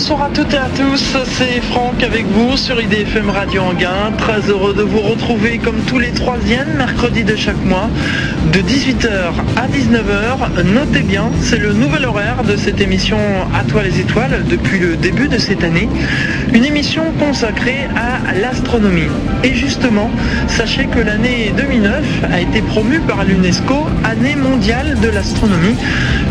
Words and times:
bonsoir 0.00 0.22
à 0.22 0.30
toutes 0.30 0.54
et 0.54 0.56
à 0.56 0.68
tous, 0.74 1.14
c'est 1.26 1.60
Franck 1.60 2.02
avec 2.02 2.24
vous 2.24 2.56
sur 2.56 2.80
IDFM 2.80 3.28
Radio 3.28 3.60
Anguin. 3.60 4.12
Très 4.16 4.40
heureux 4.48 4.72
de 4.72 4.80
vous 4.80 5.00
retrouver 5.00 5.58
comme 5.58 5.78
tous 5.86 5.98
les 5.98 6.10
troisièmes 6.12 6.74
mercredis 6.78 7.22
de 7.22 7.36
chaque 7.36 7.62
mois, 7.66 7.90
de 8.52 8.60
18h 8.60 9.32
à 9.56 9.68
19h. 9.68 10.62
Notez 10.74 11.02
bien, 11.02 11.30
c'est 11.40 11.58
le 11.58 11.72
nouvel 11.72 12.04
horaire 12.04 12.42
de 12.42 12.56
cette 12.56 12.80
émission 12.80 13.18
À 13.54 13.62
toi 13.64 13.82
les 13.82 14.00
étoiles 14.00 14.44
depuis 14.48 14.78
le 14.78 14.96
début 14.96 15.28
de 15.28 15.38
cette 15.38 15.62
année. 15.62 15.88
Une 16.52 16.64
émission 16.64 17.02
consacrée 17.18 17.86
à 17.94 18.34
l'astronomie. 18.34 19.08
Et 19.44 19.54
justement, 19.54 20.10
sachez 20.48 20.86
que 20.86 20.98
l'année 20.98 21.52
2009 21.56 22.04
a 22.32 22.40
été 22.40 22.60
promue 22.62 23.00
par 23.00 23.24
l'UNESCO 23.24 23.86
année 24.04 24.36
mondiale 24.36 24.98
de 25.00 25.08
l'astronomie, 25.08 25.76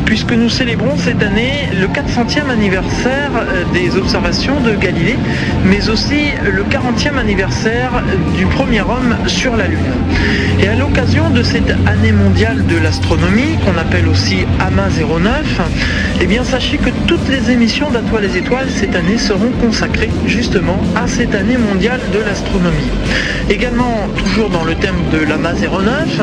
puisque 0.06 0.34
nous 0.34 0.50
célébrons 0.50 0.98
cette 0.98 1.24
année 1.24 1.70
le 1.80 1.88
400e 1.88 2.50
anniversaire 2.50 3.32
euh, 3.36 3.64
des 3.74 3.96
observations 3.96 4.60
de 4.60 4.74
Galilée, 4.74 5.18
mais 5.66 5.90
aussi 5.90 6.26
le 6.44 6.64
40e 6.64 7.18
anniversaire 7.18 8.04
du 8.38 8.46
premier 8.46 8.82
homme 8.82 9.16
sur 9.28 9.56
la 9.56 9.68
Lune. 9.68 9.80
Et 10.62 10.68
à 10.68 10.76
l'occasion 10.76 11.30
de 11.30 11.44
cette 11.44 11.72
année 11.86 12.09
mondiale 12.12 12.66
de 12.66 12.78
l'astronomie, 12.78 13.58
qu'on 13.66 13.78
appelle 13.78 14.08
aussi 14.08 14.46
AMA 14.60 14.88
09, 14.90 15.62
eh 16.22 16.26
bien 16.26 16.44
sachez 16.44 16.78
que 16.78 16.90
toutes 17.08 17.28
les 17.30 17.52
émissions 17.52 17.90
d'Atoile 17.90 18.24
les 18.24 18.38
étoiles 18.38 18.68
cette 18.70 18.96
année 18.96 19.18
seront 19.18 19.52
consacrées 19.62 20.10
justement 20.26 20.80
à 20.96 21.08
cette 21.08 21.36
année 21.36 21.58
mondiale 21.58 22.02
de 22.14 22.20
l'astronomie. 22.20 22.90
Également, 23.50 24.08
toujours 24.16 24.50
dans 24.50 24.64
le 24.64 24.76
thème 24.76 24.96
de 25.12 25.20
l'AMA 25.20 25.54
09, 25.54 26.22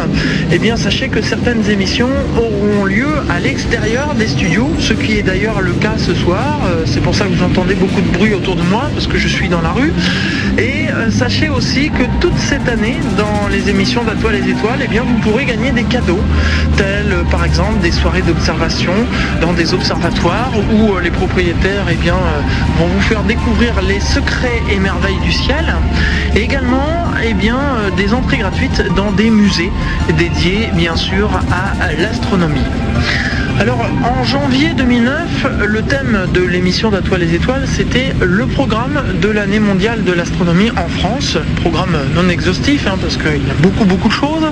eh 0.53 0.59
bien 0.59 0.77
sachez 0.77 1.09
que 1.09 1.23
certaines 1.23 1.69
émissions 1.71 2.11
auront 2.37 2.85
lieu 2.85 3.09
à 3.29 3.41
l'extérieur 3.41 4.15
des 4.15 4.29
studios, 4.29 4.71
ce 4.79 4.93
qui 4.93 5.19
est 5.19 5.23
d'ailleurs 5.23 5.61
le 5.61 5.73
cas 5.73 5.95
ce 5.99 6.15
soir. 6.15 6.61
Euh, 6.67 6.85
c'est 6.87 7.01
pour 7.01 7.15
ça 7.15 7.25
que 7.25 7.33
vous 7.33 7.45
entendez 7.45 7.75
beaucoup 7.75 8.01
de 8.01 8.09
bruit 8.09 8.35
autour 8.35 8.57
de 8.57 8.63
moi, 8.63 8.91
parce 8.95 9.07
que 9.07 9.19
je 9.19 9.29
suis 9.29 9.49
dans 9.49 9.61
la 9.61 9.71
rue. 9.71 9.93
Et 10.59 10.89
euh, 10.91 11.11
sachez 11.11 11.51
aussi 11.51 11.91
que 11.91 12.05
toute 12.21 12.37
cette 12.39 12.67
année, 12.69 12.97
dans 13.19 13.49
les 13.49 13.69
émissions 13.69 14.05
d'Atoile 14.05 14.37
les 14.37 14.51
étoiles, 14.51 14.81
eh 14.83 14.89
bien 14.89 15.03
vous 15.03 15.19
pourrez 15.19 15.45
gagner 15.45 15.71
des 15.71 15.85
cadeaux, 15.85 16.21
tels 16.77 17.13
euh, 17.13 17.25
par 17.31 17.45
exemple 17.45 17.81
des 17.83 17.93
soirées 17.93 18.23
d'observation 18.23 18.95
dans 19.43 19.53
des 19.53 19.75
observatoires 19.75 20.53
où 20.73 20.99
les 20.99 21.11
propriétaires 21.11 21.87
eh 21.91 21.95
bien, 21.97 22.17
vont 22.79 22.87
vous 22.87 23.03
faire 23.03 23.23
découvrir 23.25 23.83
les 23.83 24.01
secrets 24.01 24.63
et 24.71 24.79
merveilles 24.79 25.21
du 25.23 25.33
ciel. 25.33 25.75
Et 26.35 26.41
également 26.41 27.05
eh 27.23 27.35
bien, 27.35 27.59
des 27.97 28.15
entrées 28.15 28.39
gratuites 28.39 28.83
dans 28.95 29.13
des 29.13 29.31
musées 29.31 29.73
dédiés 30.17 30.71
bien 30.75 30.97
sûr 30.97 31.31
à 31.51 31.93
l'astronomie. 31.93 32.65
Alors 33.59 33.87
en 34.03 34.23
janvier 34.23 34.75
2009, 34.75 35.47
le 35.65 35.83
thème 35.83 36.27
de 36.35 36.43
l'émission 36.43 36.91
d'Atoile 36.91 37.23
les 37.23 37.35
étoiles, 37.35 37.67
c'était 37.67 38.15
le 38.21 38.47
programme 38.47 39.03
de 39.23 39.29
l'année 39.31 39.61
mondiale 39.61 40.05
de 40.05 40.13
l'astronomie 40.13 40.71
en 40.77 40.89
France. 40.89 41.39
Programme 41.63 41.97
non 42.15 42.29
exhaustif, 42.29 42.87
hein, 42.87 42.99
parce 43.01 43.17
qu'il 43.17 43.47
y 43.47 43.51
a 43.51 43.55
beaucoup 43.63 43.87
beaucoup 43.87 44.09
de 44.09 44.13
choses. 44.13 44.45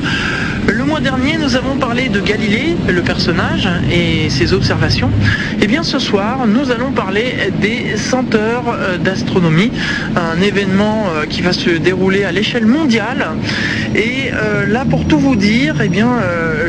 Le 0.66 0.82
mois 0.82 1.00
dernier, 1.00 1.36
nous 1.36 1.56
avons 1.56 1.76
parlé 1.76 2.08
de 2.08 2.20
Galilée, 2.20 2.74
le 2.88 3.02
personnage, 3.02 3.68
et 3.92 4.30
ses 4.30 4.54
observations. 4.54 5.10
Et 5.58 5.64
eh 5.64 5.66
bien 5.66 5.82
ce 5.82 5.98
soir, 5.98 6.46
nous 6.46 6.70
allons 6.70 6.90
parler 6.90 7.34
des 7.60 7.96
100 7.96 8.34
heures 8.34 8.64
euh, 8.68 8.96
d'astronomie, 8.96 9.70
un 10.16 10.40
événement 10.40 11.06
euh, 11.08 11.26
qui 11.26 11.42
va 11.42 11.52
se 11.52 11.68
dérouler 11.70 12.24
à 12.24 12.32
l'échelle 12.32 12.64
mondiale. 12.64 13.26
Et 13.94 14.30
euh, 14.32 14.66
là, 14.66 14.86
pour 14.88 15.06
tout 15.06 15.18
vous 15.18 15.36
dire, 15.36 15.76
eh 15.84 15.88
bien, 15.88 16.08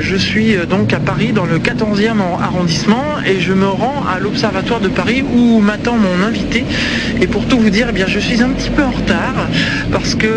je 0.02 0.16
suis 0.16 0.56
donc 0.70 0.92
à 0.94 1.00
Paris, 1.00 1.32
dans 1.32 1.46
le 1.46 1.58
14e 1.60 2.20
arrondissement, 2.42 3.06
et 3.26 3.40
je 3.40 3.54
me 3.54 3.68
rends 3.68 4.04
à 4.14 4.20
l'Observatoire 4.20 4.82
de 4.82 4.90
Paris 4.90 5.24
où 5.24 5.60
m'attend 5.60 5.96
mon 5.96 6.26
invité. 6.26 6.66
Et 7.22 7.28
pour 7.28 7.46
tout 7.46 7.60
vous 7.60 7.70
dire, 7.70 7.88
eh 7.90 7.94
bien, 7.94 8.08
je 8.08 8.20
suis 8.20 8.44
un 8.44 8.50
petit 8.50 8.70
peu 8.70 8.84
en 8.84 8.92
retard 8.92 9.48
parce 9.92 10.16
que 10.16 10.28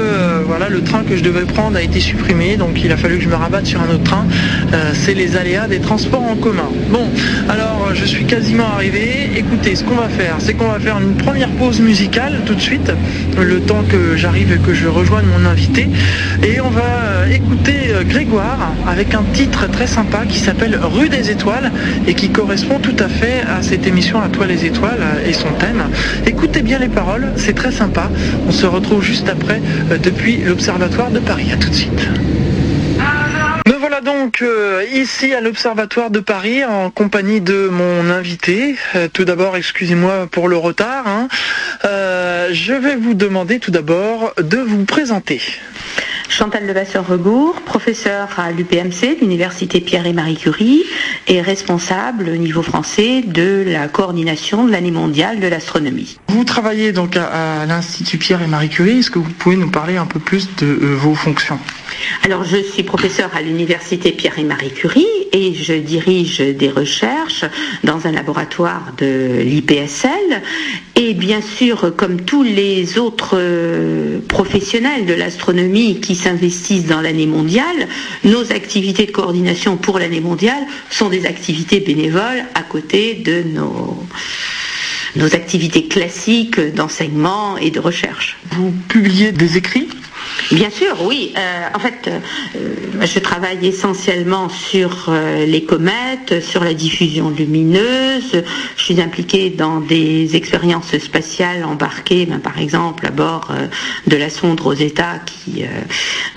voilà, 0.46 0.68
le 0.68 0.82
train 0.82 1.02
que 1.02 1.16
je 1.16 1.22
devais 1.22 1.42
prendre 1.44 1.76
a 1.76 1.82
été 1.82 2.00
supprimé, 2.00 2.56
donc 2.56 2.82
il 2.84 2.92
a 2.92 2.96
fallu 2.96 3.18
que 3.18 3.24
je 3.24 3.28
me 3.28 3.34
sur 3.64 3.80
un 3.80 3.94
autre 3.94 4.04
train, 4.04 4.26
euh, 4.72 4.92
c'est 4.92 5.14
les 5.14 5.36
aléas 5.36 5.68
des 5.68 5.80
transports 5.80 6.22
en 6.22 6.36
commun. 6.36 6.68
Bon, 6.90 7.08
alors 7.48 7.90
je 7.94 8.04
suis 8.04 8.24
quasiment 8.24 8.68
arrivé. 8.74 9.30
Écoutez, 9.36 9.74
ce 9.74 9.84
qu'on 9.84 9.96
va 9.96 10.08
faire, 10.08 10.36
c'est 10.38 10.54
qu'on 10.54 10.68
va 10.68 10.78
faire 10.78 10.98
une 10.98 11.14
première 11.14 11.48
pause 11.50 11.80
musicale 11.80 12.42
tout 12.44 12.54
de 12.54 12.60
suite, 12.60 12.92
le 13.40 13.60
temps 13.60 13.82
que 13.88 14.16
j'arrive 14.16 14.52
et 14.52 14.58
que 14.58 14.74
je 14.74 14.86
rejoigne 14.86 15.24
mon 15.26 15.48
invité. 15.48 15.88
Et 16.42 16.60
on 16.60 16.68
va 16.68 16.82
euh, 16.82 17.32
écouter 17.32 17.90
euh, 17.90 18.04
Grégoire 18.04 18.72
avec 18.86 19.14
un 19.14 19.24
titre 19.32 19.68
très 19.70 19.86
sympa 19.86 20.24
qui 20.28 20.38
s'appelle 20.38 20.78
Rue 20.80 21.08
des 21.08 21.30
Étoiles 21.30 21.72
et 22.06 22.14
qui 22.14 22.28
correspond 22.28 22.78
tout 22.78 22.96
à 22.98 23.08
fait 23.08 23.42
à 23.48 23.62
cette 23.62 23.86
émission 23.86 24.20
À 24.20 24.28
toi 24.28 24.46
les 24.46 24.66
étoiles 24.66 25.04
et 25.26 25.32
son 25.32 25.48
thème. 25.58 25.84
Écoutez 26.26 26.62
bien 26.62 26.78
les 26.78 26.88
paroles, 26.88 27.32
c'est 27.36 27.54
très 27.54 27.72
sympa. 27.72 28.10
On 28.46 28.52
se 28.52 28.66
retrouve 28.66 29.02
juste 29.02 29.28
après 29.28 29.60
depuis 30.02 30.38
l'Observatoire 30.38 31.10
de 31.10 31.18
Paris. 31.18 31.50
À 31.52 31.56
tout 31.56 31.70
de 31.70 31.74
suite 31.74 32.08
donc 34.08 34.40
euh, 34.40 34.86
ici 34.90 35.34
à 35.34 35.42
l'Observatoire 35.42 36.10
de 36.10 36.20
Paris 36.20 36.64
en 36.64 36.88
compagnie 36.88 37.42
de 37.42 37.68
mon 37.70 38.08
invité. 38.08 38.74
Euh, 38.94 39.06
tout 39.12 39.26
d'abord, 39.26 39.54
excusez-moi 39.54 40.26
pour 40.30 40.48
le 40.48 40.56
retard. 40.56 41.06
Hein. 41.06 41.28
Euh, 41.84 42.48
je 42.52 42.72
vais 42.72 42.96
vous 42.96 43.12
demander 43.12 43.58
tout 43.58 43.70
d'abord 43.70 44.32
de 44.38 44.56
vous 44.56 44.86
présenter. 44.86 45.42
Chantal 46.30 46.66
Levasseur-Regour, 46.66 47.60
professeure 47.66 48.28
à 48.38 48.50
l'UPMC, 48.50 49.18
l'Université 49.20 49.82
Pierre 49.82 50.06
et 50.06 50.14
Marie 50.14 50.36
Curie, 50.36 50.84
et 51.26 51.42
responsable 51.42 52.30
au 52.30 52.36
niveau 52.36 52.62
français 52.62 53.20
de 53.26 53.62
la 53.66 53.88
coordination 53.88 54.64
de 54.64 54.72
l'année 54.72 54.90
mondiale 54.90 55.38
de 55.38 55.48
l'astronomie. 55.48 56.18
Vous 56.28 56.44
travaillez 56.44 56.92
donc 56.92 57.14
à, 57.16 57.66
l'Institut 57.66 58.16
Pierre 58.16 58.40
et 58.40 58.46
Marie 58.46 58.70
Curie. 58.70 59.00
Est-ce 59.00 59.10
que 59.10 59.18
vous 59.18 59.28
pouvez 59.28 59.56
nous 59.56 59.70
parler 59.70 59.98
un 59.98 60.06
peu 60.06 60.18
plus 60.18 60.48
de 60.56 60.66
vos 60.66 61.14
fonctions? 61.14 61.58
Alors, 62.22 62.44
je 62.44 62.56
suis 62.56 62.82
professeur 62.82 63.30
à 63.34 63.42
l'université 63.42 64.12
Pierre 64.12 64.38
et 64.38 64.44
Marie 64.44 64.70
Curie 64.70 65.06
et 65.32 65.54
je 65.54 65.74
dirige 65.74 66.38
des 66.40 66.68
recherches 66.68 67.44
dans 67.84 68.06
un 68.06 68.12
laboratoire 68.12 68.92
de 68.98 69.40
l'IPSL. 69.42 70.42
Et 70.96 71.14
bien 71.14 71.40
sûr, 71.40 71.94
comme 71.96 72.22
tous 72.22 72.42
les 72.42 72.98
autres 72.98 73.36
euh, 73.38 74.18
professionnels 74.26 75.06
de 75.06 75.14
l'astronomie 75.14 76.00
qui 76.00 76.14
s'investissent 76.14 76.86
dans 76.86 77.00
l'année 77.00 77.26
mondiale, 77.26 77.88
nos 78.24 78.52
activités 78.52 79.06
de 79.06 79.12
coordination 79.12 79.76
pour 79.76 79.98
l'année 79.98 80.20
mondiale 80.20 80.62
sont 80.90 81.08
des 81.08 81.26
activités 81.26 81.80
bénévoles 81.80 82.44
à 82.54 82.62
côté 82.62 83.14
de 83.14 83.42
nos 83.42 83.96
nos 85.16 85.34
activités 85.34 85.88
classiques 85.88 86.60
d'enseignement 86.60 87.56
et 87.56 87.70
de 87.70 87.80
recherche. 87.80 88.36
Vous 88.52 88.72
publiez 88.88 89.32
des 89.32 89.56
écrits? 89.56 89.88
Bien 90.50 90.70
sûr, 90.70 90.96
oui. 91.02 91.34
Euh, 91.36 91.68
en 91.74 91.78
fait, 91.78 92.08
euh, 92.08 93.04
je 93.04 93.18
travaille 93.18 93.66
essentiellement 93.66 94.48
sur 94.48 95.06
euh, 95.08 95.44
les 95.44 95.64
comètes, 95.64 96.42
sur 96.42 96.64
la 96.64 96.72
diffusion 96.72 97.28
lumineuse. 97.28 98.42
Je 98.76 98.82
suis 98.82 99.00
impliquée 99.00 99.50
dans 99.50 99.80
des 99.80 100.36
expériences 100.36 100.96
spatiales 100.98 101.64
embarquées, 101.64 102.24
ben, 102.24 102.38
par 102.38 102.58
exemple 102.58 103.06
à 103.06 103.10
bord 103.10 103.52
de 104.06 104.16
la 104.16 104.30
sonde 104.30 104.60
Rosetta 104.60 105.20
qui 105.26 105.64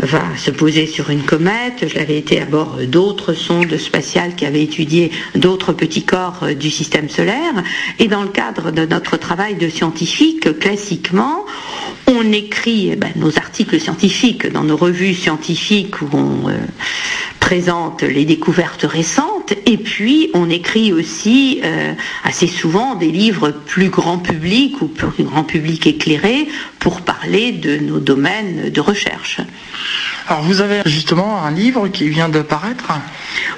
va 0.01 0.23
se 0.37 0.51
poser 0.51 0.87
sur 0.87 1.09
une 1.09 1.23
comète. 1.23 1.87
Je 1.87 1.95
l'avais 1.95 2.17
été 2.17 2.41
à 2.41 2.45
bord 2.45 2.77
d'autres 2.87 3.33
sondes 3.33 3.77
spatiales 3.77 4.35
qui 4.35 4.45
avaient 4.45 4.63
étudié 4.63 5.11
d'autres 5.35 5.73
petits 5.73 6.03
corps 6.03 6.47
du 6.57 6.69
système 6.69 7.09
solaire. 7.09 7.63
Et 7.99 8.07
dans 8.07 8.23
le 8.23 8.29
cadre 8.29 8.71
de 8.71 8.85
notre 8.85 9.17
travail 9.17 9.55
de 9.55 9.69
scientifique, 9.69 10.59
classiquement, 10.59 11.45
on 12.07 12.31
écrit 12.31 12.95
ben, 12.95 13.11
nos 13.15 13.37
articles 13.37 13.79
scientifiques 13.81 14.51
dans 14.51 14.63
nos 14.63 14.77
revues 14.77 15.13
scientifiques 15.13 16.01
où 16.01 16.09
on 16.13 16.49
euh, 16.49 16.57
présente 17.51 18.03
les 18.03 18.23
découvertes 18.23 18.83
récentes 18.83 19.51
et 19.65 19.75
puis 19.75 20.31
on 20.33 20.49
écrit 20.49 20.93
aussi 20.93 21.59
euh, 21.65 21.91
assez 22.23 22.47
souvent 22.47 22.95
des 22.95 23.11
livres 23.11 23.51
plus 23.51 23.89
grand 23.89 24.19
public 24.19 24.81
ou 24.81 24.87
plus 24.87 25.25
grand 25.25 25.43
public 25.43 25.85
éclairé 25.85 26.47
pour 26.79 27.01
parler 27.01 27.51
de 27.51 27.75
nos 27.75 27.99
domaines 27.99 28.69
de 28.69 28.79
recherche. 28.79 29.41
Alors 30.27 30.43
vous 30.43 30.61
avez 30.61 30.81
justement 30.85 31.43
un 31.43 31.51
livre 31.51 31.87
qui 31.87 32.07
vient 32.07 32.29
de 32.29 32.41
paraître 32.41 32.93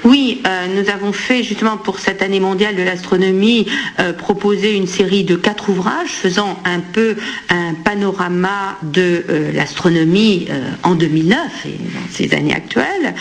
Oui, 0.02 0.42
euh, 0.46 0.66
nous 0.74 0.90
avons 0.90 1.12
fait 1.12 1.42
justement 1.42 1.76
pour 1.76 2.00
cette 2.00 2.22
année 2.22 2.40
mondiale 2.40 2.74
de 2.74 2.82
l'astronomie 2.82 3.66
euh, 4.00 4.12
proposer 4.12 4.74
une 4.74 4.86
série 4.86 5.24
de 5.24 5.36
quatre 5.36 5.68
ouvrages 5.68 6.08
faisant 6.08 6.58
un 6.64 6.80
peu 6.80 7.16
un 7.50 7.74
panorama 7.74 8.78
de 8.82 9.24
euh, 9.28 9.52
l'astronomie 9.52 10.48
en 10.82 10.94
2009 10.94 11.38
et 11.66 11.68
dans 11.70 12.10
ces 12.10 12.34
années 12.34 12.54
actuelles. 12.54 13.14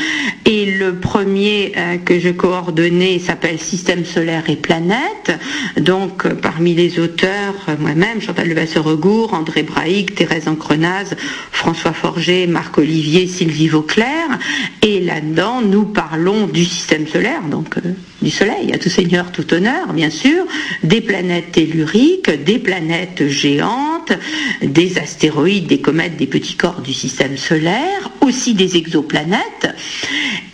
Et 0.46 0.62
le 0.65 0.95
premier 0.95 1.74
que 2.06 2.19
je 2.19 2.30
coordonnée 2.30 3.19
s'appelle 3.19 3.60
Système 3.60 4.06
solaire 4.06 4.50
et 4.50 4.56
planète. 4.56 5.31
Donc, 5.77 6.27
parmi 6.36 6.74
les 6.74 7.00
auteurs, 7.00 7.56
moi-même, 7.80 8.21
Chantal 8.21 8.48
Levasseur-Regour, 8.50 9.33
André 9.33 9.63
Braic, 9.63 10.15
Thérèse 10.15 10.48
Encrenaz, 10.48 11.15
François 11.51 11.94
Forger, 11.94 12.48
Marc 12.48 12.77
Olivier, 12.77 13.27
Sylvie 13.27 13.68
Vauclair. 13.68 14.39
Et 14.81 15.00
là-dedans, 15.00 15.62
nous 15.62 15.86
parlons 15.86 16.48
du 16.48 16.66
système 16.66 17.07
solaire, 17.07 17.44
donc 17.50 17.75
du 18.21 18.31
Soleil, 18.31 18.71
à 18.74 18.77
tout 18.77 18.89
seigneur, 18.89 19.31
tout 19.31 19.54
honneur, 19.54 19.94
bien 19.94 20.09
sûr, 20.09 20.45
des 20.83 21.01
planètes 21.01 21.51
telluriques, 21.51 22.31
des 22.44 22.59
planètes 22.59 23.27
géantes, 23.27 24.13
des 24.62 24.98
astéroïdes, 24.98 25.68
des 25.68 25.80
comètes, 25.80 26.18
des 26.18 26.27
petits 26.27 26.56
corps 26.56 26.81
du 26.81 26.94
système 26.94 27.38
solaire, 27.38 28.12
aussi 28.21 28.54
des 28.54 28.77
exoplanètes, 28.77 29.75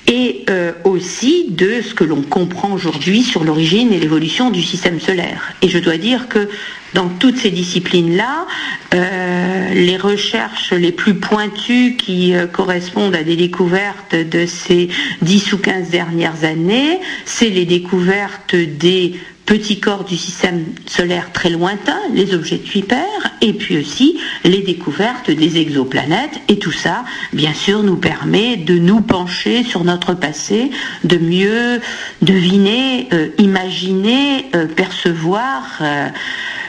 et 0.09 0.43
euh, 0.49 0.71
aussi 0.85 1.45
de 1.49 1.81
ce 1.81 1.93
que 1.93 2.03
l'on 2.03 2.23
comprend 2.23 2.73
aujourd'hui 2.73 3.21
sur 3.21 3.43
l'origine 3.43 3.93
et 3.93 3.99
l'évolution 3.99 4.49
du 4.49 4.63
système 4.63 4.99
solaire. 4.99 5.53
Et 5.61 5.69
je 5.69 5.77
dois 5.77 5.97
dire 5.97 6.27
que 6.27 6.49
dans 6.95 7.07
toutes 7.07 7.37
ces 7.37 7.51
disciplines-là, 7.51 8.47
euh, 8.95 9.73
les 9.75 9.97
recherches 9.97 10.73
les 10.73 10.91
plus 10.91 11.13
pointues 11.13 11.95
qui 11.95 12.33
euh, 12.33 12.47
correspondent 12.47 13.15
à 13.15 13.23
des 13.23 13.35
découvertes 13.35 14.15
de 14.15 14.47
ces 14.47 14.89
10 15.21 15.53
ou 15.53 15.59
15 15.59 15.89
dernières 15.91 16.43
années, 16.43 16.99
c'est 17.25 17.49
les 17.49 17.65
découvertes 17.65 18.55
des 18.55 19.13
petits 19.49 19.79
corps 19.79 20.03
du 20.03 20.15
système 20.15 20.63
solaire 20.85 21.31
très 21.33 21.49
lointain, 21.49 21.97
les 22.13 22.35
objets 22.35 22.59
de 22.59 22.67
Kuiper, 22.69 22.95
et 23.41 23.53
puis 23.53 23.79
aussi 23.79 24.19
les 24.43 24.61
découvertes 24.61 25.31
des 25.31 25.57
exoplanètes. 25.57 26.39
Et 26.49 26.59
tout 26.59 26.71
ça, 26.71 27.03
bien 27.33 27.55
sûr, 27.55 27.81
nous 27.81 27.95
permet 27.95 28.57
de 28.57 28.77
nous 28.77 29.01
pencher 29.01 29.63
sur 29.63 29.83
notre 29.83 30.13
passé, 30.13 30.69
de 31.03 31.17
mieux 31.17 31.81
deviner, 32.21 33.09
euh, 33.11 33.29
imaginer, 33.39 34.45
percevoir 34.75 35.81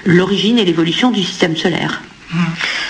l'origine 0.06 0.59
et 0.59 0.65
l'évolution 0.65 1.11
du 1.11 1.23
système 1.23 1.56
solaire. 1.56 2.03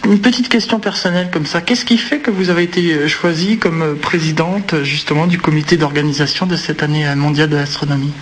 Une 0.04 0.20
petite 0.20 0.48
question 0.48 0.78
personnelle 0.78 1.30
comme 1.32 1.46
ça. 1.46 1.62
Qu'est-ce 1.62 1.84
qui 1.84 1.98
fait 1.98 2.18
que 2.18 2.30
vous 2.30 2.50
avez 2.50 2.64
été 2.64 2.92
euh, 2.92 3.08
choisie 3.08 3.58
comme 3.58 3.82
euh, 3.82 3.94
présidente 3.94 4.82
justement 4.82 5.26
du 5.26 5.38
comité 5.38 5.78
d'organisation 5.78 6.46
de 6.46 6.56
cette 6.56 6.82
année 6.82 7.06
mondiale 7.16 7.48
de 7.48 7.56
l'astronomie? 7.56 8.12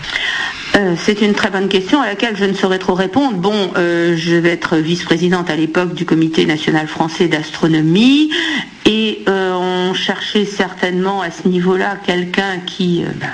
Euh, 0.77 0.95
c'est 0.97 1.21
une 1.23 1.33
très 1.33 1.51
bonne 1.51 1.69
question 1.69 2.01
à 2.01 2.07
laquelle 2.07 2.37
je 2.37 2.45
ne 2.45 2.53
saurais 2.53 2.79
trop 2.79 2.95
répondre. 2.95 3.37
Bon, 3.37 3.73
je 3.77 4.37
vais 4.37 4.51
être 4.51 4.77
vice-présidente 4.77 5.51
à 5.51 5.57
l'époque 5.57 5.95
du 5.95 6.05
Comité 6.05 6.47
national 6.47 6.87
français 6.87 7.29
d'astronomie 7.29 8.31
et 8.87 9.23
on 9.27 9.93
cherchait 9.93 10.45
certainement 10.45 11.21
à 11.21 11.31
ce 11.31 11.49
niveau-là 11.49 11.97
quelqu'un 12.05 12.59
qui 12.65 13.05
ben, 13.21 13.27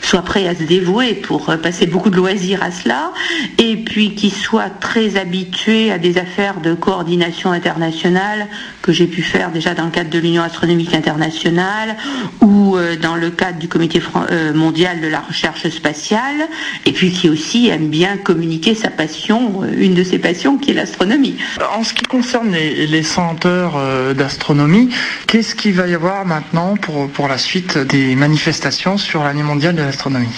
soit 0.00 0.22
prêt 0.22 0.48
à 0.48 0.54
se 0.54 0.62
dévouer 0.62 1.14
pour 1.14 1.46
passer 1.62 1.86
beaucoup 1.86 2.10
de 2.10 2.16
loisirs 2.16 2.62
à 2.62 2.70
cela, 2.70 3.12
et 3.58 3.76
puis 3.76 4.14
qui 4.14 4.30
soit 4.30 4.70
très 4.70 5.16
habitué 5.16 5.90
à 5.90 5.98
des 5.98 6.18
affaires 6.18 6.60
de 6.60 6.74
coordination 6.74 7.52
internationale 7.52 8.46
que 8.82 8.92
j'ai 8.92 9.06
pu 9.06 9.22
faire 9.22 9.50
déjà 9.50 9.74
dans 9.74 9.84
le 9.84 9.90
cadre 9.90 10.10
de 10.10 10.18
l'Union 10.18 10.42
astronomique 10.42 10.94
internationale 10.94 11.96
ou 12.40 12.76
euh, 12.76 12.96
dans 12.96 13.16
le 13.16 13.30
cadre 13.30 13.58
du 13.58 13.68
Comité 13.68 14.02
euh, 14.30 14.52
mondial 14.52 15.00
de 15.00 15.08
la 15.08 15.20
recherche 15.20 15.68
spatiale, 15.68 16.48
et 16.86 16.92
puis 16.92 17.10
qui 17.10 17.28
aussi 17.28 17.68
aime 17.68 17.88
bien 17.88 18.16
communiquer 18.16 18.74
sa 18.74 18.90
passion, 18.90 19.62
euh, 19.62 19.72
une 19.76 19.94
de 19.94 20.04
ses 20.04 20.18
passions 20.18 20.58
qui 20.58 20.70
est 20.70 20.74
l'astronomie. 20.74 21.36
En 21.76 21.84
ce 21.84 21.94
qui 21.94 22.04
concerne 22.04 22.52
les, 22.52 22.86
les 22.86 23.02
100 23.02 23.46
heures 23.46 24.14
d'astronomie, 24.14 24.88
qu'est-ce 25.26 25.54
qu'il 25.54 25.74
va 25.74 25.86
y 25.86 25.94
avoir 25.94 26.24
maintenant 26.24 26.76
pour, 26.76 27.08
pour 27.08 27.28
la 27.28 27.38
suite 27.38 27.78
des 27.78 28.14
manifestations 28.14 28.98
sur 28.98 29.22
l'année 29.22 29.42
mondiale 29.42 29.74
de 29.74 29.82
l'astronomie? 29.82 30.28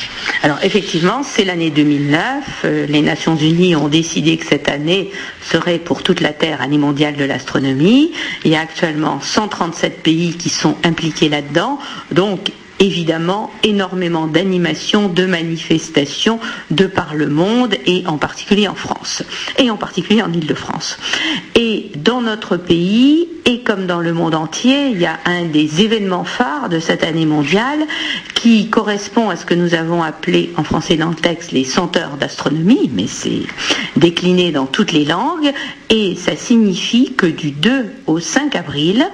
Alors 0.43 0.58
effectivement, 0.62 1.23
c'est 1.23 1.44
l'année 1.44 1.70
2009. 1.70 2.64
Euh, 2.64 2.87
les 2.87 3.02
Nations 3.02 3.37
Unies 3.37 3.76
ont 3.76 3.88
décidé 3.88 4.37
que 4.37 4.46
cette 4.46 4.69
année 4.69 5.11
serait 5.43 5.79
pour 5.79 6.02
toute 6.02 6.20
la 6.20 6.32
Terre 6.32 6.61
année 6.61 6.79
mondiale 6.79 7.17
de 7.17 7.25
l'astronomie. 7.25 8.12
Il 8.44 8.50
y 8.50 8.56
a 8.56 8.61
actuellement 8.61 9.20
137 9.20 10.02
pays 10.02 10.35
qui 10.37 10.49
sont 10.49 10.76
impliqués 10.85 11.29
là-dedans. 11.29 11.79
Donc 12.12 12.50
évidemment 12.81 13.50
énormément 13.62 14.26
d'animations, 14.26 15.09
de 15.09 15.26
manifestations 15.26 16.38
de 16.71 16.87
par 16.87 17.15
le 17.15 17.29
monde 17.29 17.75
et 17.87 18.05
en 18.06 18.19
particulier 18.19 18.69
en 18.69 18.75
France 18.75 19.23
et 19.59 19.71
en 19.71 19.76
particulier 19.76 20.23
en 20.23 20.32
Ile-de-France. 20.32 20.99
Et 21.55 21.91
dans 21.97 22.21
notre 22.21 22.56
pays 22.56 23.29
et 23.47 23.61
comme 23.61 23.87
dans 23.87 24.00
le 24.00 24.12
monde 24.12 24.35
entier, 24.35 24.88
il 24.88 25.00
y 25.00 25.06
a 25.06 25.19
un 25.26 25.44
des 25.44 25.82
événements 25.82 26.25
phares 26.25 26.69
de 26.69 26.79
cette 26.79 27.05
année 27.05 27.26
mondiale 27.26 27.81
qui 28.35 28.69
correspond 28.69 29.29
à 29.31 29.37
ce 29.37 29.44
que 29.44 29.55
nous 29.55 29.75
avons 29.75 30.03
appelé 30.03 30.53
en 30.56 30.65
français 30.65 30.97
dans 30.97 31.11
le 31.11 31.15
texte 31.15 31.53
les 31.53 31.65
100 31.65 31.97
heures 31.97 32.17
d'astronomie, 32.19 32.91
mais 32.94 33.06
c'est 33.06 33.43
décliné 33.97 34.50
dans 34.50 34.67
toutes 34.67 34.93
les 34.93 35.05
langues 35.05 35.53
et 35.91 36.17
ça 36.17 36.37
signifie 36.37 37.12
que 37.15 37.27
du 37.27 37.50
2 37.50 37.87
au 38.06 38.19
5 38.19 38.56
avril, 38.56 39.06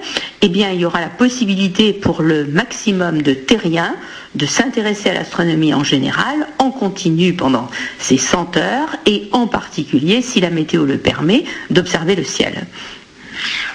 eh 0.43 0.49
bien, 0.49 0.71
il 0.71 0.81
y 0.81 0.85
aura 0.85 1.01
la 1.01 1.09
possibilité 1.09 1.93
pour 1.93 2.23
le 2.23 2.47
maximum 2.47 3.23
de 3.23 3.35
terriens 3.51 3.97
de 4.37 4.47
s'intéresser 4.47 5.11
à 5.11 5.15
l'astronomie 5.15 5.75
en 5.75 5.83
général, 5.83 6.47
en 6.59 6.71
continu 6.71 7.35
pendant 7.35 7.69
ces 7.99 8.17
100 8.17 8.57
heures, 8.57 8.97
et 9.07 9.29
en 9.33 9.49
particulier, 9.49 10.23
si 10.23 10.41
la 10.41 10.51
météo 10.51 10.85
le 10.85 10.99
permet, 10.99 11.43
d'observer 11.69 12.15
le 12.15 12.23
ciel. 12.23 12.67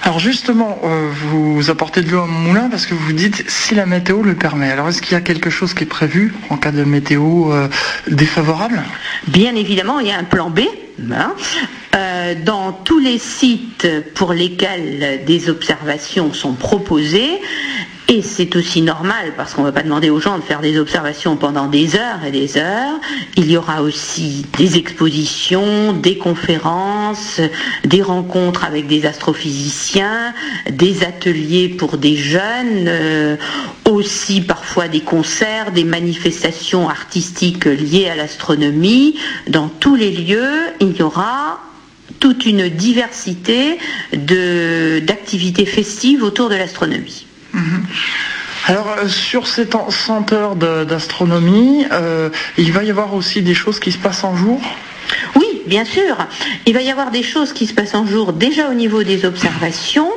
Alors 0.02 0.20
justement, 0.20 0.80
euh, 0.84 1.10
vous 1.12 1.70
apportez 1.70 2.02
de 2.02 2.10
l'eau 2.12 2.22
à 2.22 2.26
mon 2.26 2.40
moulin 2.40 2.70
parce 2.70 2.86
que 2.86 2.94
vous 2.94 3.12
dites 3.12 3.44
si 3.50 3.76
la 3.76 3.86
météo 3.86 4.22
le 4.22 4.36
permet. 4.36 4.72
Alors 4.72 4.88
est-ce 4.88 5.02
qu'il 5.02 5.14
y 5.14 5.18
a 5.18 5.22
quelque 5.22 5.50
chose 5.50 5.74
qui 5.74 5.84
est 5.84 5.88
prévu 5.88 6.34
en 6.50 6.58
cas 6.58 6.72
de 6.72 6.84
météo 6.84 7.52
euh, 7.52 7.68
défavorable? 8.08 8.82
Bien 9.28 9.56
évidemment, 9.56 10.00
il 10.00 10.08
y 10.08 10.12
a 10.12 10.18
un 10.18 10.24
plan 10.24 10.50
B. 10.50 10.62
Hein. 11.12 11.34
Euh, 11.96 12.36
dans 12.46 12.72
tous 12.72 13.00
les 13.00 13.18
sites 13.18 13.88
pour 14.14 14.34
lesquels 14.34 15.24
des 15.26 15.50
observations 15.50 16.34
sont 16.34 16.54
proposées, 16.54 17.42
et 18.08 18.22
c'est 18.22 18.56
aussi 18.56 18.82
normal 18.84 19.34
parce 19.36 19.54
qu'on 19.54 19.62
ne 19.62 19.68
va 19.68 19.72
pas 19.72 19.82
demander 19.82 20.12
aux 20.12 20.20
gens 20.20 20.38
de 20.38 20.44
faire 20.44 20.62
des 20.62 20.78
observations 20.78 21.38
pendant 21.38 21.66
des 21.66 21.96
heures 21.96 22.24
et 22.24 22.30
des 22.30 22.58
heures. 22.58 23.00
Il 23.36 23.50
y 23.50 23.58
aura 23.58 23.82
aussi 23.82 24.46
des 24.58 24.78
expositions, 24.78 25.92
des 25.94 26.20
conférences, 26.20 27.42
des 27.84 28.04
rencontres 28.04 28.64
avec 28.64 28.86
des 28.86 29.08
astrophysiciens, 29.08 30.36
des 30.70 31.04
ateliers 31.04 31.68
pour 31.68 31.98
des 31.98 32.16
jeunes, 32.16 32.86
euh, 32.88 33.38
aussi 33.90 34.42
parfois 34.42 34.88
des 34.88 35.02
concerts, 35.02 35.72
des 35.72 35.84
manifestations 35.84 36.88
artistiques 36.88 37.66
liées 37.66 38.08
à 38.08 38.16
l'astronomie. 38.16 39.16
Dans 39.48 39.68
tous 39.68 39.96
les 39.96 40.12
lieux, 40.12 40.54
il 40.80 40.96
y 40.96 41.02
aura 41.02 41.60
toute 42.20 42.46
une 42.46 42.70
diversité 42.70 43.80
d'activités 44.14 45.66
festives 45.66 46.22
autour 46.22 46.50
de 46.50 46.56
l'astronomie. 46.56 47.26
Mhm. 47.56 47.86
Alors 48.68 48.96
euh, 48.98 49.08
sur 49.08 49.48
ces 49.48 49.68
100 49.70 50.34
heures 50.34 50.56
d'astronomie, 50.56 51.86
euh, 51.92 52.30
il 52.58 52.72
va 52.72 52.84
y 52.84 52.90
avoir 52.90 53.14
aussi 53.14 53.42
des 53.42 53.54
choses 53.54 53.80
qui 53.80 53.92
se 53.92 53.98
passent 53.98 54.24
en 54.24 54.36
jour? 54.36 54.62
Oui, 55.36 55.62
bien 55.68 55.86
sûr. 55.86 56.18
Il 56.66 56.74
va 56.74 56.82
y 56.82 56.92
avoir 56.92 57.12
des 57.12 57.24
choses 57.24 57.54
qui 57.54 57.68
se 57.68 57.74
passent 57.74 57.96
en 57.96 58.06
jour 58.06 58.34
déjà 58.34 58.70
au 58.70 58.74
niveau 58.74 59.04
des 59.04 59.24
observations. 59.26 60.10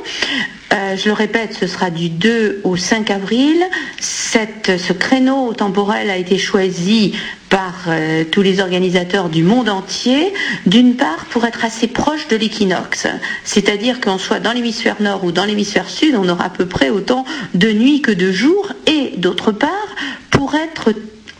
Euh, 0.73 0.97
je 0.97 1.07
le 1.07 1.15
répète, 1.15 1.57
ce 1.59 1.67
sera 1.67 1.91
du 1.91 2.11
2 2.11 2.61
au 2.65 2.77
5 2.77 3.11
avril. 3.11 3.57
ce 4.01 4.93
créneau 4.93 5.55
temporel 5.55 6.11
a 6.11 6.17
été 6.17 6.37
choisi 6.37 7.15
par 7.49 7.87
euh, 7.89 8.25
tous 8.31 8.43
les 8.43 8.61
organisateurs 8.61 9.31
du 9.31 9.43
monde 9.43 9.71
entier, 9.71 10.33
d'une 10.67 10.97
part 10.97 11.25
pour 11.31 11.47
être 11.47 11.65
assez 11.65 11.87
proche 11.87 12.29
de 12.29 12.37
l'équinoxe, 12.37 13.07
c'est-à-dire 13.45 14.01
qu'on 14.03 14.19
soit 14.19 14.41
dans 14.41 14.53
l'hémisphère 14.53 14.97
nord 15.01 15.25
ou 15.25 15.33
dans 15.33 15.47
l'hémisphère 15.47 15.89
sud, 15.89 16.15
on 16.15 16.29
aura 16.29 16.45
à 16.45 16.51
peu 16.51 16.67
près 16.67 16.91
autant 16.91 17.25
de 17.55 17.71
nuits 17.71 18.03
que 18.03 18.13
de 18.13 18.31
jours, 18.31 18.73
et 18.87 19.15
d'autre 19.17 19.53
part 19.53 19.71
pour 20.31 20.55
être 20.55 20.93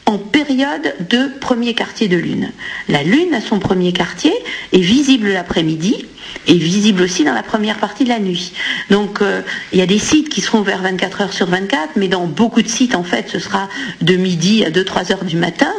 en 0.09 0.17
période 0.17 0.95
de 1.11 1.39
premier 1.39 1.75
quartier 1.75 2.09
de 2.09 2.17
lune. 2.17 2.51
La 2.89 3.03
lune 3.03 3.35
à 3.35 3.43
son 3.43 3.59
premier 3.59 3.93
quartier 3.93 4.33
est 4.73 4.81
visible 4.81 5.29
l'après-midi, 5.29 6.07
est 6.47 6.55
visible 6.55 7.03
aussi 7.03 7.25
dans 7.25 7.35
la 7.35 7.43
première 7.43 7.77
partie 7.77 8.05
de 8.05 8.09
la 8.09 8.19
nuit. 8.19 8.55
Donc 8.89 9.21
euh, 9.21 9.43
il 9.73 9.79
y 9.79 9.83
a 9.83 9.87
des 9.87 9.99
sites 9.99 10.31
qui 10.31 10.41
seront 10.41 10.61
ouverts 10.61 10.81
24 10.81 11.21
heures 11.21 11.33
sur 11.35 11.47
24, 11.47 11.97
mais 11.97 12.09
dans 12.09 12.27
beaucoup 12.27 12.63
de 12.63 12.69
sites 12.69 12.95
en 12.95 13.03
fait 13.03 13.29
ce 13.29 13.39
sera 13.39 13.69
de 14.01 14.17
midi 14.17 14.65
à 14.65 14.71
2-3 14.71 15.13
heures 15.13 15.25
du 15.25 15.37
matin. 15.37 15.73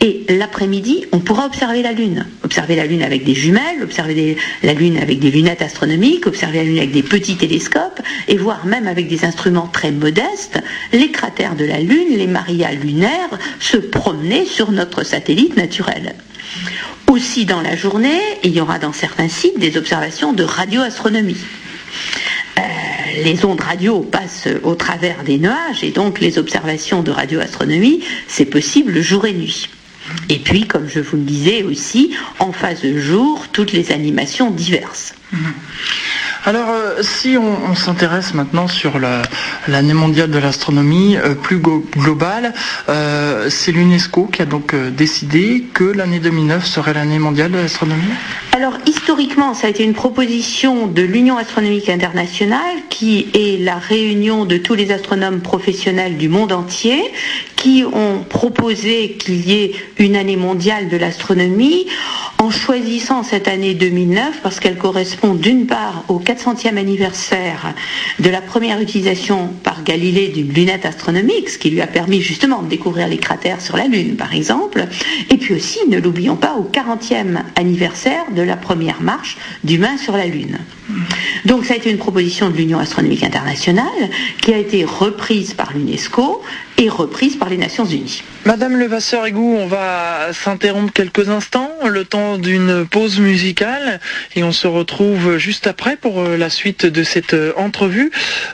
Et 0.00 0.26
l'après-midi, 0.28 1.06
on 1.12 1.18
pourra 1.20 1.46
observer 1.46 1.80
la 1.80 1.92
Lune. 1.92 2.26
Observer 2.42 2.76
la 2.76 2.84
Lune 2.84 3.02
avec 3.02 3.24
des 3.24 3.34
jumelles, 3.34 3.82
observer 3.82 4.36
la 4.62 4.74
Lune 4.74 4.98
avec 4.98 5.18
des 5.18 5.30
lunettes 5.30 5.62
astronomiques, 5.62 6.26
observer 6.26 6.58
la 6.58 6.64
Lune 6.64 6.76
avec 6.78 6.92
des 6.92 7.02
petits 7.02 7.36
télescopes, 7.36 8.02
et 8.28 8.36
voir 8.36 8.66
même 8.66 8.86
avec 8.86 9.08
des 9.08 9.24
instruments 9.24 9.66
très 9.66 9.92
modestes 9.92 10.58
les 10.92 11.10
cratères 11.10 11.56
de 11.56 11.64
la 11.64 11.80
Lune, 11.80 12.18
les 12.18 12.26
marias 12.26 12.72
lunaires, 12.72 13.30
se 13.64 13.78
promener 13.78 14.44
sur 14.44 14.70
notre 14.72 15.04
satellite 15.04 15.56
naturel. 15.56 16.14
Aussi 17.10 17.46
dans 17.46 17.62
la 17.62 17.76
journée, 17.76 18.20
il 18.42 18.52
y 18.52 18.60
aura 18.60 18.78
dans 18.78 18.92
certains 18.92 19.30
sites 19.30 19.58
des 19.58 19.78
observations 19.78 20.34
de 20.34 20.44
radioastronomie. 20.44 21.38
Euh, 22.58 22.62
les 23.24 23.44
ondes 23.46 23.62
radio 23.62 24.00
passent 24.00 24.48
au 24.64 24.74
travers 24.74 25.24
des 25.24 25.38
nuages 25.38 25.82
et 25.82 25.92
donc 25.92 26.20
les 26.20 26.36
observations 26.36 27.02
de 27.02 27.10
radioastronomie, 27.10 28.00
c'est 28.28 28.44
possible 28.44 29.00
jour 29.00 29.24
et 29.24 29.32
nuit. 29.32 29.70
Et 30.28 30.38
puis, 30.38 30.66
comme 30.66 30.86
je 30.86 31.00
vous 31.00 31.16
le 31.16 31.22
disais 31.22 31.62
aussi, 31.62 32.14
en 32.40 32.52
phase 32.52 32.84
jour, 32.96 33.46
toutes 33.50 33.72
les 33.72 33.92
animations 33.92 34.50
diverses. 34.50 35.14
Mhm. 35.32 35.54
Alors, 36.46 36.68
euh, 36.68 36.96
si 37.00 37.38
on, 37.38 37.74
s'intéresse 37.74 38.34
maintenant 38.34 38.68
sur 38.68 38.98
l'année 39.66 39.94
mondiale 39.94 40.30
de 40.30 40.38
l'astronomie 40.38 41.16
euh, 41.16 41.34
plus 41.34 41.58
globale, 41.58 42.52
euh, 42.90 43.48
c'est 43.48 43.72
l'UNESCO 43.72 44.26
qui 44.26 44.42
a 44.42 44.44
donc 44.44 44.74
décidé 44.74 45.64
que 45.72 45.84
l'année 45.84 46.18
2009 46.18 46.66
serait 46.66 46.92
l'année 46.92 47.18
mondiale 47.18 47.50
de 47.50 47.56
l'astronomie 47.56 48.02
Alors, 48.54 48.74
historiquement, 48.86 49.54
ça 49.54 49.68
a 49.68 49.70
été 49.70 49.84
une 49.84 49.94
proposition 49.94 50.86
de 50.86 51.00
l'Union 51.00 51.38
astronomique 51.38 51.88
internationale, 51.88 52.76
qui 52.90 53.28
est 53.32 53.58
la 53.64 53.76
réunion 53.76 54.44
de 54.44 54.58
tous 54.58 54.74
les 54.74 54.92
astronomes 54.92 55.40
professionnels 55.40 56.18
du 56.18 56.28
monde 56.28 56.52
entier, 56.52 57.02
qui 57.56 57.84
ont 57.90 58.22
proposé 58.28 59.12
qu'il 59.18 59.48
y 59.48 59.54
ait 59.54 59.72
une 59.98 60.14
année 60.14 60.36
mondiale 60.36 60.90
de 60.90 60.98
l'astronomie 60.98 61.86
en 62.38 62.50
choisissant 62.50 63.22
cette 63.22 63.48
année 63.48 63.72
2009 63.72 64.40
parce 64.42 64.60
qu'elle 64.60 64.76
correspond 64.76 65.13
d'une 65.34 65.66
part 65.66 66.04
au 66.08 66.18
400e 66.18 66.76
anniversaire 66.76 67.74
de 68.18 68.30
la 68.30 68.40
première 68.40 68.80
utilisation 68.80 69.48
par 69.62 69.82
Galilée 69.82 70.28
d'une 70.28 70.52
lunette 70.52 70.86
astronomique, 70.86 71.48
ce 71.48 71.58
qui 71.58 71.70
lui 71.70 71.80
a 71.80 71.86
permis 71.86 72.20
justement 72.20 72.62
de 72.62 72.68
découvrir 72.68 73.08
les 73.08 73.18
cratères 73.18 73.60
sur 73.60 73.76
la 73.76 73.86
Lune 73.86 74.16
par 74.16 74.34
exemple, 74.34 74.86
et 75.30 75.36
puis 75.36 75.54
aussi, 75.54 75.78
ne 75.88 75.98
l'oublions 75.98 76.36
pas, 76.36 76.54
au 76.54 76.64
40e 76.64 77.38
anniversaire 77.56 78.24
de 78.34 78.42
la 78.42 78.56
première 78.56 79.00
marche 79.00 79.36
d'humains 79.62 79.98
sur 79.98 80.16
la 80.16 80.26
Lune. 80.26 80.58
Donc 81.44 81.64
ça 81.64 81.74
a 81.74 81.76
été 81.76 81.90
une 81.90 81.98
proposition 81.98 82.50
de 82.50 82.56
l'Union 82.56 82.78
astronomique 82.78 83.22
internationale 83.22 83.84
qui 84.42 84.52
a 84.52 84.58
été 84.58 84.84
reprise 84.84 85.54
par 85.54 85.72
l'UNESCO 85.72 86.42
et 86.76 86.88
reprise 86.88 87.36
par 87.36 87.48
les 87.48 87.56
Nations 87.56 87.84
Unies. 87.84 88.22
Madame 88.44 88.76
Levasseur-Égou, 88.76 89.56
on 89.58 89.66
va 89.66 90.32
s'interrompre 90.32 90.92
quelques 90.92 91.28
instants, 91.28 91.70
le 91.86 92.04
temps 92.04 92.36
d'une 92.36 92.84
pause 92.84 93.20
musicale, 93.20 94.00
et 94.36 94.42
on 94.42 94.52
se 94.52 94.66
retrouve 94.66 95.03
juste 95.36 95.66
après 95.66 95.96
pour 95.96 96.20
euh, 96.20 96.36
la 96.36 96.50
suite 96.50 96.86
de 96.86 97.02
cette 97.02 97.34
euh, 97.34 97.52
entrevue. 97.56 98.10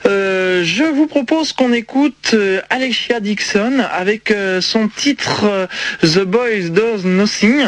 Euh, 0.06 0.62
je 0.64 0.84
vous 0.84 1.06
propose 1.06 1.52
qu'on 1.52 1.72
écoute 1.72 2.34
Alexia 2.70 3.20
Dixon 3.20 3.82
avec 3.92 4.34
son 4.60 4.88
titre 4.88 5.68
The 6.02 6.20
Boys 6.20 6.70
Does 6.70 7.04
Nothing. 7.04 7.66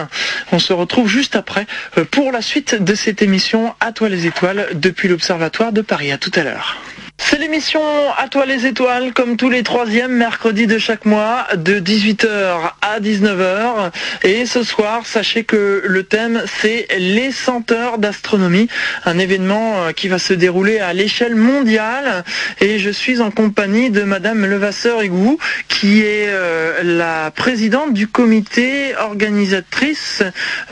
On 0.52 0.58
se 0.58 0.72
retrouve 0.72 1.08
juste 1.08 1.36
après 1.36 1.66
pour 2.10 2.32
la 2.32 2.42
suite 2.42 2.82
de 2.82 2.94
cette 2.94 3.22
émission 3.22 3.74
À 3.80 3.92
toi 3.92 4.08
les 4.08 4.26
étoiles 4.26 4.66
depuis 4.74 5.08
l'Observatoire 5.08 5.72
de 5.72 5.80
Paris. 5.80 6.12
À 6.12 6.18
tout 6.18 6.32
à 6.34 6.42
l'heure. 6.42 6.80
C'est 7.24 7.38
l'émission 7.38 7.80
À 8.18 8.28
toi 8.28 8.44
les 8.44 8.66
étoiles, 8.66 9.12
comme 9.14 9.36
tous 9.36 9.48
les 9.48 9.62
troisièmes 9.62 10.12
mercredis 10.12 10.66
de 10.66 10.76
chaque 10.76 11.06
mois, 11.06 11.46
de 11.56 11.78
18h 11.78 12.72
à 12.82 13.00
19h. 13.00 13.90
Et 14.24 14.44
ce 14.44 14.62
soir, 14.62 15.06
sachez 15.06 15.44
que 15.44 15.82
le 15.86 16.02
thème, 16.02 16.42
c'est 16.60 16.86
les 16.98 17.30
senteurs 17.30 17.98
d'astronomie, 17.98 18.68
un 19.04 19.18
événement 19.18 19.76
euh, 19.76 19.92
qui 19.92 20.08
va 20.08 20.18
se 20.18 20.34
dérouler 20.34 20.80
à 20.80 20.92
l'échelle 20.92 21.36
mondiale. 21.36 22.24
Et 22.60 22.78
je 22.78 22.90
suis 22.90 23.20
en 23.20 23.30
compagnie 23.30 23.90
de 23.90 24.02
Madame 24.02 24.44
Levasseur-Higou, 24.44 25.38
qui 25.68 26.00
est 26.00 26.26
euh, 26.28 26.82
la 26.82 27.30
présidente 27.30 27.94
du 27.94 28.08
comité 28.08 28.94
organisatrice 28.96 30.22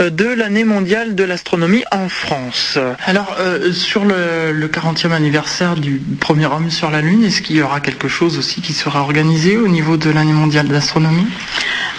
euh, 0.00 0.10
de 0.10 0.26
l'année 0.26 0.64
mondiale 0.64 1.14
de 1.14 1.24
l'astronomie 1.24 1.84
en 1.92 2.08
France. 2.08 2.76
Alors, 3.06 3.36
sur 3.72 4.04
le, 4.04 4.52
le 4.52 4.68
40e 4.68 5.12
anniversaire 5.12 5.76
du 5.76 6.00
premier 6.20 6.39
sur 6.70 6.90
la 6.90 7.00
Lune, 7.00 7.24
est-ce 7.24 7.42
qu'il 7.42 7.56
y 7.56 7.62
aura 7.62 7.80
quelque 7.80 8.08
chose 8.08 8.38
aussi 8.38 8.60
qui 8.60 8.72
sera 8.72 9.02
organisé 9.02 9.58
au 9.58 9.68
niveau 9.68 9.96
de 9.96 10.10
l'année 10.10 10.32
mondiale 10.32 10.68
de 10.68 10.72
l'astronomie 10.72 11.26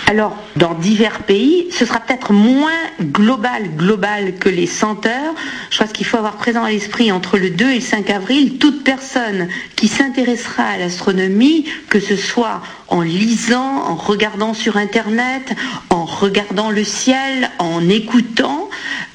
alors, 0.08 0.36
dans 0.56 0.74
divers 0.74 1.20
pays, 1.20 1.68
ce 1.72 1.86
sera 1.86 2.00
peut-être 2.00 2.34
moins 2.34 2.72
global, 3.02 3.70
global 3.78 4.36
que 4.36 4.50
les 4.50 4.68
100 4.68 5.06
heures. 5.06 5.36
Je 5.70 5.78
pense 5.78 5.94
qu'il 5.94 6.06
faut 6.06 6.18
avoir 6.18 6.38
présent 6.38 6.64
à 6.64 6.70
l'esprit 6.70 7.12
entre 7.12 7.38
le 7.38 7.50
2 7.50 7.70
et 7.70 7.76
le 7.76 7.82
5 7.82 8.10
avril, 8.10 8.58
toute 8.58 8.84
personne 8.84 9.48
qui 9.76 9.88
s'intéressera 9.88 10.64
à 10.64 10.78
l'astronomie, 10.78 11.66
que 11.90 12.00
ce 12.00 12.16
soit 12.16 12.62
en 12.88 13.02
lisant, 13.02 13.84
en 13.88 13.96
regardant 13.96 14.54
sur 14.54 14.76
Internet, 14.76 15.54
en 15.90 16.06
regardant 16.06 16.72
le 16.72 16.84
ciel, 16.84 17.50
en 17.60 17.88
écoutant, 17.88 18.70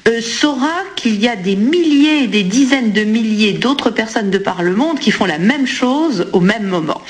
euh, 0.07 0.21
saura 0.21 0.83
qu'il 0.95 1.21
y 1.21 1.27
a 1.27 1.35
des 1.35 1.55
milliers 1.55 2.23
et 2.23 2.27
des 2.27 2.43
dizaines 2.43 2.91
de 2.91 3.03
milliers 3.03 3.53
d'autres 3.53 3.91
personnes 3.91 4.31
de 4.31 4.37
par 4.37 4.63
le 4.63 4.75
monde 4.75 4.99
qui 4.99 5.11
font 5.11 5.25
la 5.25 5.37
même 5.37 5.67
chose 5.67 6.27
au 6.33 6.39
même 6.39 6.65
moment. 6.65 7.01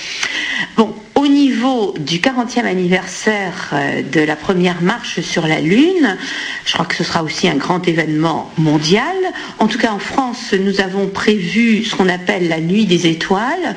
Bon, 0.76 0.94
au 1.18 1.28
niveau 1.28 1.96
du 2.00 2.20
40e 2.20 2.66
anniversaire 2.66 3.72
euh, 3.74 4.04
de 4.04 4.22
la 4.22 4.36
première 4.36 4.84
marche 4.84 5.20
sur 5.22 5.48
la 5.48 5.60
Lune, 5.60 6.16
je 6.64 6.74
crois 6.74 6.86
que 6.86 6.94
ce 6.94 7.04
sera 7.04 7.24
aussi 7.24 7.50
un 7.50 7.56
grand 7.56 7.88
événement 7.88 8.52
mondial. 8.60 9.16
En 9.58 9.68
tout 9.68 9.80
cas, 9.80 9.92
en 9.92 9.98
France, 10.00 10.54
nous 10.54 10.80
avons 10.80 11.08
prévu 11.08 11.84
ce 11.84 11.96
qu'on 11.96 12.08
appelle 12.08 12.48
la 12.50 12.60
nuit 12.60 12.86
des 12.86 13.08
étoiles. 13.08 13.76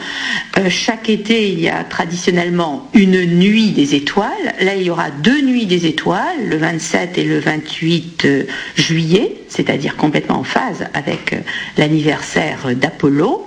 Euh, 0.59 0.69
chaque 0.69 1.09
été, 1.09 1.51
il 1.51 1.61
y 1.61 1.71
a 1.71 1.83
traditionnellement 1.83 2.91
une 2.93 3.25
nuit 3.25 3.71
des 3.71 3.95
étoiles. 3.95 4.55
Là, 4.61 4.75
il 4.75 4.83
y 4.83 4.91
aura 4.91 5.11
deux 5.11 5.41
nuits 5.41 5.67
des 5.67 5.87
étoiles, 5.87 6.47
le 6.47 6.59
27 6.59 7.17
et 7.17 7.25
le 7.25 7.39
28 7.39 8.25
euh, 8.27 8.45
juillet, 8.77 9.37
c'est-à-dire 9.49 9.97
complètement 9.97 10.41
en 10.41 10.45
phase 10.45 10.87
avec 10.93 11.35
l'anniversaire 11.79 12.77
d'Apollo. 12.77 13.47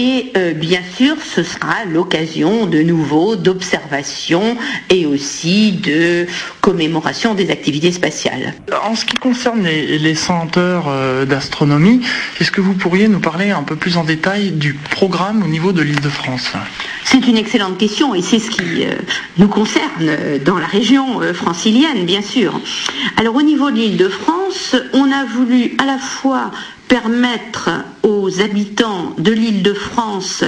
Et 0.00 0.30
euh, 0.36 0.52
bien 0.52 0.80
sûr, 0.96 1.16
ce 1.20 1.42
sera 1.42 1.84
l'occasion 1.84 2.66
de 2.66 2.82
nouveau 2.82 3.34
d'observation 3.34 4.56
et 4.90 5.06
aussi 5.06 5.72
de 5.72 6.24
commémoration 6.60 7.34
des 7.34 7.50
activités 7.50 7.90
spatiales. 7.90 8.54
En 8.88 8.94
ce 8.94 9.04
qui 9.04 9.16
concerne 9.16 9.64
les, 9.64 9.98
les 9.98 10.14
100 10.14 10.56
heures 10.56 10.86
euh, 10.86 11.24
d'astronomie, 11.24 12.00
est-ce 12.40 12.52
que 12.52 12.60
vous 12.60 12.74
pourriez 12.74 13.08
nous 13.08 13.18
parler 13.18 13.50
un 13.50 13.64
peu 13.64 13.74
plus 13.74 13.96
en 13.96 14.04
détail 14.04 14.52
du 14.52 14.74
programme 14.74 15.42
au 15.42 15.48
niveau 15.48 15.72
de 15.72 15.82
l'île 15.82 16.00
de 16.00 16.08
France? 16.08 16.52
C'est 17.02 17.26
une 17.26 17.36
excellente 17.36 17.76
question 17.76 18.14
et 18.14 18.22
c'est 18.22 18.38
ce 18.38 18.50
qui 18.50 18.84
euh, 18.84 18.92
nous 19.36 19.48
concerne 19.48 20.38
dans 20.44 20.58
la 20.58 20.66
région 20.66 21.20
francilienne, 21.34 22.04
bien 22.04 22.22
sûr. 22.22 22.60
Alors 23.16 23.34
au 23.34 23.42
niveau 23.42 23.72
de 23.72 23.76
l'île 23.76 23.96
de 23.96 24.08
France, 24.08 24.76
on 24.92 25.10
a 25.10 25.24
voulu 25.24 25.72
à 25.78 25.86
la 25.86 25.98
fois 25.98 26.52
permettre 26.88 27.70
aux 28.02 28.40
habitants 28.40 29.14
de 29.18 29.30
l'île 29.30 29.62
de 29.62 29.74
France 29.74 30.42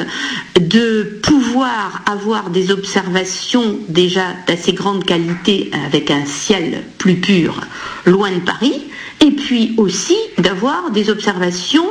de 0.58 1.20
pouvoir 1.22 2.02
avoir 2.06 2.50
des 2.50 2.70
observations 2.70 3.78
déjà 3.88 4.34
d'assez 4.46 4.72
grande 4.72 5.04
qualité 5.04 5.70
avec 5.86 6.10
un 6.10 6.24
ciel 6.24 6.82
plus 6.98 7.16
pur 7.16 7.60
loin 8.06 8.32
de 8.32 8.40
Paris, 8.40 8.82
et 9.20 9.32
puis 9.32 9.74
aussi 9.76 10.16
d'avoir 10.38 10.90
des 10.90 11.10
observations, 11.10 11.86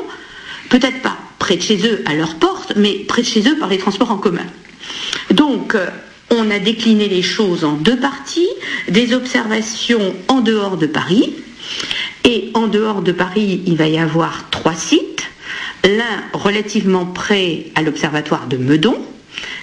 peut-être 0.70 1.02
pas 1.02 1.18
près 1.38 1.56
de 1.56 1.62
chez 1.62 1.88
eux 1.88 2.02
à 2.06 2.16
leur 2.16 2.36
porte, 2.36 2.74
mais 2.76 2.94
près 3.08 3.22
de 3.22 3.28
chez 3.28 3.48
eux 3.48 3.58
par 3.58 3.70
les 3.70 3.78
transports 3.78 4.12
en 4.12 4.18
commun. 4.18 4.46
Donc, 5.32 5.76
on 6.32 6.52
a 6.52 6.60
décliné 6.60 7.08
les 7.08 7.22
choses 7.22 7.64
en 7.64 7.74
deux 7.74 7.98
parties, 7.98 8.50
des 8.88 9.14
observations 9.14 10.14
en 10.28 10.42
dehors 10.42 10.78
de 10.78 10.88
Paris, 10.88 11.34
et 12.26 12.52
en 12.54 12.68
dehors 12.68 13.02
de 13.02 13.12
Paris, 13.12 13.62
il 13.66 13.78
va 13.78 13.88
y 13.88 13.98
avoir 13.98 14.50
trois 14.50 14.76
sites. 14.76 15.24
L'un 15.84 16.24
relativement 16.34 17.06
près 17.06 17.68
à 17.76 17.82
l'observatoire 17.82 18.48
de 18.48 18.58
Meudon, 18.58 18.98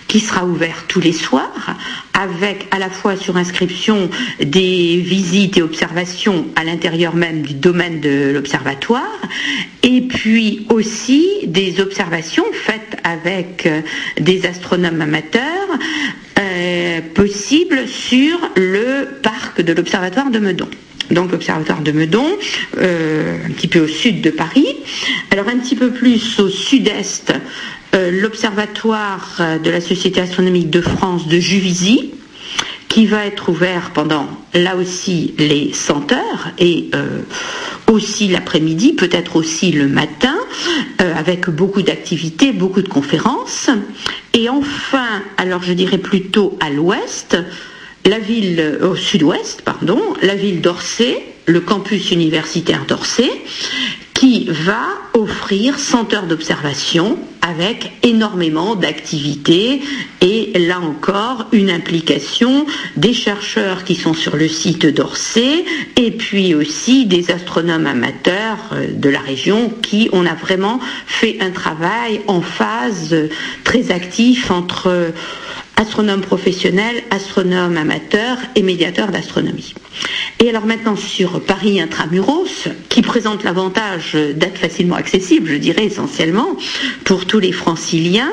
qui 0.08 0.20
sera 0.20 0.44
ouvert 0.44 0.84
tous 0.88 1.00
les 1.00 1.12
soirs, 1.12 1.76
avec 2.14 2.66
à 2.70 2.78
la 2.78 2.88
fois 2.88 3.16
sur 3.16 3.36
inscription 3.36 4.08
des 4.40 4.98
visites 4.98 5.58
et 5.58 5.62
observations 5.62 6.46
à 6.56 6.64
l'intérieur 6.64 7.14
même 7.14 7.42
du 7.42 7.54
domaine 7.54 8.00
de 8.00 8.30
l'observatoire, 8.32 9.20
et 9.82 10.02
puis 10.02 10.66
aussi 10.70 11.26
des 11.46 11.80
observations 11.80 12.44
faites 12.52 12.96
avec 13.04 13.66
euh, 13.66 13.82
des 14.18 14.46
astronomes 14.46 15.00
amateurs 15.00 15.68
euh, 16.38 17.00
possibles 17.14 17.88
sur 17.88 18.38
le 18.56 19.08
parc 19.22 19.60
de 19.60 19.72
l'observatoire 19.72 20.30
de 20.30 20.38
Meudon 20.38 20.68
donc 21.12 21.30
l'observatoire 21.30 21.82
de 21.82 21.92
Meudon, 21.92 22.26
euh, 22.78 23.36
un 23.46 23.52
petit 23.52 23.68
peu 23.68 23.78
au 23.78 23.86
sud 23.86 24.22
de 24.22 24.30
Paris. 24.30 24.66
Alors 25.30 25.46
un 25.46 25.56
petit 25.58 25.76
peu 25.76 25.92
plus 25.92 26.40
au 26.40 26.48
sud-est, 26.48 27.32
euh, 27.94 28.10
l'observatoire 28.10 29.40
de 29.62 29.70
la 29.70 29.80
Société 29.80 30.20
astronomique 30.20 30.68
de 30.68 30.80
France 30.80 31.28
de 31.28 31.38
Juvisy, 31.38 32.12
qui 32.96 33.04
va 33.04 33.26
être 33.26 33.50
ouvert 33.50 33.90
pendant 33.92 34.26
là 34.54 34.74
aussi 34.74 35.34
les 35.36 35.70
100 35.74 36.12
heures 36.12 36.48
et 36.58 36.88
euh, 36.94 37.20
aussi 37.92 38.26
l'après-midi, 38.26 38.94
peut-être 38.94 39.36
aussi 39.36 39.70
le 39.70 39.86
matin, 39.86 40.34
avec 40.98 41.50
beaucoup 41.50 41.82
d'activités, 41.82 42.52
beaucoup 42.52 42.80
de 42.80 42.88
conférences. 42.88 43.68
Et 44.32 44.48
enfin, 44.48 45.22
alors 45.36 45.62
je 45.62 45.74
dirais 45.74 45.98
plutôt 45.98 46.56
à 46.58 46.70
l'ouest, 46.70 47.36
la 48.06 48.18
ville, 48.18 48.78
au 48.80 48.96
sud-ouest, 48.96 49.60
pardon, 49.60 50.00
la 50.22 50.34
ville 50.34 50.62
d'Orsay, 50.62 51.22
le 51.44 51.60
campus 51.60 52.12
universitaire 52.12 52.86
d'Orsay, 52.88 53.30
qui 54.16 54.46
va 54.48 54.86
offrir 55.12 55.78
100 55.78 56.14
heures 56.14 56.26
d'observation 56.26 57.18
avec 57.42 57.92
énormément 58.02 58.74
d'activités 58.74 59.82
et 60.22 60.58
là 60.58 60.80
encore 60.80 61.46
une 61.52 61.70
implication 61.70 62.64
des 62.96 63.12
chercheurs 63.12 63.84
qui 63.84 63.94
sont 63.94 64.14
sur 64.14 64.36
le 64.36 64.48
site 64.48 64.86
d'Orsay 64.86 65.66
et 65.96 66.10
puis 66.12 66.54
aussi 66.54 67.04
des 67.04 67.30
astronomes 67.30 67.86
amateurs 67.86 68.58
euh, 68.72 68.86
de 68.90 69.08
la 69.10 69.20
région 69.20 69.70
qui 69.82 70.08
on 70.12 70.24
a 70.24 70.34
vraiment 70.34 70.80
fait 71.06 71.36
un 71.40 71.50
travail 71.50 72.22
en 72.26 72.40
phase 72.40 73.14
très 73.64 73.90
actif 73.90 74.50
entre 74.50 75.12
astronome 75.76 76.22
professionnel, 76.22 77.02
astronome 77.10 77.76
amateur 77.76 78.38
et 78.54 78.62
médiateur 78.62 79.08
d'astronomie. 79.08 79.74
Et 80.40 80.48
alors 80.50 80.66
maintenant 80.66 80.96
sur 80.96 81.40
Paris 81.42 81.80
Intramuros, 81.80 82.68
qui 82.88 83.02
présente 83.02 83.44
l'avantage 83.44 84.14
d'être 84.14 84.58
facilement 84.58 84.96
accessible, 84.96 85.48
je 85.48 85.56
dirais 85.56 85.84
essentiellement, 85.84 86.56
pour 87.04 87.26
tous 87.26 87.38
les 87.38 87.52
franciliens, 87.52 88.32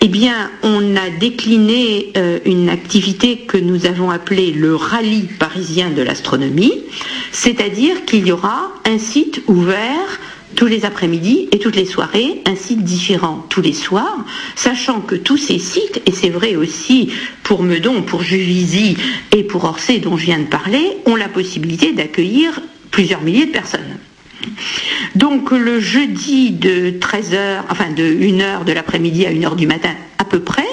eh 0.00 0.08
bien 0.08 0.50
on 0.62 0.96
a 0.96 1.10
décliné 1.10 2.12
euh, 2.16 2.38
une 2.44 2.68
activité 2.68 3.38
que 3.38 3.56
nous 3.56 3.86
avons 3.86 4.10
appelée 4.10 4.52
le 4.52 4.76
rallye 4.76 5.28
parisien 5.38 5.90
de 5.90 6.02
l'astronomie, 6.02 6.84
c'est-à-dire 7.32 8.04
qu'il 8.04 8.26
y 8.26 8.32
aura 8.32 8.72
un 8.84 8.98
site 8.98 9.42
ouvert 9.46 10.20
tous 10.56 10.66
les 10.66 10.84
après-midi 10.84 11.48
et 11.52 11.58
toutes 11.58 11.76
les 11.76 11.84
soirées, 11.84 12.42
un 12.46 12.56
site 12.56 12.82
différent 12.82 13.46
tous 13.48 13.60
les 13.60 13.72
soirs, 13.72 14.24
sachant 14.56 15.00
que 15.00 15.14
tous 15.14 15.36
ces 15.36 15.58
sites, 15.58 16.02
et 16.06 16.12
c'est 16.12 16.30
vrai 16.30 16.56
aussi 16.56 17.10
pour 17.42 17.62
Meudon, 17.62 18.02
pour 18.02 18.22
Juvisy 18.22 18.96
et 19.32 19.44
pour 19.44 19.64
Orsay 19.64 19.98
dont 19.98 20.16
je 20.16 20.26
viens 20.26 20.38
de 20.38 20.44
parler, 20.44 20.98
ont 21.06 21.16
la 21.16 21.28
possibilité 21.28 21.92
d'accueillir 21.92 22.60
plusieurs 22.90 23.22
milliers 23.22 23.46
de 23.46 23.52
personnes. 23.52 23.98
Donc 25.14 25.50
le 25.50 25.80
jeudi 25.80 26.50
de 26.50 26.90
13h, 26.90 27.62
enfin 27.70 27.90
de 27.90 28.02
1h 28.02 28.64
de 28.64 28.72
l'après-midi 28.72 29.26
à 29.26 29.32
1h 29.32 29.56
du 29.56 29.66
matin 29.66 29.94
à 30.20 30.24
peu 30.24 30.40
près, 30.40 30.68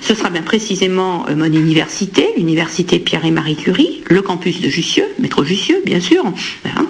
ce 0.00 0.14
sera 0.14 0.30
bien 0.30 0.42
précisément 0.42 1.26
euh, 1.28 1.34
mon 1.34 1.46
université, 1.46 2.28
l'université 2.36 3.00
Pierre 3.00 3.24
et 3.24 3.32
Marie 3.32 3.56
Curie, 3.56 4.00
le 4.08 4.22
campus 4.22 4.60
de 4.60 4.68
Jussieu, 4.68 5.04
métro 5.18 5.42
Jussieu 5.42 5.82
bien 5.84 6.00
sûr, 6.00 6.24
hein, 6.24 6.86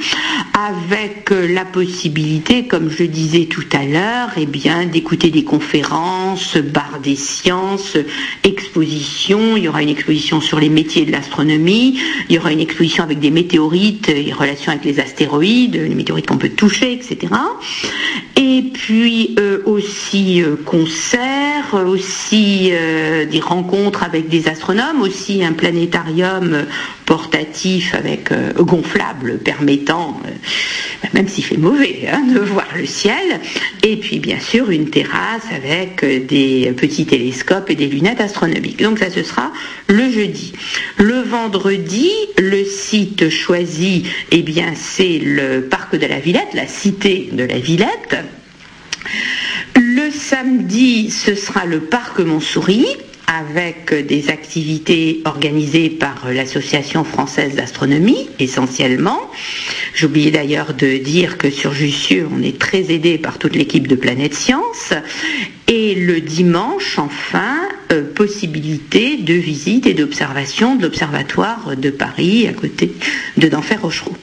avec 0.52 1.32
euh, 1.32 1.48
la 1.48 1.64
possibilité, 1.64 2.66
comme 2.66 2.90
je 2.90 3.04
disais 3.04 3.46
tout 3.46 3.64
à 3.72 3.84
l'heure, 3.84 4.28
eh 4.36 4.46
d'écouter 4.92 5.30
des 5.30 5.42
conférences, 5.42 6.58
bar 6.58 7.00
des 7.02 7.16
sciences, 7.16 7.96
expositions. 8.44 9.56
Il 9.56 9.64
y 9.64 9.68
aura 9.68 9.82
une 9.82 9.88
exposition 9.88 10.42
sur 10.42 10.60
les 10.60 10.68
métiers 10.68 11.06
de 11.06 11.12
l'astronomie. 11.12 11.98
Il 12.28 12.34
y 12.36 12.38
aura 12.38 12.52
une 12.52 12.60
exposition 12.60 13.02
avec 13.02 13.18
des 13.18 13.30
météorites 13.30 14.10
et 14.10 14.32
relations 14.32 14.72
avec 14.72 14.84
les 14.84 15.00
astéroïdes, 15.00 15.76
les 15.76 15.94
météorites 15.94 16.26
qu'on 16.26 16.38
peut 16.38 16.50
toucher, 16.50 16.92
etc. 16.92 17.32
Et 18.44 18.62
puis 18.62 19.36
euh, 19.38 19.62
aussi 19.66 20.42
concerts, 20.64 21.74
aussi 21.74 22.70
euh, 22.72 23.24
des 23.24 23.38
rencontres 23.38 24.02
avec 24.02 24.28
des 24.28 24.48
astronomes, 24.48 25.00
aussi 25.00 25.44
un 25.44 25.52
planétarium 25.52 26.66
portatif 27.06 27.94
avec 27.94 28.32
euh, 28.32 28.52
gonflable 28.54 29.38
permettant, 29.38 30.20
euh, 30.26 31.08
même 31.14 31.28
s'il 31.28 31.44
fait 31.44 31.56
mauvais, 31.56 32.08
hein, 32.12 32.22
de 32.34 32.40
voir 32.40 32.66
le 32.76 32.84
ciel, 32.84 33.40
et 33.84 33.96
puis 33.96 34.18
bien 34.18 34.40
sûr 34.40 34.70
une 34.70 34.90
terrasse 34.90 35.46
avec 35.54 36.04
des 36.26 36.72
petits 36.76 37.06
télescopes 37.06 37.70
et 37.70 37.76
des 37.76 37.86
lunettes 37.86 38.20
astronomiques. 38.20 38.82
Donc 38.82 38.98
ça 38.98 39.08
ce 39.08 39.22
sera 39.22 39.52
le 39.86 40.10
jeudi. 40.10 40.52
Le 40.96 41.20
vendredi, 41.20 42.10
le 42.38 42.64
site 42.64 43.30
choisi, 43.30 44.04
eh 44.32 44.42
bien 44.42 44.72
c'est 44.74 45.20
le 45.22 45.62
parc 45.62 45.96
de 45.96 46.06
la 46.06 46.18
Villette, 46.18 46.54
la 46.54 46.66
cité 46.66 47.28
de 47.32 47.44
la 47.44 47.58
Villette. 47.58 48.16
Le 49.76 50.10
samedi, 50.10 51.10
ce 51.10 51.34
sera 51.34 51.64
le 51.66 51.80
parc 51.80 52.20
Montsouris 52.20 52.86
avec 53.26 53.94
des 54.06 54.28
activités 54.28 55.22
organisées 55.24 55.88
par 55.88 56.30
l'Association 56.30 57.04
française 57.04 57.54
d'astronomie 57.54 58.28
essentiellement. 58.38 59.20
J'oubliais 59.94 60.30
d'ailleurs 60.30 60.74
de 60.74 60.98
dire 60.98 61.38
que 61.38 61.50
sur 61.50 61.72
Jussieu, 61.72 62.28
on 62.30 62.42
est 62.42 62.58
très 62.58 62.92
aidé 62.92 63.18
par 63.18 63.38
toute 63.38 63.56
l'équipe 63.56 63.88
de 63.88 63.94
Planète 63.94 64.34
Science. 64.34 64.92
Et 65.68 65.94
le 65.94 66.20
dimanche, 66.20 66.98
enfin, 66.98 67.56
euh, 67.92 68.02
possibilité 68.12 69.16
de 69.16 69.34
visite 69.34 69.86
et 69.86 69.94
d'observation 69.94 70.76
de 70.76 70.82
l'Observatoire 70.82 71.76
de 71.76 71.90
Paris 71.90 72.46
à 72.46 72.52
côté 72.52 72.92
de 73.38 73.48
d'Enfer 73.48 73.80
Rochereau. 73.80 74.16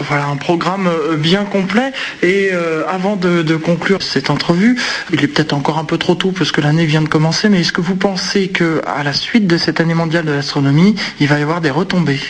Voilà 0.00 0.26
un 0.26 0.36
programme 0.36 0.86
euh, 0.86 1.16
bien 1.16 1.44
complet. 1.44 1.92
Et 2.22 2.50
euh, 2.52 2.86
avant 2.88 3.16
de, 3.16 3.56
conclure 3.56 4.02
cette 4.02 4.30
entrevue, 4.30 4.80
il 5.12 5.22
est 5.22 5.28
peut-être 5.28 5.52
encore 5.52 5.78
un 5.78 5.84
peu 5.84 5.98
trop 5.98 6.14
tôt 6.14 6.32
parce 6.32 6.52
que 6.52 6.60
l'année 6.60 6.86
vient 6.86 7.02
de 7.02 7.08
commencer, 7.08 7.48
mais 7.48 7.60
est-ce 7.60 7.72
que 7.72 7.80
vous 7.80 7.96
pensez 7.96 8.48
qu'à 8.48 9.02
la 9.02 9.12
suite 9.12 9.46
de 9.46 9.58
cette 9.58 9.80
année 9.80 9.94
mondiale 9.94 10.24
de 10.24 10.32
l'astronomie, 10.32 10.94
il 11.20 11.28
va 11.28 11.38
y 11.38 11.42
avoir 11.42 11.60
des 11.60 11.70
retombées? 11.70 12.20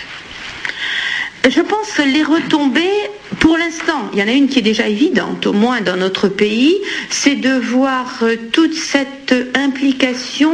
Je 1.48 1.60
pense 1.60 1.92
que 1.96 2.02
les 2.02 2.22
retombées, 2.22 2.82
pour 3.40 3.58
l'instant, 3.58 4.10
il 4.12 4.18
y 4.18 4.22
en 4.22 4.28
a 4.28 4.32
une 4.32 4.48
qui 4.48 4.58
est 4.58 4.62
déjà 4.62 4.88
évidente, 4.88 5.46
au 5.46 5.52
moins 5.52 5.80
dans 5.80 5.96
notre 5.96 6.28
pays, 6.28 6.76
c'est 7.10 7.34
de 7.34 7.50
voir 7.50 8.20
euh, 8.22 8.36
toute 8.52 8.74
cette 8.74 9.34
implication, 9.54 10.52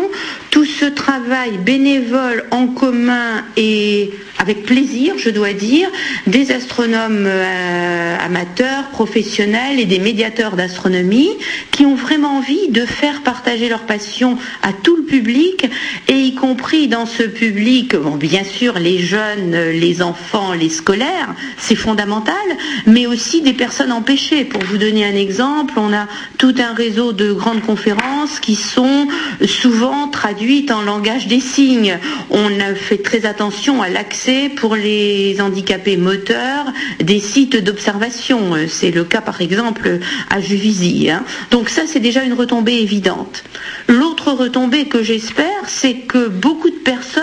tout 0.51 0.65
ce 0.65 0.87
travail 0.87 1.53
bénévole 1.59 2.45
en 2.51 2.67
commun 2.67 3.45
et 3.57 4.11
avec 4.39 4.65
plaisir, 4.65 5.15
je 5.17 5.31
dois 5.31 5.53
dire, 5.53 5.89
des 6.27 6.51
astronomes 6.53 7.25
euh, 7.27 8.17
amateurs, 8.19 8.89
professionnels 8.91 9.79
et 9.79 9.85
des 9.85 9.99
médiateurs 9.99 10.57
d'astronomie 10.57 11.31
qui 11.71 11.87
ont 11.87 11.95
vraiment 11.95 12.39
envie 12.39 12.69
de 12.69 12.85
faire 12.85 13.23
partager 13.23 13.69
leur 13.69 13.83
passion 13.83 14.37
à 14.63 14.73
tout 14.73 14.97
le 14.97 15.05
public 15.05 15.71
et 16.09 16.15
y 16.15 16.35
compris 16.35 16.89
dans 16.89 17.07
ce 17.07 17.23
public, 17.23 17.95
bon, 17.97 18.17
bien 18.17 18.45
sûr 18.45 18.79
les 18.79 18.99
jeunes, 18.99 19.55
les 19.71 20.03
enfants, 20.03 20.53
les 20.53 20.69
scolaires, 20.69 21.35
c'est 21.57 21.77
fondamental, 21.77 22.35
mais 22.87 23.07
aussi 23.07 23.43
des 23.43 23.53
personnes 23.53 23.93
empêchées. 23.93 24.45
Pour 24.45 24.63
vous 24.65 24.79
donner 24.79 25.05
un 25.05 25.15
exemple, 25.15 25.75
on 25.77 25.93
a 25.93 26.07
tout 26.39 26.55
un 26.59 26.75
réseau 26.75 27.13
de 27.13 27.33
grandes 27.33 27.63
conférences 27.63 28.41
qui 28.41 28.55
sont 28.55 29.09
souvent 29.47 30.09
traduites 30.09 30.71
en 30.71 30.83
langage 30.83 31.27
des 31.27 31.41
signes. 31.41 31.99
On 32.31 32.61
a 32.61 32.75
fait 32.75 32.99
très 32.99 33.27
attention 33.27 33.83
à 33.83 33.89
l'accès 33.89 34.51
pour 34.55 34.77
les 34.77 35.41
handicapés 35.41 35.97
moteurs 35.97 36.67
des 37.01 37.21
sites 37.21 37.63
d'observation. 37.63 38.53
C'est 38.69 38.91
le 38.91 39.05
cas 39.05 39.21
par 39.21 39.41
exemple 39.41 39.99
à 40.31 40.41
Juvisy. 40.41 41.11
Hein. 41.11 41.25
Donc 41.51 41.69
ça 41.69 41.83
c'est 41.87 42.01
déjà 42.01 42.25
une 42.25 42.35
retombée 42.35 42.75
évidente. 42.75 43.45
L'autre 43.89 44.33
retombée 44.33 44.87
que 44.87 45.03
j'espère, 45.03 45.69
c'est 45.69 45.95
que 45.95 46.29
beaucoup 46.29 46.71
de 46.71 46.77
personnes 46.77 47.23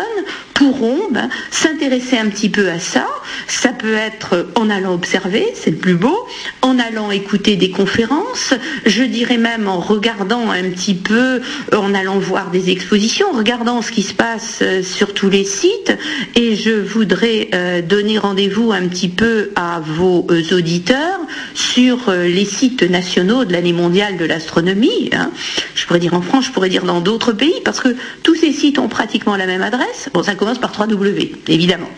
pourront 0.61 0.99
ben, 1.09 1.27
s'intéresser 1.49 2.19
un 2.19 2.29
petit 2.29 2.49
peu 2.49 2.69
à 2.69 2.79
ça. 2.79 3.07
Ça 3.47 3.69
peut 3.69 3.95
être 3.95 4.47
en 4.55 4.69
allant 4.69 4.93
observer, 4.93 5.47
c'est 5.55 5.71
le 5.71 5.77
plus 5.77 5.95
beau, 5.95 6.15
en 6.61 6.77
allant 6.77 7.09
écouter 7.09 7.55
des 7.55 7.71
conférences, 7.71 8.53
je 8.85 9.03
dirais 9.03 9.37
même 9.37 9.67
en 9.67 9.79
regardant 9.79 10.51
un 10.51 10.69
petit 10.69 10.93
peu, 10.93 11.41
en 11.75 11.95
allant 11.95 12.19
voir 12.19 12.51
des 12.51 12.69
expositions, 12.69 13.27
en 13.33 13.37
regardant 13.37 13.81
ce 13.81 13.91
qui 13.91 14.03
se 14.03 14.13
passe 14.13 14.59
euh, 14.61 14.83
sur 14.83 15.15
tous 15.15 15.29
les 15.29 15.45
sites. 15.45 15.97
Et 16.35 16.55
je 16.55 16.71
voudrais 16.71 17.49
euh, 17.55 17.81
donner 17.81 18.19
rendez-vous 18.19 18.71
un 18.71 18.87
petit 18.87 19.09
peu 19.09 19.49
à 19.55 19.79
vos 19.79 20.27
euh, 20.29 20.43
auditeurs 20.55 21.19
sur 21.55 22.11
les 22.11 22.45
sites 22.45 22.83
nationaux 22.83 23.45
de 23.45 23.53
l'année 23.53 23.73
mondiale 23.73 24.17
de 24.17 24.25
l'astronomie. 24.25 25.09
Hein. 25.13 25.31
Je 25.73 25.85
pourrais 25.85 25.99
dire 25.99 26.13
en 26.13 26.21
France, 26.21 26.45
je 26.45 26.51
pourrais 26.51 26.69
dire 26.69 26.83
dans 26.83 27.01
d'autres 27.01 27.31
pays, 27.31 27.61
parce 27.65 27.79
que 27.79 27.95
tous 28.23 28.35
ces 28.35 28.51
sites 28.51 28.77
ont 28.77 28.87
pratiquement 28.87 29.35
la 29.35 29.47
même 29.47 29.61
adresse. 29.61 30.09
Par 30.59 30.71
3W, 30.71 31.31
évidemment. 31.47 31.89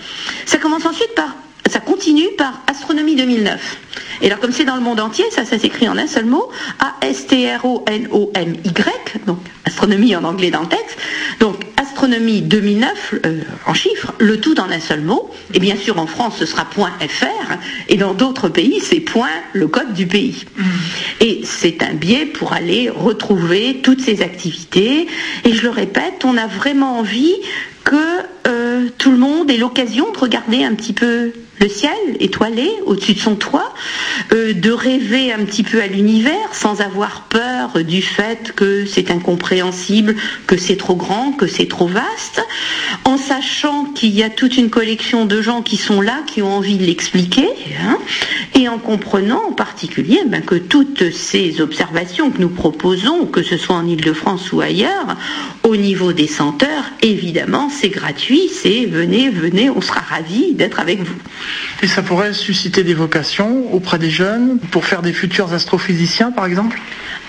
Ça 0.46 0.58
commence 0.58 0.86
ensuite 0.86 1.14
par, 1.16 1.36
ça 1.70 1.80
continue 1.80 2.30
par 2.38 2.62
Astronomie 2.68 3.16
2009. 3.16 3.78
Et 4.22 4.28
alors, 4.28 4.40
comme 4.40 4.52
c'est 4.52 4.66
dans 4.66 4.76
le 4.76 4.82
monde 4.82 5.00
entier, 5.00 5.26
ça, 5.32 5.46
ça 5.46 5.58
s'écrit 5.60 5.88
en 5.90 5.98
un 5.98 6.08
seul 6.08 6.26
mot, 6.26 6.50
A-S-T-R-O-N-O-M-Y, 6.80 8.72
donc 9.26 9.40
astronomie 9.66 10.16
en 10.16 10.24
anglais 10.24 10.52
dans 10.52 10.62
le 10.62 10.68
texte. 10.68 10.98
Donc, 11.40 11.64
astronomie 11.78 12.42
2009 12.42 13.16
euh, 13.26 13.42
en 13.66 13.74
chiffres, 13.74 14.14
le 14.20 14.40
tout 14.40 14.54
dans 14.54 14.66
un 14.66 14.80
seul 14.80 15.02
mot. 15.02 15.30
Et 15.54 15.60
bien 15.60 15.76
sûr, 15.76 16.00
en 16.00 16.08
France, 16.08 16.36
ce 16.40 16.46
sera 16.46 16.66
.fr, 16.66 17.54
et 17.90 17.98
dans 17.98 18.14
d'autres 18.14 18.50
pays, 18.50 18.80
c'est 18.82 19.00
point 19.00 19.30
le 19.54 19.68
code 19.68 19.94
du 19.94 20.08
pays. 20.08 20.46
Mm. 20.58 20.64
Et 21.22 21.42
c'est 21.44 21.84
un 21.84 21.94
biais 21.94 22.26
pour 22.26 22.54
aller 22.54 22.90
retrouver 22.90 23.80
toutes 23.84 24.02
ces 24.02 24.22
activités. 24.22 25.08
Et 25.44 25.54
je 25.54 25.64
le 25.64 25.70
répète, 25.70 26.24
on 26.24 26.38
a 26.38 26.48
vraiment 26.48 27.00
envie 27.00 27.36
que 27.84 27.96
euh, 28.48 28.90
tout 28.98 29.12
le 29.12 29.18
monde 29.18 29.50
ait 29.50 29.58
l'occasion 29.58 30.12
de 30.12 30.18
regarder 30.18 30.64
un 30.64 30.74
petit 30.74 30.94
peu 30.94 31.34
le 31.60 31.70
ciel 31.70 31.92
étoilé 32.20 32.70
au-dessus 32.86 33.14
de 33.14 33.20
son 33.20 33.36
toit, 33.36 33.74
de 34.32 34.72
rêver 34.72 35.32
un 35.32 35.46
petit 35.46 35.64
peu 35.64 35.82
à 35.82 35.88
l'univers 35.88 36.54
sans 36.54 36.82
avoir 36.82 37.24
peur 37.30 37.84
du 37.84 38.02
fait 38.02 38.54
que 38.56 38.86
c'est 38.86 39.12
incompréhensible, 39.12 40.16
que 40.48 40.58
c'est 40.58 40.76
trop 40.76 40.96
grand, 40.96 41.32
que 41.32 41.48
c'est 41.48 41.68
trop 41.68 41.88
vaste, 41.88 42.42
en 43.06 43.18
sachant 43.18 43.86
qu'il 43.86 44.10
y 44.10 44.24
a 44.24 44.30
toute 44.30 44.58
une 44.58 44.70
collection 44.70 45.26
de 45.26 45.42
gens 45.42 45.62
qui 45.62 45.78
sont 45.78 46.02
là, 46.02 46.24
qui 46.28 46.42
ont 46.42 46.54
envie 46.54 46.78
de 46.78 46.86
l'expliquer, 46.86 47.50
hein, 47.82 47.98
et 48.56 48.68
en 48.68 48.78
comprenant 48.78 49.44
en 49.48 49.52
particulier 49.52 50.20
ben, 50.26 50.42
que 50.42 50.56
toutes 50.56 51.12
ces 51.12 51.62
observations 51.62 52.32
que 52.32 52.40
nous 52.40 52.50
proposons, 52.50 53.26
que 53.26 53.44
ce 53.44 53.58
soit 53.58 53.76
en 53.76 53.88
Ile-de-France 53.88 54.52
ou 54.52 54.62
ailleurs, 54.62 55.18
au 55.64 55.76
niveau 55.76 56.14
des 56.14 56.28
senteurs, 56.28 56.86
évidemment, 57.02 57.70
c'est 57.74 57.90
gratuit, 57.90 58.50
c'est 58.50 58.86
venez, 58.86 59.30
venez, 59.30 59.70
on 59.70 59.82
sera 59.82 60.00
ravis 60.00 60.54
d'être 60.54 60.80
avec 60.80 61.02
vous. 61.02 61.18
Et 61.82 61.88
ça 61.88 62.02
pourrait 62.02 62.34
susciter 62.34 62.84
des 62.84 62.94
vocations 62.94 63.74
auprès 63.74 64.00
des 64.00 64.10
jeunes 64.10 64.60
pour 64.72 64.86
faire 64.86 65.02
des 65.02 65.14
futurs 65.14 65.52
astrophysiciens, 65.54 66.32
par 66.32 66.46
exemple? 66.46 66.80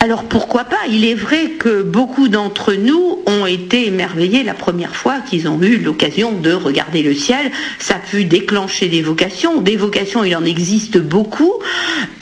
Alors 0.00 0.24
pourquoi 0.24 0.64
pas? 0.64 0.76
Il 0.90 1.04
est 1.06 1.14
vrai 1.14 1.52
que 1.58 1.82
beaucoup 1.82 2.28
d'entre 2.28 2.74
nous 2.74 3.22
ont 3.26 3.46
été 3.46 3.86
émerveillés 3.86 4.42
la 4.42 4.52
première 4.52 4.94
fois 4.94 5.20
qu'ils 5.20 5.48
ont 5.48 5.60
eu 5.62 5.78
l'occasion 5.78 6.32
de 6.32 6.52
regarder 6.52 7.02
le 7.02 7.14
ciel. 7.14 7.50
Ça 7.78 7.94
a 7.96 7.98
pu 7.98 8.24
déclencher 8.24 8.88
des 8.88 9.00
vocations. 9.00 9.62
Des 9.62 9.76
vocations, 9.76 10.22
il 10.22 10.36
en 10.36 10.44
existe 10.44 10.98
beaucoup. 10.98 11.54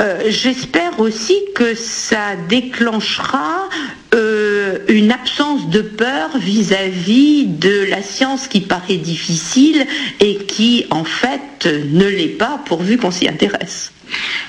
Euh, 0.00 0.20
j'espère 0.28 1.00
aussi 1.00 1.36
que 1.56 1.74
ça 1.74 2.36
déclenchera 2.48 3.68
euh, 4.14 4.31
une 4.88 5.12
absence 5.12 5.68
de 5.68 5.80
peur 5.80 6.30
vis-à-vis 6.38 7.46
de 7.46 7.84
la 7.88 8.02
science 8.02 8.48
qui 8.48 8.60
paraît 8.60 8.96
difficile 8.96 9.86
et 10.20 10.36
qui 10.36 10.86
en 10.90 11.04
fait 11.04 11.66
ne 11.66 12.06
l'est 12.06 12.36
pas 12.36 12.60
pourvu 12.64 12.98
qu'on 12.98 13.10
s'y 13.10 13.28
intéresse. 13.28 13.92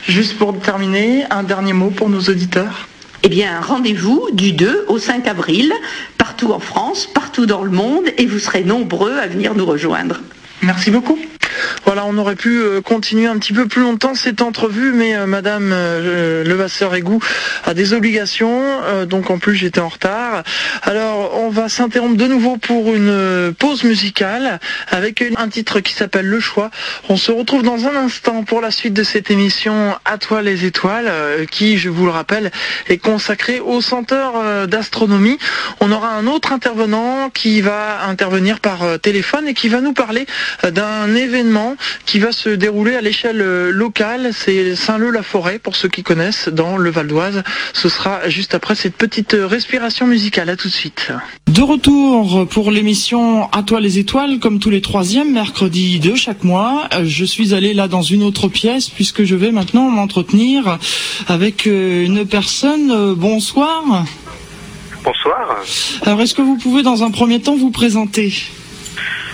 Juste 0.07 0.37
pour 0.37 0.57
terminer, 0.59 1.25
un 1.29 1.43
dernier 1.43 1.73
mot 1.73 1.89
pour 1.89 2.09
nos 2.09 2.21
auditeurs 2.21 2.87
eh 3.25 3.29
bien, 3.29 3.61
rendez-vous 3.61 4.27
du 4.33 4.51
2 4.51 4.85
au 4.89 4.99
5 4.99 5.25
avril, 5.29 5.71
partout 6.17 6.51
en 6.51 6.59
France, 6.59 7.07
partout 7.07 7.45
dans 7.45 7.63
le 7.63 7.71
monde, 7.71 8.03
et 8.17 8.25
vous 8.25 8.37
serez 8.37 8.65
nombreux 8.65 9.17
à 9.17 9.27
venir 9.27 9.55
nous 9.55 9.65
rejoindre. 9.65 10.19
Merci 10.61 10.91
beaucoup. 10.91 11.17
Voilà, 11.85 12.05
on 12.05 12.17
aurait 12.17 12.35
pu 12.35 12.59
euh, 12.59 12.81
continuer 12.81 13.27
un 13.27 13.37
petit 13.37 13.53
peu 13.53 13.67
plus 13.67 13.81
longtemps 13.81 14.15
cette 14.15 14.41
entrevue, 14.41 14.93
mais 14.93 15.15
euh, 15.15 15.25
Madame 15.25 15.71
euh, 15.73 16.43
Levasseur 16.43 16.95
Égou 16.95 17.19
a 17.65 17.73
des 17.73 17.93
obligations, 17.93 18.63
donc 19.07 19.29
en 19.29 19.37
plus 19.37 19.55
j'étais 19.55 19.79
en 19.79 19.87
retard. 19.89 20.43
Alors 20.83 21.39
on 21.39 21.49
va 21.49 21.69
s'interrompre 21.69 22.17
de 22.17 22.27
nouveau 22.27 22.57
pour 22.57 22.93
une 22.93 23.53
pause 23.57 23.83
musicale 23.83 24.59
avec 24.89 25.23
un 25.37 25.47
titre 25.49 25.79
qui 25.79 25.93
s'appelle 25.93 26.25
Le 26.25 26.39
Choix. 26.39 26.71
On 27.09 27.17
se 27.17 27.31
retrouve 27.31 27.63
dans 27.63 27.85
un 27.85 27.95
instant 27.95 28.43
pour 28.43 28.61
la 28.61 28.71
suite 28.71 28.93
de 28.93 29.03
cette 29.03 29.31
émission 29.31 29.95
À 30.05 30.17
toi 30.17 30.41
les 30.41 30.65
étoiles, 30.65 31.11
qui, 31.49 31.77
je 31.77 31.89
vous 31.89 32.05
le 32.05 32.11
rappelle, 32.11 32.51
est 32.87 32.97
consacrée 32.97 33.59
au 33.59 33.81
centre 33.81 34.65
d'astronomie. 34.65 35.37
On 35.79 35.91
aura 35.91 36.09
un 36.09 36.27
autre 36.27 36.51
intervenant 36.51 37.29
qui 37.29 37.61
va 37.61 38.05
intervenir 38.05 38.59
par 38.59 38.99
téléphone 39.01 39.47
et 39.47 39.53
qui 39.53 39.69
va 39.69 39.81
nous 39.81 39.93
parler 39.93 40.25
d'un 40.63 41.13
événement 41.15 41.52
qui 42.05 42.19
va 42.19 42.31
se 42.31 42.49
dérouler 42.49 42.95
à 42.95 43.01
l'échelle 43.01 43.41
euh, 43.41 43.71
locale. 43.71 44.31
C'est 44.33 44.75
Saint-Leu-la-Forêt, 44.75 45.59
pour 45.59 45.75
ceux 45.75 45.89
qui 45.89 46.03
connaissent, 46.03 46.49
dans 46.49 46.77
le 46.77 46.89
Val 46.89 47.07
d'Oise. 47.07 47.43
Ce 47.73 47.89
sera 47.89 48.29
juste 48.29 48.55
après 48.55 48.75
cette 48.75 48.95
petite 48.95 49.33
euh, 49.33 49.47
respiration 49.47 50.07
musicale. 50.07 50.49
À 50.49 50.55
tout 50.55 50.67
de 50.67 50.73
suite. 50.73 51.11
De 51.47 51.61
retour 51.61 52.47
pour 52.47 52.71
l'émission 52.71 53.49
À 53.51 53.63
toi 53.63 53.79
les 53.79 53.99
étoiles, 53.99 54.39
comme 54.39 54.59
tous 54.59 54.69
les 54.69 54.81
troisièmes 54.81 55.31
mercredis 55.31 55.99
de 55.99 56.15
chaque 56.15 56.43
mois. 56.43 56.87
Euh, 56.93 57.03
je 57.05 57.25
suis 57.25 57.53
allé 57.53 57.73
là 57.73 57.87
dans 57.87 58.01
une 58.01 58.23
autre 58.23 58.47
pièce 58.47 58.89
puisque 58.89 59.23
je 59.23 59.35
vais 59.35 59.51
maintenant 59.51 59.89
m'entretenir 59.89 60.79
avec 61.27 61.65
une 61.65 62.25
personne. 62.25 63.13
Bonsoir. 63.15 64.05
Bonsoir. 65.03 65.57
Alors, 66.03 66.21
est-ce 66.21 66.33
que 66.33 66.41
vous 66.41 66.57
pouvez 66.57 66.81
dans 66.81 67.03
un 67.03 67.11
premier 67.11 67.41
temps 67.41 67.55
vous 67.55 67.71
présenter? 67.71 68.33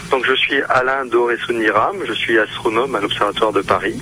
Donc 0.10 0.26
je 0.26 0.36
suis 0.36 0.62
Alain 0.70 1.06
Doré-Souniram, 1.06 1.98
je 2.08 2.14
suis 2.14 2.38
astronome 2.38 2.96
à 2.96 3.00
l'Observatoire 3.00 3.54
de 3.54 3.62
Paris. 3.62 3.96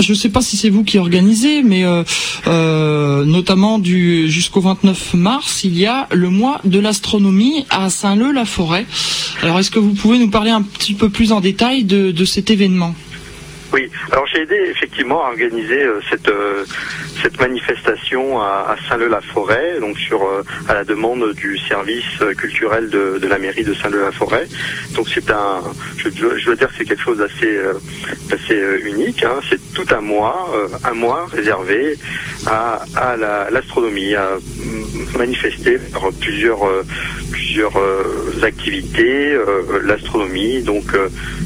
Je 0.00 0.12
ne 0.12 0.16
sais 0.16 0.28
pas 0.28 0.42
si 0.42 0.56
c'est 0.56 0.70
vous 0.70 0.84
qui 0.84 0.98
organisez, 0.98 1.62
mais 1.62 1.84
euh, 1.84 2.02
euh, 2.46 3.24
notamment 3.24 3.78
du 3.78 4.28
jusqu'au 4.28 4.60
29 4.60 5.14
mars, 5.14 5.62
il 5.64 5.78
y 5.78 5.86
a 5.86 6.08
le 6.12 6.30
mois 6.30 6.60
de 6.64 6.80
l'astronomie 6.80 7.64
à 7.70 7.90
Saint-Leu-la-Forêt. 7.90 8.86
Alors 9.42 9.58
est-ce 9.60 9.70
que 9.70 9.78
vous 9.78 9.94
pouvez 9.94 10.18
nous 10.18 10.30
parler 10.30 10.50
un 10.50 10.62
petit 10.62 10.94
peu 10.94 11.08
plus 11.08 11.32
en 11.32 11.40
détail 11.40 11.84
de 11.84 12.24
cet 12.24 12.50
événement? 12.50 12.94
Oui, 13.74 13.90
alors 14.12 14.24
j'ai 14.28 14.42
aidé 14.42 14.54
effectivement 14.70 15.24
à 15.24 15.30
organiser 15.30 15.82
euh, 15.82 15.98
cette 16.08 16.28
euh, 16.28 16.64
cette 17.20 17.40
manifestation 17.40 18.40
à, 18.40 18.76
Saint-Leu-la-Forêt, 18.88 19.80
donc 19.80 19.98
sur 19.98 20.22
euh, 20.22 20.44
à 20.68 20.74
la 20.74 20.84
demande 20.84 21.32
du 21.32 21.58
service 21.58 22.18
culturel 22.38 22.88
de, 22.88 23.26
la 23.26 23.38
mairie 23.38 23.64
de 23.64 23.74
Saint-Leu-la-Forêt. 23.74 24.46
Donc 24.94 25.08
c'est 25.12 25.28
un, 25.30 25.60
je, 25.96 26.50
veux 26.50 26.56
dire 26.56 26.68
que 26.68 26.74
c'est 26.78 26.84
quelque 26.84 27.02
chose 27.02 27.18
d'assez 27.18 27.58
assez 28.30 28.60
unique. 28.84 29.24
Hein. 29.24 29.40
C'est 29.48 29.60
tout 29.72 29.86
un 29.90 30.00
mois, 30.00 30.54
un 30.84 30.94
mois 30.94 31.26
réservé 31.32 31.96
à, 32.46 32.84
à 32.94 33.16
l'astronomie, 33.50 34.14
à 34.14 34.36
manifester 35.18 35.78
par 35.92 36.12
plusieurs 36.20 36.60
plusieurs 37.32 37.76
activités, 38.42 39.38
l'astronomie. 39.82 40.62
Donc 40.62 40.84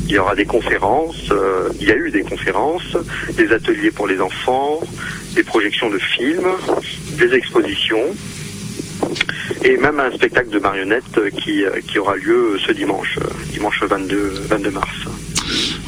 il 0.08 0.14
y 0.14 0.18
aura 0.18 0.34
des 0.34 0.46
conférences, 0.46 1.30
il 1.80 1.86
y 1.86 1.92
a 1.92 1.96
eu 1.96 2.10
des 2.10 2.17
conférences, 2.22 2.96
des 3.36 3.52
ateliers 3.52 3.90
pour 3.90 4.06
les 4.06 4.20
enfants, 4.20 4.80
des 5.34 5.42
projections 5.42 5.90
de 5.90 5.98
films, 5.98 6.48
des 7.18 7.34
expositions 7.34 8.04
et 9.64 9.76
même 9.76 10.00
un 10.00 10.10
spectacle 10.12 10.50
de 10.50 10.58
marionnettes 10.58 11.20
qui, 11.42 11.62
qui 11.86 11.98
aura 11.98 12.16
lieu 12.16 12.58
ce 12.64 12.72
dimanche, 12.72 13.18
dimanche 13.52 13.82
22, 13.82 14.46
22 14.48 14.70
mars. 14.70 14.88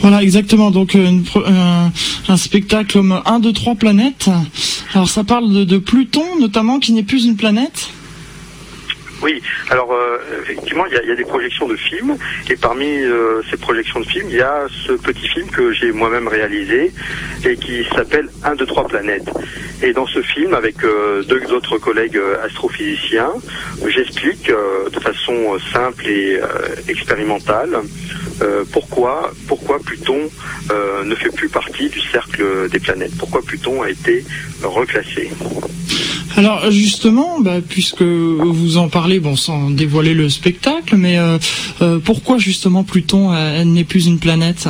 Voilà, 0.00 0.22
exactement. 0.22 0.70
Donc 0.70 0.94
euh, 0.94 1.10
un, 2.28 2.36
spectacle 2.36 2.92
comme 2.92 3.20
1, 3.24 3.40
2, 3.40 3.52
3 3.52 3.74
planètes. 3.74 4.30
Alors 4.94 5.08
ça 5.08 5.24
parle 5.24 5.66
de 5.66 5.78
Pluton 5.78 6.24
notamment, 6.40 6.78
qui 6.78 6.92
n'est 6.92 7.02
plus 7.02 7.26
une 7.26 7.36
planète. 7.36 7.90
Oui, 9.22 9.42
alors 9.68 9.92
euh, 9.92 10.18
effectivement, 10.42 10.86
il 10.86 10.94
y 10.94 11.10
a, 11.10 11.14
des 11.14 11.24
projections 11.24 11.68
de 11.68 11.76
films, 11.76 12.16
et 12.48 12.56
parmi 12.56 12.86
euh, 12.86 13.42
ces 13.50 13.58
projections 13.58 14.00
de 14.00 14.06
films, 14.06 14.28
il 14.30 14.36
y 14.36 14.40
a 14.40 14.66
ce 14.86 14.92
petit 14.92 15.28
film 15.28 15.48
que 15.48 15.72
j'ai 15.72 15.92
moi-même 15.92 16.26
réalisé 16.26 16.92
et 17.44 17.56
qui 17.56 17.84
s'appelle 17.94 18.28
1, 18.44 18.54
2, 18.54 18.66
3 18.66 18.88
planètes. 18.88 19.30
Et 19.82 19.92
dans 19.92 20.06
ce 20.06 20.22
film, 20.22 20.54
avec 20.54 20.82
euh, 20.84 21.22
deux 21.24 21.52
autres 21.52 21.76
collègues 21.78 22.20
astrophysiciens, 22.42 23.32
j'explique 23.86 24.50
de 24.50 25.00
façon 25.00 25.58
simple 25.72 26.06
et 26.08 26.40
expérimentale 26.88 27.80
pourquoi, 28.72 29.32
pourquoi 29.46 29.78
Pluton 29.80 30.30
ne 31.04 31.14
fait 31.14 31.30
plus 31.30 31.48
partie 31.48 31.88
du 31.88 32.00
cercle 32.00 32.68
des 32.70 32.78
planètes, 32.78 33.12
pourquoi 33.18 33.42
Pluton 33.42 33.82
a 33.82 33.90
été 33.90 34.24
reclassé? 34.62 35.30
Alors 36.36 36.70
justement, 36.70 37.40
bah, 37.40 37.58
puisque 37.66 38.02
vous 38.02 38.76
en 38.78 38.88
parlez, 38.88 39.20
bon, 39.20 39.36
sans 39.36 39.70
dévoiler 39.70 40.14
le 40.14 40.28
spectacle, 40.28 40.96
mais 40.96 41.18
euh, 41.18 41.38
euh, 41.82 41.98
pourquoi 41.98 42.38
justement 42.38 42.84
Pluton 42.84 43.32
n'est 43.64 43.84
plus 43.84 44.06
une 44.06 44.18
planète? 44.18 44.68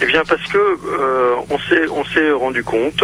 Eh 0.00 0.06
bien 0.06 0.22
parce 0.28 0.46
que 0.46 0.58
euh, 0.58 1.34
on 1.50 1.58
s'est 1.58 1.88
on 1.90 2.04
s'est 2.04 2.30
rendu 2.30 2.62
compte, 2.62 3.02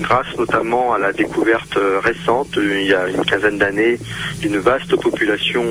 grâce 0.00 0.36
notamment 0.38 0.92
à 0.92 0.98
la 0.98 1.12
découverte 1.12 1.78
récente 2.02 2.48
il 2.56 2.86
y 2.86 2.94
a 2.94 3.08
une 3.08 3.24
quinzaine 3.24 3.58
d'années 3.58 3.98
d'une 4.40 4.58
vaste 4.58 4.94
population 4.96 5.64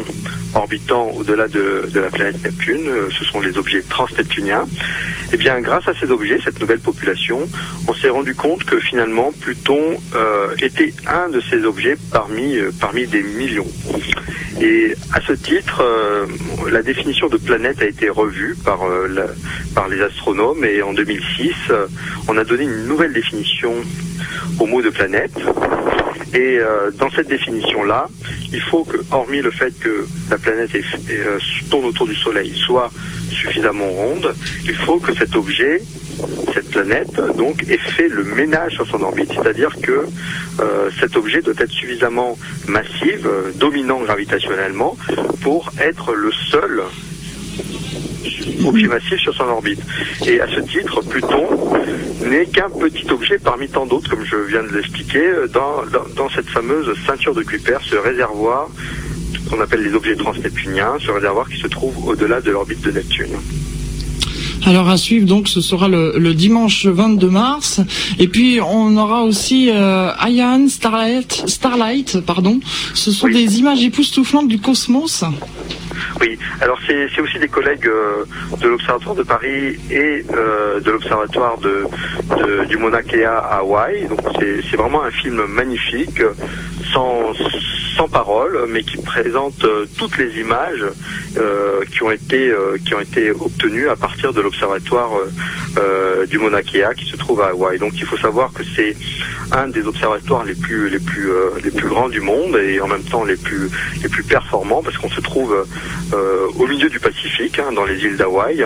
orbitant 0.55 1.12
au-delà 1.12 1.47
de, 1.47 1.88
de, 1.91 1.99
la 1.99 2.09
planète 2.09 2.43
Neptune, 2.43 2.89
ce 3.12 3.23
sont 3.25 3.39
les 3.39 3.57
objets 3.57 3.83
transneptuniens. 3.83 4.65
Eh 5.31 5.38
bien, 5.38 5.59
grâce 5.62 5.88
à 5.88 5.93
ces 5.93 6.09
objets, 6.09 6.39
cette 6.43 6.59
nouvelle 6.59 6.79
population, 6.79 7.47
on 7.88 7.93
s'est 7.93 8.09
rendu 8.09 8.33
compte 8.33 8.63
que 8.63 8.79
finalement 8.79 9.31
Pluton 9.39 9.79
euh, 10.15 10.55
était 10.59 10.93
un 11.07 11.29
de 11.29 11.39
ces 11.39 11.63
objets 11.65 11.95
parmi 12.12 12.57
euh, 12.57 12.71
parmi 12.79 13.05
des 13.05 13.21
millions. 13.21 13.67
Et 14.59 14.95
à 15.13 15.21
ce 15.21 15.33
titre, 15.33 15.83
euh, 15.83 16.25
la 16.71 16.81
définition 16.81 17.27
de 17.27 17.38
planète 17.38 17.81
a 17.81 17.85
été 17.85 18.09
revue 18.09 18.55
par 18.65 18.79
par 19.75 19.88
les 19.88 20.01
astronomes 20.01 20.38
et 20.63 20.82
en 20.82 20.93
2006, 20.93 21.54
on 22.28 22.38
a 22.38 22.43
donné 22.43 22.63
une 22.63 22.86
nouvelle 22.86 23.13
définition 23.13 23.73
au 24.60 24.65
mot 24.65 24.82
de 24.82 24.89
planète. 24.89 25.34
Et 26.34 26.60
dans 26.97 27.10
cette 27.10 27.28
définition-là, 27.28 28.08
il 28.54 28.62
faut 28.62 28.84
que, 28.84 28.97
hormis 29.12 29.41
le 29.41 29.52
fait 29.52 29.78
que 29.80 30.06
la 30.30 30.38
planète 30.38 30.73
est, 30.75 30.84
tourne 31.69 31.86
autour 31.86 32.08
du 32.08 32.15
Soleil, 32.15 32.54
soit 32.56 32.89
suffisamment 33.30 33.89
ronde, 33.89 34.34
il 34.65 34.75
faut 34.75 34.99
que 34.99 35.13
cet 35.13 35.36
objet, 35.36 35.82
cette 36.54 36.69
planète, 36.71 37.15
donc, 37.38 37.63
ait 37.69 37.78
fait 37.78 38.08
le 38.08 38.23
ménage 38.23 38.73
sur 38.73 38.88
son 38.88 39.02
orbite. 39.02 39.32
C'est-à-dire 39.34 39.75
que 39.82 40.06
euh, 40.60 40.89
cet 40.99 41.15
objet 41.15 41.41
doit 41.41 41.54
être 41.58 41.71
suffisamment 41.71 42.38
massif, 42.67 43.19
euh, 43.25 43.52
dominant 43.56 44.02
gravitationnellement, 44.02 44.97
pour 45.41 45.71
être 45.80 46.13
le 46.13 46.32
seul 46.52 46.84
objet 48.65 48.88
massif 48.88 49.19
sur 49.19 49.34
son 49.34 49.45
orbite. 49.45 49.82
Et 50.25 50.39
à 50.39 50.47
ce 50.47 50.60
titre, 50.62 51.01
Pluton 51.01 51.47
n'est 52.25 52.45
qu'un 52.45 52.69
petit 52.69 53.10
objet 53.12 53.38
parmi 53.38 53.67
tant 53.67 53.86
d'autres, 53.86 54.10
comme 54.10 54.25
je 54.25 54.36
viens 54.49 54.63
de 54.63 54.75
l'expliquer, 54.75 55.32
dans, 55.53 55.84
dans, 56.15 56.29
cette 56.29 56.49
fameuse 56.49 56.93
ceinture 57.05 57.34
de 57.34 57.43
Kuiper, 57.43 57.77
ce 57.84 57.95
réservoir 57.95 58.69
qu'on 59.49 59.60
appelle 59.62 59.84
les 59.84 59.93
objets 59.93 60.15
transneptuniens, 60.15 60.93
ce 60.99 61.12
réservoir 61.12 61.49
qui 61.49 61.60
se 61.60 61.67
trouve 61.67 62.08
au-delà 62.08 62.41
de 62.41 62.51
l'orbite 62.51 62.82
de 62.82 62.91
Neptune. 62.91 63.38
Alors 64.65 64.89
à 64.89 64.97
suivre 64.97 65.25
donc 65.25 65.47
ce 65.47 65.62
sera 65.62 65.88
le, 65.88 66.34
dimanche 66.34 66.86
22 66.86 67.29
mars 67.29 67.79
et 68.19 68.27
puis 68.27 68.60
on 68.62 68.97
aura 68.97 69.23
aussi 69.23 69.69
euh, 69.69 70.12
Ian 70.27 70.67
Starlight, 70.67 71.43
Starlight 71.47 72.19
pardon. 72.19 72.60
Ce 72.93 73.12
sont 73.12 73.27
des 73.29 73.60
images 73.60 73.82
époustouflantes 73.84 74.47
du 74.47 74.60
cosmos. 74.60 75.23
Oui, 76.21 76.38
alors 76.62 76.77
c'est 76.85 77.21
aussi 77.21 77.39
des 77.39 77.47
collègues 77.47 77.88
euh, 77.88 78.25
de 78.59 78.67
l'Observatoire 78.67 79.15
de 79.15 79.23
Paris 79.23 79.77
et 79.89 80.25
euh, 80.33 80.79
de 80.79 80.91
l'Observatoire 80.91 81.57
du 82.67 82.77
Mauna 82.77 83.01
Kea 83.03 83.25
à 83.25 83.59
Hawaï. 83.59 84.07
Donc 84.07 84.19
c'est 84.39 84.77
vraiment 84.77 85.03
un 85.03 85.12
film 85.12 85.45
magnifique, 85.45 86.21
sans, 86.93 87.33
sans 87.95 88.07
parole, 88.07 88.65
mais 88.69 88.83
qui 88.83 88.97
présente 88.97 89.63
euh, 89.63 89.85
toutes 89.97 90.17
les 90.17 90.39
images 90.39 90.85
qui 91.91 92.03
ont 92.03 92.12
été 92.12 92.51
qui 92.85 92.93
ont 92.95 92.99
été 92.99 93.31
obtenues 93.31 93.88
à 93.88 93.95
partir 93.95 94.33
de 94.33 94.41
l'Observatoire 94.41 95.12
du 96.29 96.38
Mauna 96.38 96.63
Kea 96.63 96.95
qui 96.97 97.05
se 97.05 97.15
trouve 97.15 97.41
à 97.41 97.49
Hawaï. 97.49 97.77
Donc 97.77 97.93
il 97.95 98.05
faut 98.05 98.17
savoir 98.17 98.51
que 98.51 98.63
c'est 98.75 98.95
un 99.51 99.67
des 99.67 99.85
observatoires 99.85 100.43
les 100.43 100.55
plus 100.55 100.89
les 100.89 100.99
plus 100.99 101.29
les 101.63 101.71
plus 101.71 101.88
grands 101.88 102.09
du 102.09 102.19
monde 102.19 102.57
et 102.57 102.81
en 102.81 102.88
même 102.88 103.03
temps 103.03 103.23
les 103.23 103.38
plus 103.38 103.69
les 104.01 104.09
plus 104.09 104.23
performants 104.23 104.81
parce 104.83 104.97
qu'on 104.97 105.09
se 105.09 105.21
trouve 105.21 105.65
au 106.58 106.67
milieu 106.67 106.89
du 106.89 106.99
Pacifique, 106.99 107.60
hein, 107.60 107.71
dans 107.73 107.86
les 107.86 108.04
îles 108.04 108.17
d'Hawaï, 108.17 108.65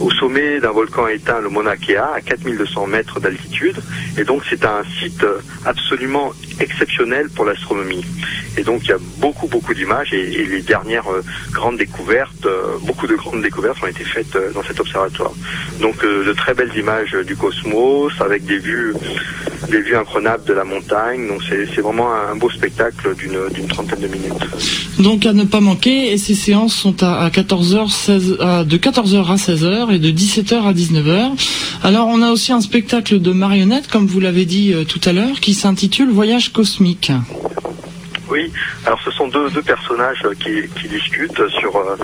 au 0.00 0.10
sommet 0.10 0.60
d'un 0.60 0.70
volcan 0.70 1.08
éteint, 1.08 1.40
le 1.40 1.48
Mauna 1.48 1.76
Kea, 1.76 1.96
à 1.96 2.20
4200 2.20 2.86
mètres 2.86 3.20
d'altitude. 3.20 3.76
Et 4.16 4.24
donc 4.24 4.42
c'est 4.48 4.64
un 4.64 4.82
site 5.00 5.24
absolument 5.64 6.32
exceptionnel 6.60 7.28
pour 7.30 7.44
l'astronomie. 7.44 8.04
Et 8.56 8.62
donc 8.62 8.82
il 8.84 8.88
y 8.88 8.92
a 8.92 8.98
beaucoup 9.18 9.46
beaucoup 9.46 9.74
d'images 9.74 10.12
et, 10.12 10.44
les 10.44 10.62
dernières 10.62 11.08
euh, 11.10 11.22
grandes 11.52 11.78
découvertes, 11.78 12.46
euh, 12.46 12.78
beaucoup 12.82 13.06
de 13.06 13.14
grandes 13.14 13.42
découvertes 13.42 13.78
ont 13.82 13.86
été 13.86 14.04
faites 14.04 14.36
dans 14.54 14.62
cet 14.62 14.80
observatoire. 14.80 15.32
Donc 15.80 16.02
de 16.04 16.32
très 16.32 16.54
belles 16.54 16.76
images 16.76 17.16
du 17.26 17.36
cosmos 17.36 18.12
avec 18.20 18.44
des 18.44 18.58
vues 18.58 18.94
des 19.70 19.80
vues 19.80 19.96
incroyables 19.96 20.44
de 20.44 20.52
la 20.52 20.64
montagne. 20.64 21.28
Donc 21.28 21.42
c'est 21.48 21.80
vraiment 21.80 22.12
un 22.12 22.36
beau 22.36 22.50
spectacle 22.50 23.14
d'une 23.14 23.66
trentaine 23.68 24.00
de 24.00 24.08
minutes. 24.08 24.98
Donc 24.98 25.26
à 25.26 25.32
ne 25.32 25.44
pas 25.44 25.60
manquer, 25.60 26.12
et 26.12 26.18
ces 26.18 26.34
séances 26.34 26.74
sont 26.74 27.02
à, 27.02 27.28
14h, 27.30 27.88
16, 27.88 28.28
de 28.66 28.76
14h 28.76 29.30
à 29.30 29.36
16h 29.36 29.94
et 29.94 29.98
de 29.98 30.10
17h 30.10 30.62
à 30.62 30.72
19h. 30.72 31.30
Alors 31.84 32.08
on 32.08 32.20
a 32.22 32.30
aussi 32.30 32.52
un 32.52 32.60
spectacle 32.60 33.20
de 33.20 33.32
marionnettes, 33.32 33.88
comme 33.88 34.06
vous 34.06 34.20
l'avez 34.20 34.44
dit 34.44 34.72
euh, 34.72 34.84
tout 34.84 35.00
à 35.04 35.12
l'heure, 35.12 35.40
qui 35.40 35.54
s'intitule 35.54 36.10
Voyage 36.10 36.47
cosmique. 36.52 37.12
Oui, 38.30 38.52
alors 38.84 39.00
ce 39.00 39.10
sont 39.10 39.28
deux, 39.28 39.50
personnages 39.62 40.22
qui, 40.40 40.68
qui 40.78 40.88
discutent 40.88 41.48
sur, 41.48 41.76
euh, 41.76 41.96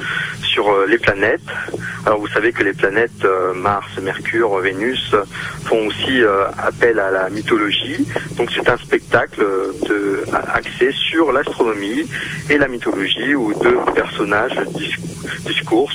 euh, 0.56 0.86
les 0.88 0.96
planètes. 0.96 1.42
Alors 2.06 2.18
vous 2.18 2.28
savez 2.28 2.52
que 2.52 2.62
les 2.62 2.72
planètes 2.72 3.24
euh, 3.24 3.52
Mars, 3.52 3.86
Mercure, 4.00 4.56
Vénus 4.58 5.14
font 5.64 5.86
aussi 5.86 6.22
appel 6.58 6.98
à 6.98 7.10
la 7.10 7.28
mythologie. 7.28 8.06
Donc 8.36 8.50
c'est 8.54 8.68
un 8.68 8.76
spectacle 8.78 9.44
axé 10.54 10.92
sur 10.92 11.32
l'astronomie 11.32 12.08
et 12.48 12.56
la 12.56 12.68
mythologie 12.68 13.34
où 13.34 13.52
deux 13.62 13.78
personnages 13.94 14.58
discours 15.46 15.90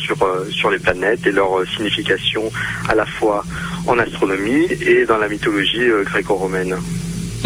sur 0.51 0.69
les 0.69 0.79
planètes 0.79 1.25
et 1.25 1.31
leur 1.31 1.65
signification 1.75 2.51
à 2.87 2.95
la 2.95 3.05
fois 3.05 3.43
en 3.87 3.97
astronomie 3.97 4.67
et 4.81 5.05
dans 5.05 5.17
la 5.17 5.27
mythologie 5.27 5.89
gréco-romaine. 6.05 6.77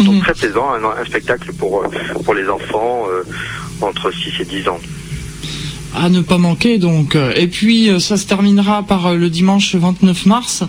Donc 0.00 0.16
mhm. 0.16 0.20
très 0.22 0.34
plaisant, 0.34 0.66
un, 0.72 1.04
spectacle 1.04 1.52
pour, 1.52 1.82
euh, 1.82 1.88
pour 2.24 2.34
les 2.34 2.48
enfants 2.48 3.04
euh, 3.08 3.22
entre 3.80 4.10
6 4.10 4.40
et 4.40 4.44
10 4.44 4.68
ans. 4.68 4.80
À 5.96 6.08
ne 6.08 6.22
pas 6.22 6.38
manquer 6.38 6.78
donc. 6.78 7.16
Et 7.36 7.46
puis 7.46 7.88
euh, 7.88 8.00
ça 8.00 8.16
se 8.16 8.26
terminera 8.26 8.82
par 8.82 9.14
le 9.14 9.30
dimanche 9.30 9.76
29 9.76 10.26
mars 10.26 10.64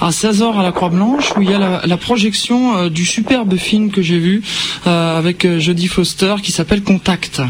à 0.00 0.08
16h 0.10 0.58
à 0.58 0.62
la 0.62 0.72
Croix-Blanche 0.72 1.34
où 1.36 1.42
il 1.42 1.50
y 1.50 1.54
a 1.54 1.82
la, 1.86 1.96
projection 1.98 2.88
du 2.88 3.04
superbe 3.04 3.56
film 3.56 3.90
que 3.90 4.00
j'ai 4.00 4.18
vu 4.18 4.42
avec 4.86 5.46
Jodie 5.58 5.88
Foster 5.88 6.36
qui 6.42 6.52
s'appelle 6.52 6.82
Contact. 6.82 7.42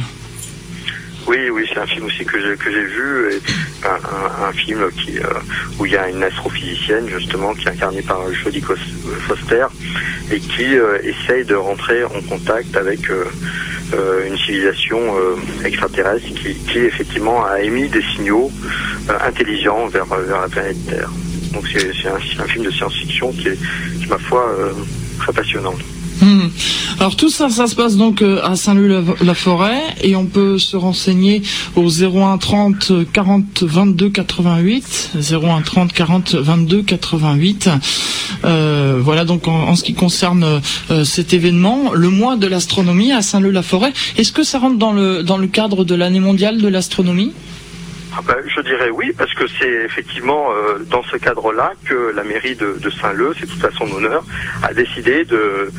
Oui, 1.31 1.49
oui, 1.49 1.64
c'est 1.73 1.79
un 1.79 1.87
film 1.87 2.07
aussi 2.07 2.25
que 2.25 2.40
j'ai 2.40 2.57
que 2.57 2.73
j'ai 2.73 2.83
vu, 2.83 3.35
et 3.35 3.40
un, 3.87 4.53
film 4.53 4.90
qui 4.90 5.16
euh, 5.21 5.29
où 5.79 5.87
il 5.87 5.93
y 5.93 5.97
a 5.97 6.09
une 6.09 6.25
astrophysicienne 6.25 7.09
justement 7.09 7.55
qui 7.55 7.69
est 7.69 7.71
incarnée 7.71 8.03
par 8.03 8.21
Jodie 8.33 8.61
Foster 9.29 9.66
et 10.33 10.40
qui 10.40 10.77
euh, 10.77 10.99
essaye 11.05 11.45
de 11.45 11.55
rentrer 11.55 12.03
en 12.03 12.21
contact 12.29 12.77
avec 12.77 13.09
euh, 13.11 14.27
une 14.27 14.37
civilisation 14.38 15.01
extraterrestre 15.64 16.27
qui, 16.35 16.55
qui 16.55 16.79
effectivement 16.79 17.45
a 17.45 17.61
émis 17.61 17.88
des 17.88 18.03
signaux 18.16 18.51
intelligents 19.25 19.87
vers 19.87 20.07
vers 20.07 20.40
la 20.40 20.49
planète 20.49 20.85
Terre. 20.88 21.12
Donc 21.53 21.64
c'est 21.73 22.09
un, 22.09 22.43
un, 22.43 22.49
film 22.49 22.64
de 22.64 22.73
science-fiction 22.73 23.31
qui 23.35 23.51
est, 23.51 23.59
ma 24.09 24.19
foi, 24.19 24.53
très 25.21 25.33
passionnant. 25.33 25.77
Alors 26.98 27.16
tout 27.16 27.30
ça, 27.30 27.48
ça 27.48 27.66
se 27.66 27.74
passe 27.74 27.96
donc 27.96 28.22
euh, 28.22 28.40
à 28.42 28.56
Saint-Louis-la-Forêt 28.56 29.80
et 30.02 30.16
on 30.16 30.26
peut 30.26 30.59
se 30.59 30.76
renseigner 30.76 31.42
au 31.76 31.88
01 31.88 32.38
30 32.38 32.92
40 33.12 33.62
22 33.62 34.11
88 34.11 35.12
01 35.16 35.62
30 35.62 35.92
40 35.92 36.35
22 36.35 36.83
88. 36.83 37.70
voilà 38.42 39.24
donc 39.24 39.48
en, 39.48 39.74
ce 39.76 39.83
qui 39.83 39.94
concerne 39.94 40.61
euh, 40.90 41.04
cet 41.04 41.33
événement, 41.33 41.92
le 41.92 42.11
mois 42.11 42.37
de 42.37 42.46
l'astronomie 42.46 43.12
à 43.12 43.22
Saint-Leu-la-Forêt. 43.22 43.92
Est-ce 44.16 44.33
que 44.33 44.42
ça 44.42 44.59
rentre 44.59 44.78
dans 44.78 44.92
le 44.92 45.22
dans 45.22 45.38
le 45.38 45.46
cadre 45.46 45.85
de 45.85 45.94
l'année 45.94 46.20
mondiale 46.20 46.61
de 46.61 46.68
l'astronomie? 46.68 47.33
Ah 48.16 48.23
ben, 48.27 48.37
je 48.44 48.61
dirais 48.62 48.90
oui, 48.90 49.12
parce 49.16 49.33
que 49.35 49.46
c'est 49.46 49.70
effectivement 49.85 50.51
euh, 50.53 50.79
dans 50.90 51.03
ce 51.05 51.16
cadre-là 51.16 51.73
que 51.85 52.12
la 52.14 52.25
mairie 52.25 52.57
de, 52.57 52.77
Saint-Leu, 53.01 53.33
c'est 53.38 53.46
tout 53.46 53.64
à 53.64 53.70
son 53.70 53.90
honneur, 53.92 54.25
a 54.62 54.75
décidé 54.75 55.25
de, 55.25 55.70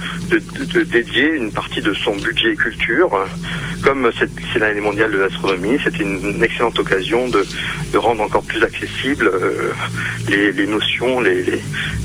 dédier 0.85 1.33
une 1.33 1.51
partie 1.51 1.81
de 1.81 1.93
son 1.93 2.15
budget 2.15 2.55
culture. 2.55 3.27
Comme 3.83 4.09
c'est 4.15 4.59
l'année 4.59 4.79
mondiale 4.79 5.11
de 5.11 5.17
l'astronomie, 5.17 5.77
c'était 5.83 6.03
une, 6.03 6.41
excellente 6.41 6.79
occasion 6.79 7.27
de, 7.27 7.45
rendre 7.97 8.23
encore 8.23 8.43
plus 8.43 8.63
accessibles 8.63 9.27
euh, 9.27 9.73
les, 10.29 10.67
notions, 10.67 11.19
les, 11.19 11.43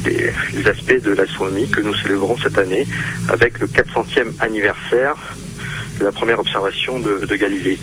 les, 0.04 0.68
aspects 0.68 1.02
de 1.02 1.12
l'astronomie 1.12 1.70
que 1.70 1.80
nous 1.80 1.94
célébrons 1.94 2.36
cette 2.36 2.58
année 2.58 2.86
avec 3.28 3.60
le 3.60 3.68
400e 3.68 4.32
anniversaire 4.40 5.14
de 6.00 6.04
la 6.04 6.12
première 6.12 6.40
observation 6.40 6.98
de 6.98 7.36
Galilée. 7.36 7.78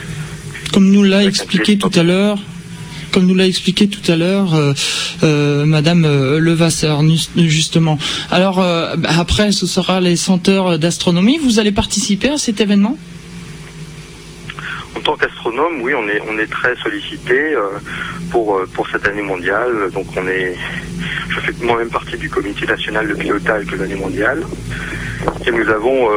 Comme 0.73 0.89
nous 0.89 1.03
l'a 1.03 1.23
expliqué 1.23 1.77
tout 1.77 1.91
à 1.93 2.01
l'heure, 2.01 2.39
comme 3.12 3.27
nous 3.27 3.36
l'a 3.36 3.45
expliqué 3.45 3.88
tout 3.88 4.12
à 4.12 4.15
l'heure 4.15 4.55
euh, 4.55 4.73
euh, 5.21 5.65
Madame 5.65 6.03
euh, 6.03 6.39
Levasseur, 6.39 7.01
justement. 7.38 7.99
Alors 8.31 8.59
après, 9.05 9.51
ce 9.51 9.67
sera 9.67 10.01
les 10.01 10.15
senteurs 10.15 10.79
d'astronomie. 10.79 11.38
Vous 11.38 11.59
allez 11.59 11.71
participer 11.71 12.29
à 12.29 12.38
cet 12.39 12.59
événement? 12.59 12.97
En 14.95 14.99
tant 15.01 15.15
qu'astronome, 15.15 15.81
oui, 15.81 15.93
on 15.93 16.39
est 16.39 16.47
très 16.49 16.75
sollicité 16.77 17.53
pour 18.31 18.59
pour 18.73 18.89
cette 18.89 19.07
année 19.07 19.21
mondiale. 19.21 19.91
Donc 19.93 20.07
on 20.17 20.27
est, 20.27 20.55
je 21.29 21.39
fais 21.39 21.53
moi-même 21.62 21.89
partie 21.89 22.17
du 22.17 22.29
comité 22.31 22.65
national 22.65 23.07
de 23.07 23.13
pilotage 23.13 23.67
de 23.67 23.75
l'année 23.75 23.95
mondiale. 23.95 24.43
Et 25.45 25.51
nous 25.51 25.69
avons 25.69 26.09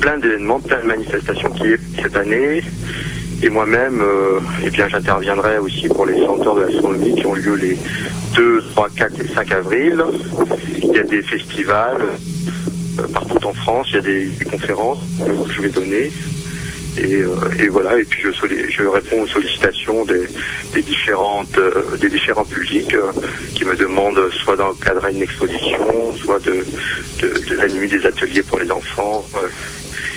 plein 0.00 0.18
d'événements, 0.18 0.60
plein 0.60 0.82
de 0.82 0.86
manifestations 0.86 1.50
qui 1.52 1.68
est 1.68 1.80
cette 2.02 2.16
année. 2.16 2.62
Et 3.44 3.50
moi-même, 3.50 4.00
euh, 4.00 4.38
eh 4.64 4.70
bien, 4.70 4.86
j'interviendrai 4.88 5.58
aussi 5.58 5.88
pour 5.88 6.06
les 6.06 6.24
centres 6.24 6.54
de 6.54 6.60
l'astronomie 6.60 7.16
qui 7.16 7.26
ont 7.26 7.34
lieu 7.34 7.56
les 7.56 7.76
2, 8.36 8.62
3, 8.70 8.88
4 8.96 9.20
et 9.20 9.34
5 9.34 9.52
avril. 9.52 10.04
Il 10.78 10.92
y 10.92 10.98
a 10.98 11.02
des 11.02 11.22
festivals 11.22 12.02
euh, 13.00 13.02
partout 13.12 13.44
en 13.44 13.52
France, 13.52 13.88
il 13.90 13.94
y 13.96 13.98
a 13.98 14.00
des, 14.02 14.30
conférences 14.48 15.00
que 15.18 15.52
je 15.52 15.60
vais 15.60 15.70
donner. 15.70 16.12
Et, 16.98 17.16
euh, 17.16 17.30
voilà, 17.70 17.98
et 17.98 18.04
puis 18.04 18.22
je, 18.22 18.86
réponds 18.86 19.22
aux 19.22 19.26
sollicitations 19.26 20.04
des, 20.04 20.82
différentes, 20.82 21.58
des 22.00 22.10
différents 22.10 22.44
publics 22.44 22.94
qui 23.56 23.64
me 23.64 23.74
demandent 23.74 24.30
soit 24.44 24.56
d'encadrer 24.56 25.14
une 25.14 25.22
exposition, 25.22 26.14
soit 26.16 26.38
de, 26.44 26.64
la 27.56 27.66
des 27.66 28.06
ateliers 28.06 28.42
pour 28.44 28.60
les 28.60 28.70
enfants. 28.70 29.24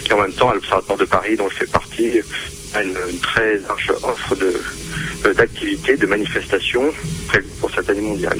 et 0.07 0.13
en 0.13 0.21
même 0.21 0.33
temps, 0.33 0.51
à 0.51 0.53
l'Observatoire 0.53 0.99
de 0.99 1.05
Paris, 1.05 1.37
dont 1.37 1.49
je 1.49 1.55
fais 1.55 1.67
partie, 1.71 2.21
une, 2.83 3.19
très 3.21 3.59
large 3.59 3.91
offre 4.03 4.35
de, 4.35 5.33
d'activités, 5.33 5.97
de 5.97 6.05
manifestations 6.05 6.91
prévues 7.27 7.47
pour 7.59 7.71
cette 7.71 7.89
année 7.89 8.01
mondiale. 8.01 8.39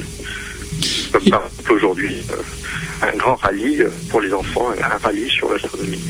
Comme 1.12 1.22
par 1.30 1.48
aujourd'hui, 1.70 2.16
euh, 2.30 3.06
un 3.12 3.16
grand 3.16 3.36
rallye 3.36 3.84
pour 4.10 4.20
les 4.20 4.32
enfants, 4.32 4.68
un 4.80 4.98
rallye 4.98 5.28
sur 5.28 5.52
l'astronomie. 5.52 6.00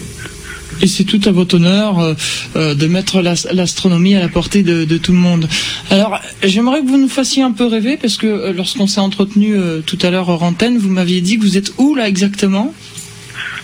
Et 0.83 0.87
c'est 0.87 1.05
tout 1.05 1.21
à 1.25 1.31
votre 1.31 1.57
honneur 1.57 2.17
euh, 2.57 2.75
de 2.75 2.87
mettre 2.87 3.23
l'astronomie 3.23 4.15
à 4.15 4.21
la 4.21 4.29
portée 4.29 4.63
de, 4.63 4.99
tout 4.99 5.13
le 5.13 5.19
monde. 5.19 5.49
Alors, 5.91 6.21
j'aimerais 6.43 6.83
que 6.83 6.87
vous 6.87 6.99
nous 6.99 7.09
fassiez 7.09 7.43
un 7.43 7.53
peu 7.53 7.67
rêver, 7.67 7.97
parce 7.97 8.17
que 8.17 8.53
lorsqu'on 8.53 8.87
s'est 8.87 9.01
entretenu 9.01 9.57
tout 9.87 9.99
à 10.03 10.11
l'heure 10.11 10.29
hors 10.29 10.43
antenne, 10.43 10.77
vous 10.77 10.91
m'aviez 10.91 11.23
dit 11.23 11.39
que 11.39 11.43
vous 11.43 11.57
êtes 11.57 11.73
où 11.79 11.95
là 11.95 12.09
exactement? 12.09 12.75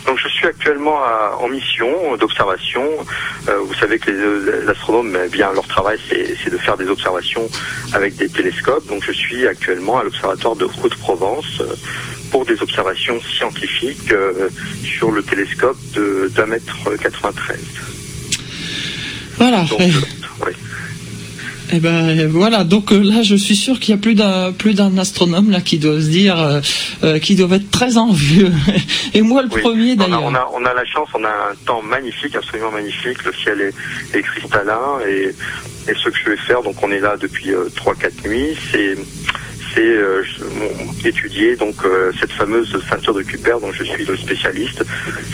Donc 0.06 0.18
je 0.18 0.28
suis 0.28 0.46
actuellement 0.46 0.98
en 1.40 1.48
mission 1.48 2.16
d'observation. 2.16 2.82
Euh, 3.48 3.58
vous 3.64 3.74
savez 3.74 3.98
que 3.98 4.10
les, 4.10 4.68
astronomes, 4.68 5.16
eh 5.24 5.28
bien 5.28 5.52
leur 5.52 5.66
travail 5.66 5.98
c'est 6.08 6.50
de 6.50 6.58
faire 6.58 6.76
des 6.76 6.88
observations 6.88 7.48
avec 7.92 8.16
des 8.16 8.28
télescopes. 8.28 8.86
Donc 8.88 9.04
je 9.04 9.12
suis 9.12 9.46
actuellement 9.46 9.98
à 9.98 10.04
l'observatoire 10.04 10.56
de 10.56 10.66
Haute-Provence 10.82 11.60
euh, 11.60 11.74
pour 12.30 12.44
des 12.46 12.60
observations 12.62 13.20
scientifiques 13.20 14.12
euh, 14.12 14.48
sur 14.84 15.10
le 15.10 15.22
télescope 15.22 15.78
d'un 16.34 16.46
mètre 16.46 16.96
93. 17.00 17.58
Voilà. 19.38 19.64
Eh 21.74 21.80
ben 21.80 22.28
voilà, 22.28 22.64
donc 22.64 22.92
euh, 22.92 23.02
là 23.02 23.22
je 23.22 23.34
suis 23.34 23.56
sûr 23.56 23.80
qu'il 23.80 23.94
y 23.94 23.98
a 23.98 24.00
plus 24.00 24.14
d'un 24.14 24.52
plus 24.52 24.74
d'un 24.74 24.98
astronome 24.98 25.50
là 25.50 25.62
qui 25.62 25.78
doit 25.78 26.02
se 26.02 26.08
dire 26.08 26.38
euh, 26.38 26.60
euh, 27.02 27.18
qui 27.18 27.34
doit 27.34 27.56
être 27.56 27.70
très 27.70 27.96
envieux. 27.96 28.52
Et 29.14 29.22
moi 29.22 29.42
le 29.42 29.48
premier 29.48 29.96
d'ailleurs. 29.96 30.22
On 30.22 30.34
a, 30.34 30.46
on 30.52 30.62
a, 30.66 30.74
la 30.74 30.84
chance, 30.84 31.08
on 31.14 31.24
a 31.24 31.30
un 31.30 31.54
temps 31.64 31.80
magnifique, 31.80 32.36
absolument 32.36 32.72
magnifique. 32.72 33.24
Le 33.24 33.32
ciel 33.32 33.60
est, 33.62 34.18
est 34.18 34.22
cristallin 34.22 35.00
et, 35.08 35.34
et 35.88 35.94
ce 35.94 36.10
que 36.10 36.18
je 36.22 36.30
vais 36.30 36.36
faire, 36.36 36.62
donc 36.62 36.76
on 36.82 36.92
est 36.92 37.00
là 37.00 37.16
depuis 37.18 37.52
trois 37.74 37.94
quatre 37.94 38.22
nuits, 38.26 38.54
c'est 38.70 38.94
c'est 39.74 41.08
étudier 41.08 41.56
donc 41.56 41.76
cette 42.20 42.32
fameuse 42.32 42.78
ceinture 42.90 43.14
de 43.14 43.22
Kuiper 43.22 43.56
dont 43.62 43.72
je 43.72 43.84
suis 43.84 44.04
le 44.04 44.18
spécialiste. 44.18 44.84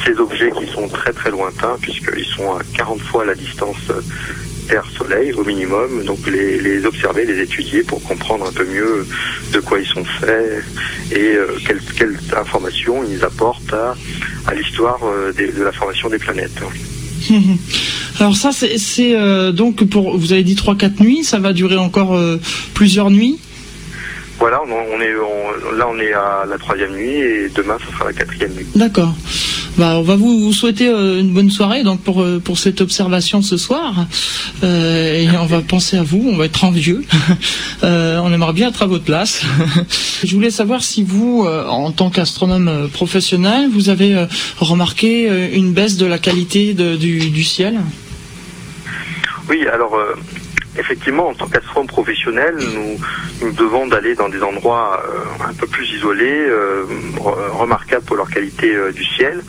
Ces 0.04 0.12
objets 0.20 0.52
qui 0.52 0.72
sont 0.72 0.86
très 0.86 1.12
très 1.12 1.32
lointains 1.32 1.76
puisqu'ils 1.80 2.24
sont 2.24 2.52
à 2.52 2.60
40 2.76 3.00
fois 3.00 3.24
la 3.24 3.34
distance 3.34 3.90
Terre-Soleil 4.68 5.32
au 5.32 5.44
minimum, 5.44 6.04
donc 6.04 6.18
les, 6.26 6.84
observer, 6.84 7.24
les 7.24 7.40
étudier 7.42 7.82
pour 7.82 8.02
comprendre 8.02 8.46
un 8.46 8.52
peu 8.52 8.64
mieux 8.64 9.06
de 9.52 9.60
quoi 9.60 9.80
ils 9.80 9.86
sont 9.86 10.04
faits 10.04 10.64
et 11.10 11.34
euh, 11.34 11.46
quelles, 11.96 12.18
informations 12.36 13.02
ils 13.08 13.24
apportent 13.24 13.72
à, 13.72 14.54
l'histoire 14.54 15.00
euh, 15.04 15.32
de 15.32 15.62
la 15.62 15.72
formation 15.72 16.08
des 16.08 16.18
planètes. 16.18 16.60
Alors 18.20 18.36
ça, 18.36 18.50
c'est 18.52 19.14
euh, 19.14 19.52
donc 19.52 19.84
pour, 19.84 20.16
vous 20.16 20.32
avez 20.32 20.42
dit 20.42 20.54
3-4 20.54 21.02
nuits, 21.02 21.24
ça 21.24 21.38
va 21.38 21.52
durer 21.52 21.76
encore 21.76 22.18
plusieurs 22.74 23.10
nuits? 23.10 23.38
Voilà, 24.38 24.60
on, 24.62 25.00
est 25.00 25.12
là 25.76 25.88
on 25.88 25.98
est 25.98 26.12
à 26.12 26.44
la 26.48 26.58
troisième 26.58 26.92
nuit 26.92 27.16
et 27.16 27.48
demain 27.48 27.76
ce 27.84 27.92
sera 27.92 28.04
la 28.04 28.12
quatrième 28.12 28.52
nuit. 28.52 28.66
D'accord. 28.76 29.12
Bah, 29.78 29.94
on 29.96 30.02
va 30.02 30.16
vous, 30.16 30.52
souhaiter 30.52 30.88
euh, 30.88 31.20
une 31.20 31.32
bonne 31.32 31.50
soirée 31.50 31.84
donc 31.84 32.00
pour 32.00 32.20
euh, 32.20 32.40
pour 32.40 32.58
cette 32.58 32.80
observation 32.80 33.42
ce 33.42 33.56
soir 33.56 34.06
euh, 34.64 35.14
et 35.14 35.28
on 35.38 35.46
va 35.46 35.60
penser 35.60 35.96
à 35.96 36.02
vous. 36.02 36.20
On 36.26 36.36
va 36.36 36.46
être 36.46 36.64
envieux. 36.64 37.04
on 37.84 38.32
aimerait 38.32 38.54
bien 38.54 38.70
être 38.70 38.82
à 38.82 38.86
votre 38.86 39.04
place. 39.04 39.44
Je 40.24 40.34
voulais 40.34 40.50
savoir 40.50 40.82
si 40.82 41.04
vous, 41.04 41.46
en 41.46 41.92
tant 41.92 42.10
qu'astronome 42.10 42.88
professionnel, 42.92 43.70
vous 43.72 43.88
avez 43.88 44.26
remarqué 44.58 45.28
une 45.54 45.72
baisse 45.72 45.96
de 45.96 46.06
la 46.06 46.18
qualité 46.18 46.74
du, 46.74 47.30
du 47.30 47.44
ciel? 47.44 47.80
Oui, 49.48 49.64
alors 49.72 49.96
effectivement, 50.78 51.28
en 51.28 51.34
tant 51.34 51.46
qu'astronome 51.46 51.86
professionnel, 51.86 52.56
nous, 53.40 53.52
devons 53.52 53.86
d'aller 53.86 54.14
dans 54.14 54.28
des 54.28 54.42
endroits 54.42 55.02
euh, 55.06 55.44
un 55.48 55.54
peu 55.54 55.66
plus 55.66 55.88
isolés, 55.90 56.46
euh, 56.48 56.84
remarquables 57.52 58.04
pour 58.04 58.16
leur 58.16 58.30
qualité 58.30 58.74
euh, 58.74 58.92
du 58.92 59.04
ciel, 59.04 59.42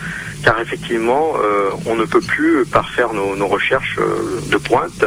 car 0.44 0.60
effectivement, 0.62 1.34
on 1.86 1.96
ne 1.96 2.06
peut 2.06 2.22
plus 2.22 2.66
parfaire 2.66 3.12
nos, 3.12 3.36
nos 3.36 3.48
recherches 3.48 4.00
de 4.50 4.56
pointe 4.56 5.04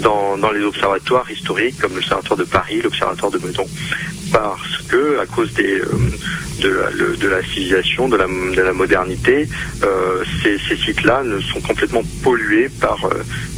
dans, 0.00 0.36
dans, 0.36 0.50
les 0.50 0.64
observatoires 0.64 1.30
historiques 1.30 1.78
comme 1.78 1.94
l'observatoire 1.94 2.36
de 2.36 2.42
Paris, 2.42 2.80
l'observatoire 2.82 3.30
de 3.30 3.38
Meudon, 3.38 3.66
parce 4.34 4.82
que 4.88 5.20
à 5.20 5.26
cause 5.26 5.52
des 5.54 5.80
de 6.60 7.28
la, 7.28 7.42
civilisation, 7.42 8.08
de 8.08 8.16
la, 8.16 8.26
de 8.26 8.62
la 8.62 8.72
modernité, 8.72 9.46
ces, 10.42 10.56
ces 10.66 10.76
sites-là 10.76 11.22
ne 11.22 11.38
sont 11.40 11.60
complètement 11.60 12.02
pollués 12.22 12.70
par 12.80 12.98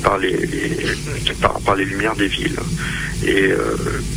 par 0.06 0.18
les, 0.18 1.84
lumières 1.84 2.14
des 2.14 2.28
villes. 2.28 2.58
Et 3.24 3.50
euh, 3.50 3.58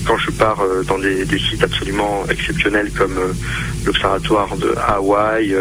quand 0.05 0.17
je 0.17 0.29
pars 0.31 0.59
euh, 0.61 0.83
dans 0.83 0.99
des, 0.99 1.25
sites 1.39 1.63
absolument 1.63 2.25
exceptionnels 2.29 2.91
comme 2.91 3.17
euh, 3.17 3.33
l'observatoire 3.85 4.55
de 4.57 4.73
Hawaï, 4.77 5.55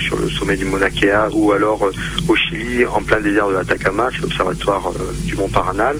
sur 0.00 0.16
le 0.16 0.30
sommet 0.30 0.56
du 0.56 0.64
Mauna 0.64 0.90
Kea, 0.90 1.28
ou 1.32 1.52
alors 1.52 1.90
au 2.28 2.36
Chili, 2.36 2.86
en 2.86 3.02
plein 3.02 3.20
désert 3.20 3.48
de 3.48 3.54
l'Atacama, 3.54 4.08
c'est 4.12 4.22
l'observatoire 4.22 4.92
du 5.24 5.36
Mont 5.36 5.48
Paranal, 5.48 5.96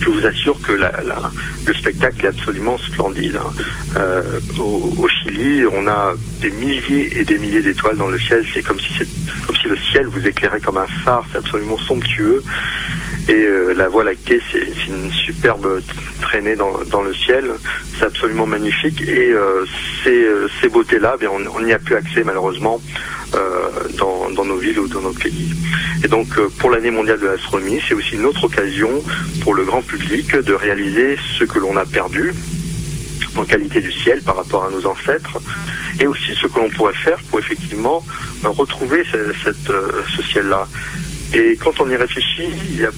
je 0.00 0.08
vous 0.08 0.26
assure 0.26 0.60
que 0.62 0.72
le 0.72 1.74
spectacle 1.74 2.24
est 2.24 2.28
absolument 2.28 2.78
splendide. 2.78 3.36
Hein. 3.36 4.00
au, 4.58 5.08
Chili, 5.08 5.64
on 5.72 5.86
a 5.86 6.14
des 6.40 6.50
milliers 6.50 7.18
et 7.18 7.24
des 7.24 7.38
milliers 7.38 7.62
d'étoiles 7.62 7.96
dans 7.96 8.08
le 8.08 8.18
ciel. 8.18 8.44
C'est 8.52 8.62
comme 8.62 8.80
si, 8.80 8.94
comme 9.46 9.56
si 9.56 9.68
le 9.68 9.76
ciel 9.76 10.06
vous 10.06 10.26
éclairait 10.26 10.60
comme 10.60 10.78
un 10.78 10.86
phare. 11.04 11.24
C'est 11.30 11.38
absolument 11.38 11.78
somptueux. 11.78 12.42
Et 13.28 13.34
euh, 13.34 13.74
la 13.74 13.88
Voie 13.88 14.04
lactée, 14.04 14.40
c'est 14.50 14.66
une 14.88 15.10
superbe 15.10 15.80
traînée 16.20 16.56
dans, 16.56 17.02
le 17.02 17.14
ciel. 17.14 17.50
C'est 17.98 18.06
absolument 18.06 18.46
magnifique. 18.46 19.02
Et 19.02 19.30
euh, 19.30 19.64
ces, 20.02 20.24
euh, 20.24 20.48
beautés-là, 20.70 21.16
bien, 21.18 21.30
on 21.30 21.60
n'y 21.62 21.72
a 21.72 21.78
plus 21.78 21.96
accès 21.96 22.24
malheureusement 22.24 22.80
dans, 23.98 24.30
dans, 24.30 24.44
nos 24.44 24.56
villes 24.56 24.78
ou 24.78 24.88
dans 24.88 25.00
nos 25.00 25.12
pays. 25.12 25.52
Et 26.04 26.08
donc, 26.08 26.28
pour 26.58 26.70
l'année 26.70 26.90
mondiale 26.90 27.20
de 27.20 27.26
l'astronomie, 27.26 27.80
c'est 27.86 27.94
aussi 27.94 28.14
une 28.14 28.24
autre 28.24 28.44
occasion 28.44 28.90
pour 29.42 29.54
le 29.54 29.64
grand 29.64 29.82
public 29.82 30.34
de 30.34 30.52
réaliser 30.52 31.16
ce 31.38 31.44
que 31.44 31.58
l'on 31.58 31.76
a 31.76 31.84
perdu 31.84 32.32
en 33.36 33.44
qualité 33.44 33.80
du 33.80 33.92
ciel 33.92 34.22
par 34.22 34.36
rapport 34.36 34.64
à 34.64 34.70
nos 34.70 34.86
ancêtres, 34.86 35.38
et 36.00 36.06
aussi 36.06 36.34
ce 36.34 36.46
que 36.46 36.58
l'on 36.58 36.70
pourrait 36.70 36.94
faire 36.94 37.18
pour 37.30 37.38
effectivement 37.38 38.04
retrouver 38.42 39.04
cette, 39.44 39.72
ce 40.16 40.22
ciel-là. 40.22 40.66
Et 41.32 41.56
quand 41.62 41.80
on 41.80 41.88
y 41.88 41.96
réfléchit, 41.96 42.50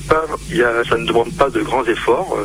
ça 0.09 0.97
ne 0.97 1.07
demande 1.07 1.33
pas 1.37 1.51
de 1.51 1.61
grands 1.61 1.85
efforts. 1.85 2.39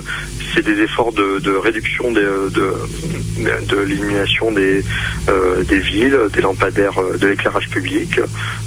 C'est 0.57 0.65
des 0.65 0.81
efforts 0.81 1.13
de, 1.13 1.55
réduction 1.55 2.11
de, 2.11 2.51
de 2.51 3.77
l'illumination 3.81 4.51
des, 4.51 4.83
euh, 5.29 5.63
villes, 5.69 6.17
des 6.33 6.41
lampadaires, 6.41 6.97
euh, 6.97 7.15
de 7.15 7.27
l'éclairage 7.27 7.69
public. 7.69 8.19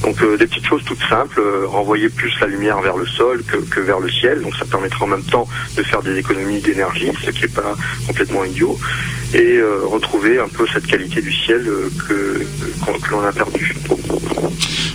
Donc 0.03 0.23
euh, 0.23 0.37
des 0.37 0.47
petites 0.47 0.67
choses 0.67 0.85
toutes 0.85 1.03
simples, 1.09 1.43
renvoyer 1.67 2.09
plus 2.09 2.33
la 2.41 2.47
lumière 2.47 2.81
vers 2.81 2.97
le 2.97 3.07
sol 3.07 3.43
que, 3.43 3.81
vers 3.81 3.99
le 3.99 4.09
ciel. 4.09 4.41
Donc 4.43 4.55
ça 4.55 4.65
permettra 4.65 5.05
en 5.05 5.09
même 5.09 5.25
temps 5.25 5.49
de 5.77 5.83
faire 5.83 6.01
des 6.03 6.17
économies 6.17 6.61
d'énergie, 6.61 7.11
ce 7.25 7.31
qui 7.33 7.43
n'est 7.43 7.49
pas 7.49 7.75
complètement 8.07 8.45
idiot, 8.45 8.79
et 9.35 9.61
retrouver 9.85 10.39
un 10.39 10.49
peu 10.49 10.67
cette 10.73 10.87
qualité 10.87 11.21
du 11.21 11.33
ciel 11.33 11.69
que, 12.09 12.45
que 12.85 13.11
l'on 13.11 13.25
a 13.25 13.33
perdue. 13.33 13.75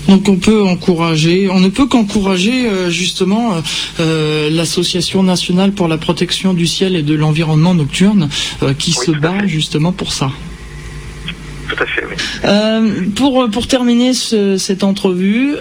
Donc 0.08 0.30
on 0.30 0.36
peut 0.36 0.62
encourager, 0.64 1.50
on 1.50 1.60
ne 1.60 1.70
peut 1.70 1.88
qu'encourager 1.88 2.68
euh, 2.68 2.90
justement 2.90 3.56
euh, 3.56 3.62
euh, 4.00 4.50
l'association 4.52 5.24
nationale 5.24 5.72
pour 5.72 5.88
la 5.88 5.98
protection 5.98 6.54
du 6.54 6.68
ciel 6.68 6.85
et 6.94 7.04
de 7.04 7.16
l'environnement 7.16 7.74
nocturne 7.74 8.30
qui 8.78 8.92
se 8.92 9.12
bat 9.12 9.48
justement 9.48 9.92
pour 9.92 10.12
ça. 10.12 10.30
Tout 11.70 11.82
à 11.82 11.86
fait, 11.88 12.04
oui. 12.06 13.12
pour, 13.16 13.50
pour 13.50 13.68
terminer 13.68 14.14
cette 14.14 14.84
entrevue, 14.84 15.56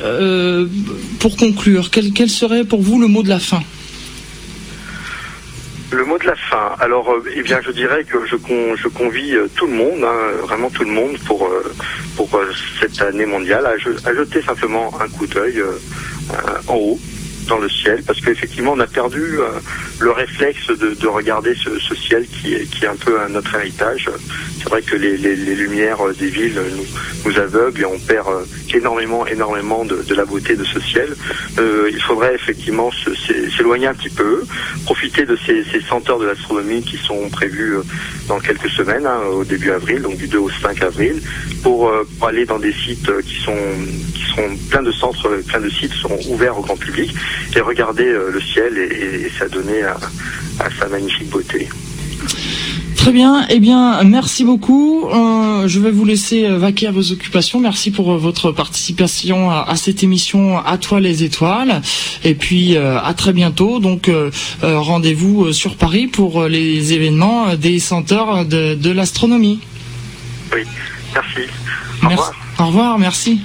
pour 1.19 1.37
conclure, 1.37 1.91
quel 1.91 2.29
serait 2.29 2.65
pour 2.65 2.83
vous 2.83 3.01
le 3.01 3.07
mot 3.07 3.23
de 3.23 3.31
la 3.31 3.39
fin? 3.39 3.63
Le 5.95 6.05
mot 6.05 6.19
de 6.19 6.27
la 6.27 6.35
fin. 6.35 6.73
Alors, 6.81 7.09
euh, 7.09 7.23
eh 7.37 7.43
bien, 7.43 7.61
je 7.65 7.71
dirais 7.71 8.03
que 8.03 8.27
je, 8.27 8.37
je 8.77 8.89
convie 8.89 9.37
euh, 9.37 9.47
tout 9.55 9.67
le 9.67 9.75
monde, 9.75 10.03
hein, 10.03 10.43
vraiment 10.43 10.69
tout 10.69 10.83
le 10.83 10.91
monde, 10.91 11.17
pour 11.25 11.47
euh, 11.47 11.73
pour 12.17 12.29
cette 12.81 13.01
année 13.01 13.27
mondiale, 13.27 13.65
à, 13.67 14.15
jeter 14.15 14.43
simplement 14.43 14.93
un 15.01 15.09
coup 15.09 15.27
d'œil 15.27 15.63
en 16.69 16.75
haut 16.75 16.99
dans 17.47 17.59
le 17.59 17.69
ciel, 17.69 18.03
parce 18.07 18.21
qu'effectivement, 18.21 18.73
on 18.73 18.81
a 18.81 18.87
perdu 18.87 19.39
le 20.01 20.11
réflexe 20.11 20.69
de, 20.69 21.07
regarder 21.07 21.55
ce, 21.55 21.95
ciel 21.95 22.27
qui 22.27 22.55
est, 22.55 22.87
un 22.87 22.97
peu 22.97 23.17
notre 23.31 23.55
héritage. 23.55 24.11
C'est 24.59 24.69
vrai 24.69 24.83
que 24.83 24.97
les, 24.97 25.17
lumières 25.17 25.99
des 26.19 26.29
villes 26.29 26.61
nous, 27.25 27.39
aveuglent 27.39 27.81
et 27.81 27.85
on 27.85 27.99
perd 27.99 28.29
énormément, 28.75 29.27
énormément 29.27 29.85
de, 29.85 30.15
la 30.15 30.25
beauté 30.25 30.57
de 30.57 30.65
ce 30.65 30.81
ciel. 30.81 31.15
Euh, 31.59 31.91
il 31.93 32.01
faudrait 32.01 32.35
effectivement 32.35 32.91
s'éloigner 33.57 33.87
un 33.87 33.95
petit 33.95 34.11
peu, 34.11 34.45
profiter 34.85 35.25
de 35.25 35.37
ces, 35.47 35.65
ces 35.65 35.81
100 35.81 36.11
heures 36.11 36.19
de 36.19 36.27
l'astronomie 36.27 36.83
qui 36.83 36.97
sont 36.97 37.29
prévues 37.31 37.77
euh, 37.77 37.83
dans 38.29 38.39
quelques 38.39 38.71
semaines, 38.71 39.07
hein, 39.07 39.21
au 39.33 39.45
début 39.45 39.71
avril, 39.71 40.03
donc 40.03 40.17
du 40.17 40.29
2 40.29 40.39
au 40.39 40.51
5 40.51 40.83
avril, 40.83 41.21
pour, 41.63 41.89
euh, 41.89 42.07
aller 42.23 42.47
dans 42.47 42.59
des 42.59 42.73
sites 42.73 43.11
qui 43.23 43.41
sont 43.43 43.55
qui 44.15 44.25
seront 44.25 44.57
plein 44.71 44.83
de 44.83 44.93
centres, 44.93 45.29
plein 45.47 45.61
de 45.61 45.69
sites 45.69 45.93
seront 45.95 46.19
ouverts 46.29 46.59
au 46.59 46.63
grand 46.63 46.77
public 46.77 47.15
et 47.57 47.61
regarder 47.61 48.05
le 48.05 48.41
ciel 48.41 48.79
et, 48.79 49.27
et 49.27 49.31
s'adonner 49.39 49.83
à, 49.83 49.97
à 50.61 50.71
sa 50.79 50.89
magnifique 50.89 51.31
beauté. 51.31 51.69
Très 53.05 53.13
bien. 53.13 53.47
Eh 53.51 53.61
bien, 53.61 54.03
merci 54.03 54.47
beaucoup. 54.47 55.07
Euh, 55.09 55.69
je 55.69 55.79
vais 55.79 55.91
vous 55.91 56.07
laisser 56.07 56.47
euh, 56.47 56.57
vaquer 56.57 56.87
à 56.87 56.91
vos 56.91 57.13
occupations. 57.13 57.61
Merci 57.61 57.91
pour 57.91 58.11
euh, 58.11 58.17
votre 58.17 58.51
participation 58.51 59.51
à, 59.51 59.77
cette 59.77 60.03
émission 60.03 60.57
À 60.57 60.79
toi 60.79 61.01
les 61.01 61.23
étoiles. 61.23 61.83
Et 62.25 62.35
puis 62.35 62.79
à 62.79 63.13
très 63.15 63.35
bientôt. 63.35 63.79
Donc 63.79 64.11
rendez-vous 64.63 65.53
sur 65.53 65.77
Paris 65.77 66.07
pour 66.07 66.45
les 66.45 66.95
événements 66.95 67.55
des 67.57 67.79
centres 67.79 68.47
de, 68.47 68.91
l'astronomie. 68.91 69.61
Oui. 70.55 70.63
Merci. 71.13 71.41
Au 72.03 72.09
revoir. 72.09 72.33
Au 72.59 72.67
revoir. 72.69 72.99
Merci. 72.99 73.41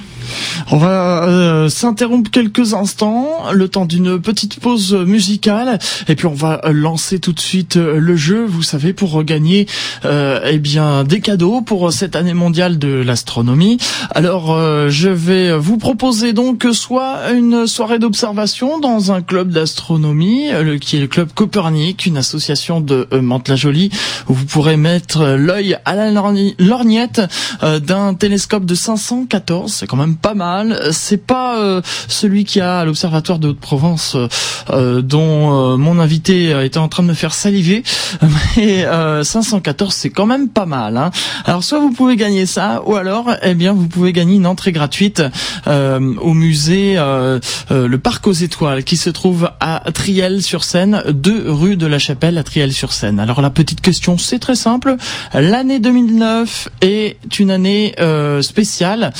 On 0.70 0.76
va 0.76 1.24
euh, 1.24 1.68
s'interrompre 1.68 2.30
quelques 2.30 2.74
instants, 2.74 3.52
le 3.52 3.68
temps 3.68 3.86
d'une 3.86 4.20
petite 4.20 4.60
pause 4.60 4.94
musicale, 4.94 5.78
et 6.08 6.14
puis 6.14 6.26
on 6.26 6.34
va 6.34 6.60
lancer 6.72 7.18
tout 7.18 7.32
de 7.32 7.40
suite 7.40 7.76
euh, 7.76 7.98
le 7.98 8.16
jeu, 8.16 8.44
vous 8.46 8.62
savez, 8.62 8.92
pour 8.92 9.22
gagner 9.24 9.66
euh, 10.04 10.40
eh 10.44 10.58
bien 10.58 11.04
des 11.04 11.20
cadeaux 11.20 11.60
pour 11.60 11.92
cette 11.92 12.14
année 12.14 12.34
mondiale 12.34 12.78
de 12.78 12.88
l'astronomie. 12.88 13.78
Alors, 14.14 14.58
je 14.88 15.08
vais 15.08 15.56
vous 15.56 15.76
proposer 15.76 16.32
donc 16.32 16.66
soit 16.72 17.30
une 17.32 17.66
soirée 17.66 17.98
d'observation 17.98 18.78
dans 18.78 19.12
un 19.12 19.22
club 19.22 19.50
d'astronomie, 19.50 20.48
qui 20.80 20.96
est 20.96 21.00
le 21.00 21.06
club 21.06 21.30
Copernic, 21.34 22.06
une 22.06 22.16
association 22.16 22.80
de 22.80 23.08
Mantes-la-Jolie, 23.12 23.90
où 24.28 24.34
vous 24.34 24.44
pourrez 24.44 24.76
mettre 24.76 25.24
l'œil 25.36 25.76
à 25.84 25.94
la 25.94 26.10
lorgnette 26.10 27.20
d'un 27.62 28.14
télescope 28.14 28.64
de 28.64 28.74
514, 28.74 29.72
c'est 29.72 29.86
quand 29.86 29.96
même 29.96 30.16
pas 30.20 30.34
mal. 30.34 30.90
C'est 30.92 31.24
pas 31.24 31.58
euh, 31.58 31.80
celui 32.08 32.44
qui 32.44 32.60
a 32.60 32.80
à 32.80 32.84
l'Observatoire 32.84 33.38
de 33.38 33.48
Haute-Provence 33.48 34.14
euh, 34.14 34.28
euh, 34.70 35.02
dont 35.02 35.76
mon 35.78 35.98
invité 35.98 36.50
était 36.64 36.78
en 36.78 36.88
train 36.88 37.02
de 37.02 37.08
me 37.08 37.14
faire 37.14 37.34
saliver. 37.34 37.82
Mais 38.56 38.86
514, 39.22 39.94
c'est 39.94 40.10
quand 40.10 40.26
même 40.26 40.48
pas 40.48 40.66
mal. 40.66 40.96
Hein. 40.96 41.10
Alors 41.44 41.64
soit 41.64 41.80
vous 41.80 41.92
pouvez 41.92 42.16
gagner 42.16 42.46
ça, 42.46 42.82
ou 42.86 42.96
alors, 42.96 43.30
eh 43.42 43.54
bien, 43.54 43.72
vous 43.72 43.88
pouvez 43.88 44.12
gagner 44.12 44.36
une 44.36 44.46
entrée 44.46 44.72
gratuite 44.72 45.22
au 45.66 46.34
musée 46.34 46.96
le 46.96 47.96
Parc 47.96 48.26
aux 48.26 48.32
Étoiles, 48.32 48.84
qui 48.84 48.96
se 48.96 49.10
trouve 49.10 49.50
à 49.60 49.82
Triel-sur-Seine, 49.92 51.02
2 51.08 51.50
rue 51.50 51.76
de 51.76 51.86
la 51.86 51.98
Chapelle 51.98 52.38
à 52.38 52.42
Triel-sur-Seine. 52.42 53.20
Alors 53.20 53.40
la 53.40 53.50
petite 53.50 53.80
question, 53.80 54.18
c'est 54.18 54.38
très 54.38 54.56
simple. 54.56 54.96
L'année 55.34 55.78
2009 55.80 56.68
est 56.82 57.16
une 57.38 57.50
année 57.50 57.94
spéciale. 58.42 59.12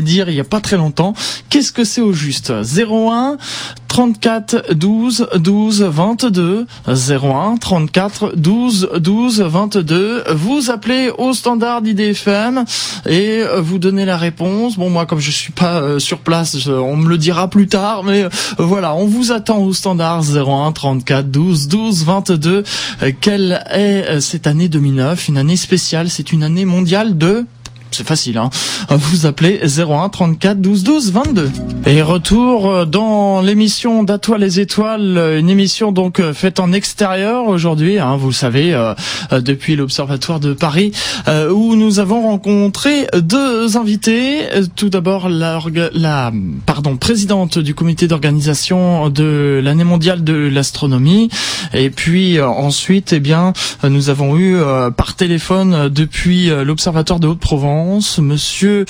Dire 0.00 0.28
il 0.28 0.34
y 0.34 0.40
a 0.40 0.44
pas 0.44 0.60
très 0.60 0.76
longtemps. 0.76 1.14
Qu'est-ce 1.50 1.72
que 1.72 1.84
c'est 1.84 2.00
au 2.00 2.12
juste? 2.12 2.52
01 2.52 3.36
34 3.88 4.72
12 4.72 5.28
12 5.36 5.82
22 5.82 6.66
01 6.88 7.56
34 7.58 8.32
12 8.36 8.88
12 8.98 9.40
22 9.42 10.24
vous 10.34 10.70
appelez 10.70 11.10
au 11.18 11.34
standard 11.34 11.82
d'IDFM 11.82 12.64
et 13.06 13.42
vous 13.58 13.78
donnez 13.78 14.06
la 14.06 14.16
réponse. 14.16 14.78
Bon 14.78 14.88
moi 14.88 15.04
comme 15.04 15.20
je 15.20 15.30
suis 15.30 15.52
pas 15.52 15.80
euh, 15.80 15.98
sur 15.98 16.18
place 16.18 16.66
on 16.66 16.96
me 16.96 17.08
le 17.08 17.18
dira 17.18 17.48
plus 17.48 17.68
tard 17.68 18.04
mais 18.04 18.24
euh, 18.24 18.28
voilà 18.58 18.94
on 18.94 19.06
vous 19.06 19.32
attend 19.32 19.58
au 19.58 19.72
standard 19.72 20.22
01 20.22 20.72
34 20.72 21.30
12 21.30 21.68
12 21.68 22.04
22 22.04 22.64
quelle 23.20 23.62
est 23.70 24.08
euh, 24.08 24.20
cette 24.20 24.46
année 24.46 24.68
2009 24.68 25.28
une 25.28 25.38
année 25.38 25.56
spéciale 25.56 26.08
c'est 26.08 26.32
une 26.32 26.42
année 26.42 26.64
mondiale 26.64 27.18
de 27.18 27.44
c'est 27.94 28.06
facile, 28.06 28.38
hein. 28.38 28.50
Vous 28.88 29.26
appelez 29.26 29.60
01 29.78 30.08
34 30.08 30.60
12 30.60 30.84
12 30.84 31.12
22. 31.12 31.50
Et 31.86 32.00
retour 32.00 32.70
euh, 32.70 32.84
dans 32.84 33.40
l'émission 33.40 34.02
d'À 34.04 34.18
les 34.38 34.60
étoiles, 34.60 35.18
euh, 35.18 35.38
une 35.38 35.50
émission 35.50 35.90
donc 35.90 36.20
euh, 36.20 36.32
faite 36.32 36.60
en 36.60 36.72
extérieur 36.72 37.48
aujourd'hui, 37.48 37.98
hein, 37.98 38.16
vous 38.16 38.28
le 38.28 38.32
savez, 38.32 38.72
depuis 39.32 39.74
l'Observatoire 39.76 40.38
de 40.38 40.52
Paris, 40.52 40.92
où 41.50 41.74
nous 41.74 41.98
avons 41.98 42.22
rencontré 42.22 43.06
deux 43.14 43.76
invités. 43.76 44.40
Tout 44.76 44.88
d'abord 44.88 45.28
la, 45.28 45.58
la 45.92 46.32
pardon, 46.66 46.96
présidente 46.96 47.58
du 47.58 47.74
comité 47.74 48.06
d'organisation 48.06 49.10
de 49.10 49.60
l'année 49.62 49.84
mondiale 49.84 50.24
de 50.24 50.34
l'astronomie, 50.34 51.28
et 51.74 51.90
puis 51.90 52.40
ensuite, 52.40 53.12
eh 53.12 53.20
bien, 53.20 53.52
nous 53.82 54.08
avons 54.08 54.36
eu 54.36 54.56
par 54.96 55.14
téléphone 55.14 55.88
depuis 55.88 56.48
l'Observatoire 56.48 57.20
de 57.20 57.28
Haute-Provence 57.28 57.81
Monsieur 58.18 58.84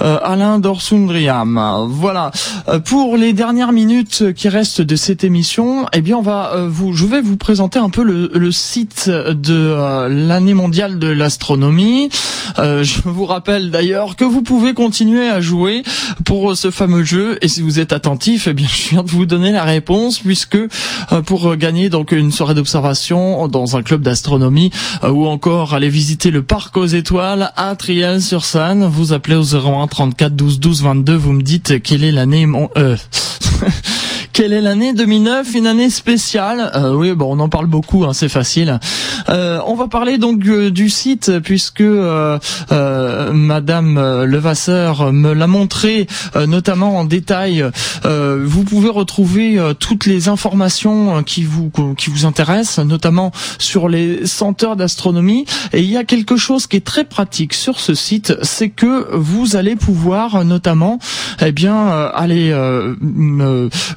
euh, 0.00 0.18
Alain 0.22 0.58
Dorsundriam. 0.58 1.86
Voilà. 1.88 2.30
Euh, 2.68 2.78
pour 2.78 3.16
les 3.16 3.32
dernières 3.32 3.72
minutes 3.72 4.32
qui 4.34 4.48
restent 4.48 4.82
de 4.82 4.94
cette 4.94 5.24
émission, 5.24 5.86
eh 5.92 6.00
bien, 6.00 6.18
on 6.18 6.22
va 6.22 6.52
euh, 6.54 6.68
vous, 6.70 6.92
je 6.92 7.06
vais 7.06 7.20
vous 7.20 7.36
présenter 7.36 7.78
un 7.78 7.90
peu 7.90 8.04
le, 8.04 8.52
site 8.52 9.08
de 9.10 10.08
l'année 10.08 10.54
mondiale 10.54 10.98
de 11.00 11.08
l'astronomie. 11.08 12.08
je 12.56 13.00
vous 13.04 13.26
rappelle 13.26 13.70
d'ailleurs 13.70 14.14
que 14.14 14.24
vous 14.24 14.42
pouvez 14.42 14.72
continuer 14.72 15.28
à 15.28 15.40
jouer 15.40 15.82
pour 16.24 16.56
ce 16.56 16.70
fameux 16.70 17.02
jeu 17.02 17.38
et 17.42 17.48
si 17.48 17.60
vous 17.60 17.80
êtes 17.80 17.92
attentif, 17.92 18.46
eh 18.46 18.54
bien, 18.54 18.68
je 18.72 18.90
viens 18.90 19.02
de 19.02 19.10
vous 19.10 19.26
donner 19.26 19.50
la 19.50 19.64
réponse 19.64 20.20
puisque 20.20 20.58
pour 21.26 21.56
gagner 21.56 21.88
donc 21.88 22.12
une 22.12 22.30
soirée 22.30 22.54
d'observation 22.54 23.48
dans 23.48 23.76
un 23.76 23.82
club 23.82 24.02
d'astronomie 24.02 24.70
ou 25.02 25.26
encore 25.26 25.74
aller 25.74 25.88
visiter 25.88 26.30
le 26.30 26.42
parc 26.42 26.76
aux 26.76 26.86
étoiles 26.86 27.52
à 27.56 27.74
Triel 27.74 28.22
sur 28.22 28.35
vous 28.88 29.12
appelez 29.12 29.36
au 29.36 29.44
01 29.44 29.86
34 29.86 30.34
12 30.34 30.60
12 30.60 30.82
22, 30.82 31.14
vous 31.14 31.32
me 31.32 31.42
dites 31.42 31.82
quelle 31.82 32.04
est 32.04 32.12
l'année 32.12 32.46
mon 32.46 32.70
euh, 32.76 32.96
Quelle 34.36 34.52
est 34.52 34.60
l'année 34.60 34.92
2009 34.92 35.54
Une 35.54 35.66
année 35.66 35.88
spéciale? 35.88 36.70
Euh, 36.74 36.92
oui, 36.92 37.12
bon, 37.12 37.34
on 37.34 37.40
en 37.40 37.48
parle 37.48 37.68
beaucoup, 37.68 38.04
hein, 38.04 38.12
c'est 38.12 38.28
facile. 38.28 38.78
Euh, 39.30 39.60
on 39.66 39.74
va 39.74 39.88
parler 39.88 40.18
donc 40.18 40.46
euh, 40.46 40.70
du 40.70 40.90
site 40.90 41.38
puisque 41.42 41.82
Madame 42.70 44.24
Levasseur 44.24 45.10
me 45.10 45.32
l'a 45.32 45.46
montré, 45.46 46.06
notamment 46.46 46.98
en 46.98 47.04
détail. 47.04 47.64
vous 48.04 48.64
pouvez 48.64 48.90
retrouver 48.90 49.58
toutes 49.80 50.04
les 50.06 50.28
informations 50.28 51.22
qui 51.22 51.44
vous 51.44 51.70
qui 51.96 52.10
vous 52.10 52.26
intéressent, 52.26 52.84
notamment 52.84 53.32
sur 53.58 53.88
les 53.88 54.26
senteurs 54.26 54.76
d'astronomie. 54.76 55.46
Et 55.72 55.80
il 55.80 55.90
y 55.90 55.96
a 55.96 56.04
quelque 56.04 56.36
chose 56.36 56.66
qui 56.66 56.76
est 56.76 56.84
très 56.84 57.04
pratique 57.04 57.54
sur 57.54 57.80
ce 57.80 57.94
site, 57.94 58.34
c'est 58.42 58.68
que 58.68 59.14
vous 59.14 59.56
allez 59.56 59.76
pouvoir 59.76 60.44
notamment, 60.44 60.98
eh 61.40 61.52
bien, 61.52 61.88
aller 61.88 62.52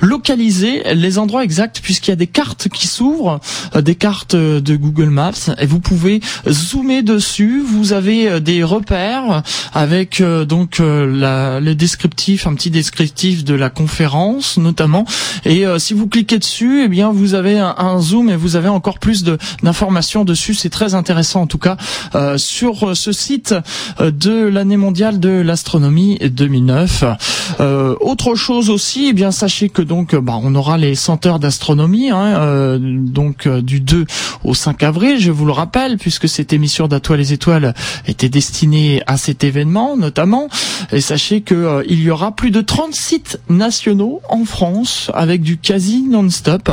localiser 0.02 0.84
les 0.96 1.18
endroits 1.18 1.44
exacts 1.44 1.80
puisqu'il 1.82 2.12
y 2.12 2.14
a 2.14 2.18
des 2.18 2.28
cartes 2.28 2.70
qui 2.70 2.88
s'ouvrent, 2.88 3.40
euh, 3.76 3.82
des 3.82 3.96
cartes 3.96 4.36
de 4.36 4.76
Google 4.76 5.10
Maps 5.10 5.32
et 5.60 5.66
vous 5.66 5.80
pouvez 5.80 6.22
zoomer 6.48 7.02
dessus. 7.04 7.62
Vous 7.66 7.94
avez 7.94 8.30
euh, 8.30 8.40
des 8.40 8.64
repères 8.64 9.44
avec 9.74 10.22
euh, 10.22 10.46
donc 10.46 10.80
la, 10.80 11.60
le 11.60 11.76
descriptif, 11.76 12.48
un 12.48 12.54
petit 12.54 12.72
descriptif 12.72 13.44
de 13.44 13.54
la 13.54 13.70
conférence 13.70 14.58
notamment. 14.58 15.06
Et 15.46 15.66
si 15.78 15.94
vous 15.94 16.08
cliquez 16.08 16.40
dessus, 16.40 16.84
eh 16.84 16.88
bien 16.88 17.12
vous 17.12 17.34
avez 17.34 17.60
un, 17.60 18.00
zoom 18.00 18.30
et 18.30 18.36
vous 18.36 18.56
avez 18.56 18.70
encore 18.70 19.00
plus 19.00 19.24
d'informations 19.24 20.26
dessus. 20.26 20.54
C'est 20.54 20.70
très 20.70 20.94
intéressant 20.94 21.42
en 21.42 21.48
tout 21.48 21.58
cas 21.58 21.78
sur 22.38 22.96
ce 22.96 23.12
site 23.12 23.56
de 24.00 24.48
l'année 24.48 24.78
mondiale 24.78 25.20
de 25.20 25.30
l'astronomie 25.30 26.18
2009. 26.20 27.04
autre 28.00 28.36
chose 28.36 28.70
aussi, 28.70 29.08
eh 29.10 29.14
bien 29.14 29.32
sachez 29.40 29.70
que 29.70 29.82
donc 29.82 30.16
bah, 30.18 30.38
on 30.44 30.54
aura 30.54 30.78
les 30.78 30.96
senteurs 30.96 31.40
d'astronomie, 31.40 32.10
hein, 32.10 32.42
euh, 32.42 32.78
donc 32.78 33.48
euh, 33.48 33.62
du 33.62 33.80
2 33.80 34.06
au 34.44 34.54
5 34.54 34.84
avril, 34.84 35.18
je 35.18 35.32
vous 35.32 35.46
le 35.46 35.54
rappelle, 35.54 35.98
puisque 35.98 36.28
cette 36.28 36.52
émission 36.52 36.90
d'Atoile 36.90 37.20
les 37.20 37.32
étoiles 37.32 37.74
était 38.06 38.28
destinée 38.28 39.02
à 39.08 39.16
cet 39.16 39.46
événement 39.46 39.96
notamment. 39.96 40.50
Et 40.92 41.00
sachez 41.00 41.40
que 41.40 41.56
euh, 41.56 41.84
il 41.88 42.02
y 42.02 42.10
aura 42.10 42.34
plus 42.34 42.52
de 42.52 42.60
30 42.60 42.94
sites 42.94 43.40
nationaux 43.48 44.20
en 44.28 44.44
France 44.44 45.10
avec 45.14 45.42
du 45.42 45.58
quasi 45.58 46.02
non-stop. 46.02 46.70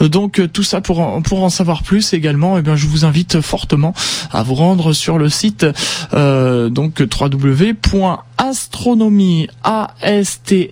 donc 0.00 0.42
tout 0.52 0.64
ça 0.64 0.80
pour 0.80 0.98
en, 0.98 1.22
pour 1.22 1.44
en 1.44 1.48
savoir 1.48 1.84
plus 1.84 2.12
également, 2.12 2.58
eh 2.58 2.62
bien 2.62 2.74
je 2.74 2.88
vous 2.88 3.04
invite 3.04 3.40
fortement 3.40 3.94
à 4.32 4.42
vous 4.42 4.56
rendre 4.56 4.92
sur 4.92 5.16
le 5.16 5.28
site 5.28 5.64
donc 6.12 7.00
www.astronomie 7.00 8.29
astronomie, 8.40 9.48
A-S-T-R-O-N-O-M 9.62 10.70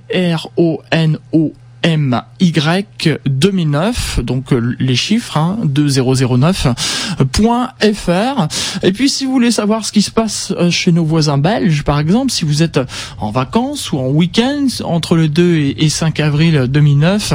y2009, 2.41 4.23
donc 4.23 4.53
euh, 4.53 4.77
les 4.79 4.97
chiffres, 4.97 5.37
hein, 5.37 5.59
2009.fr. 5.65 8.49
Et 8.83 8.93
puis 8.93 9.09
si 9.09 9.25
vous 9.25 9.33
voulez 9.33 9.51
savoir 9.51 9.85
ce 9.85 9.93
qui 9.93 10.03
se 10.03 10.11
passe 10.11 10.53
euh, 10.57 10.71
chez 10.71 10.93
nos 10.93 11.05
voisins 11.05 11.39
belges, 11.39 11.83
par 11.83 11.99
exemple, 11.99 12.31
si 12.31 12.45
vous 12.45 12.63
êtes 12.63 12.79
en 13.19 13.31
vacances 13.31 13.93
ou 13.93 13.99
en 13.99 14.09
week-end, 14.09 14.67
entre 14.85 15.17
le 15.17 15.29
2 15.29 15.75
et 15.77 15.89
5 15.89 16.21
avril 16.21 16.67
2009, 16.69 17.33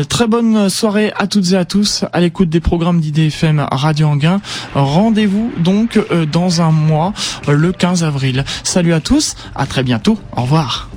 très 0.08 0.28
bonne 0.28 0.70
soirée 0.70 1.12
à 1.18 1.28
toutes 1.28 1.52
et 1.52 1.58
à 1.58 1.66
tous 1.66 2.06
à 2.14 2.22
l'écoute 2.22 2.50
des 2.50 2.62
programmes 2.62 3.02
d'IDFM 3.02 3.68
Radio 3.70 4.08
Anguin. 4.08 4.40
Rendez-vous 4.76 5.52
donc 5.58 6.00
dans 6.32 6.62
un 6.62 6.72
mois 6.72 7.14
le 7.48 7.72
15 7.74 8.04
avril. 8.06 8.46
Salut 8.64 8.94
à 8.94 9.02
tous, 9.02 9.36
à 9.56 9.66
très 9.66 9.84
bientôt, 9.84 10.18
au 10.36 10.44
revoir. 10.44 10.90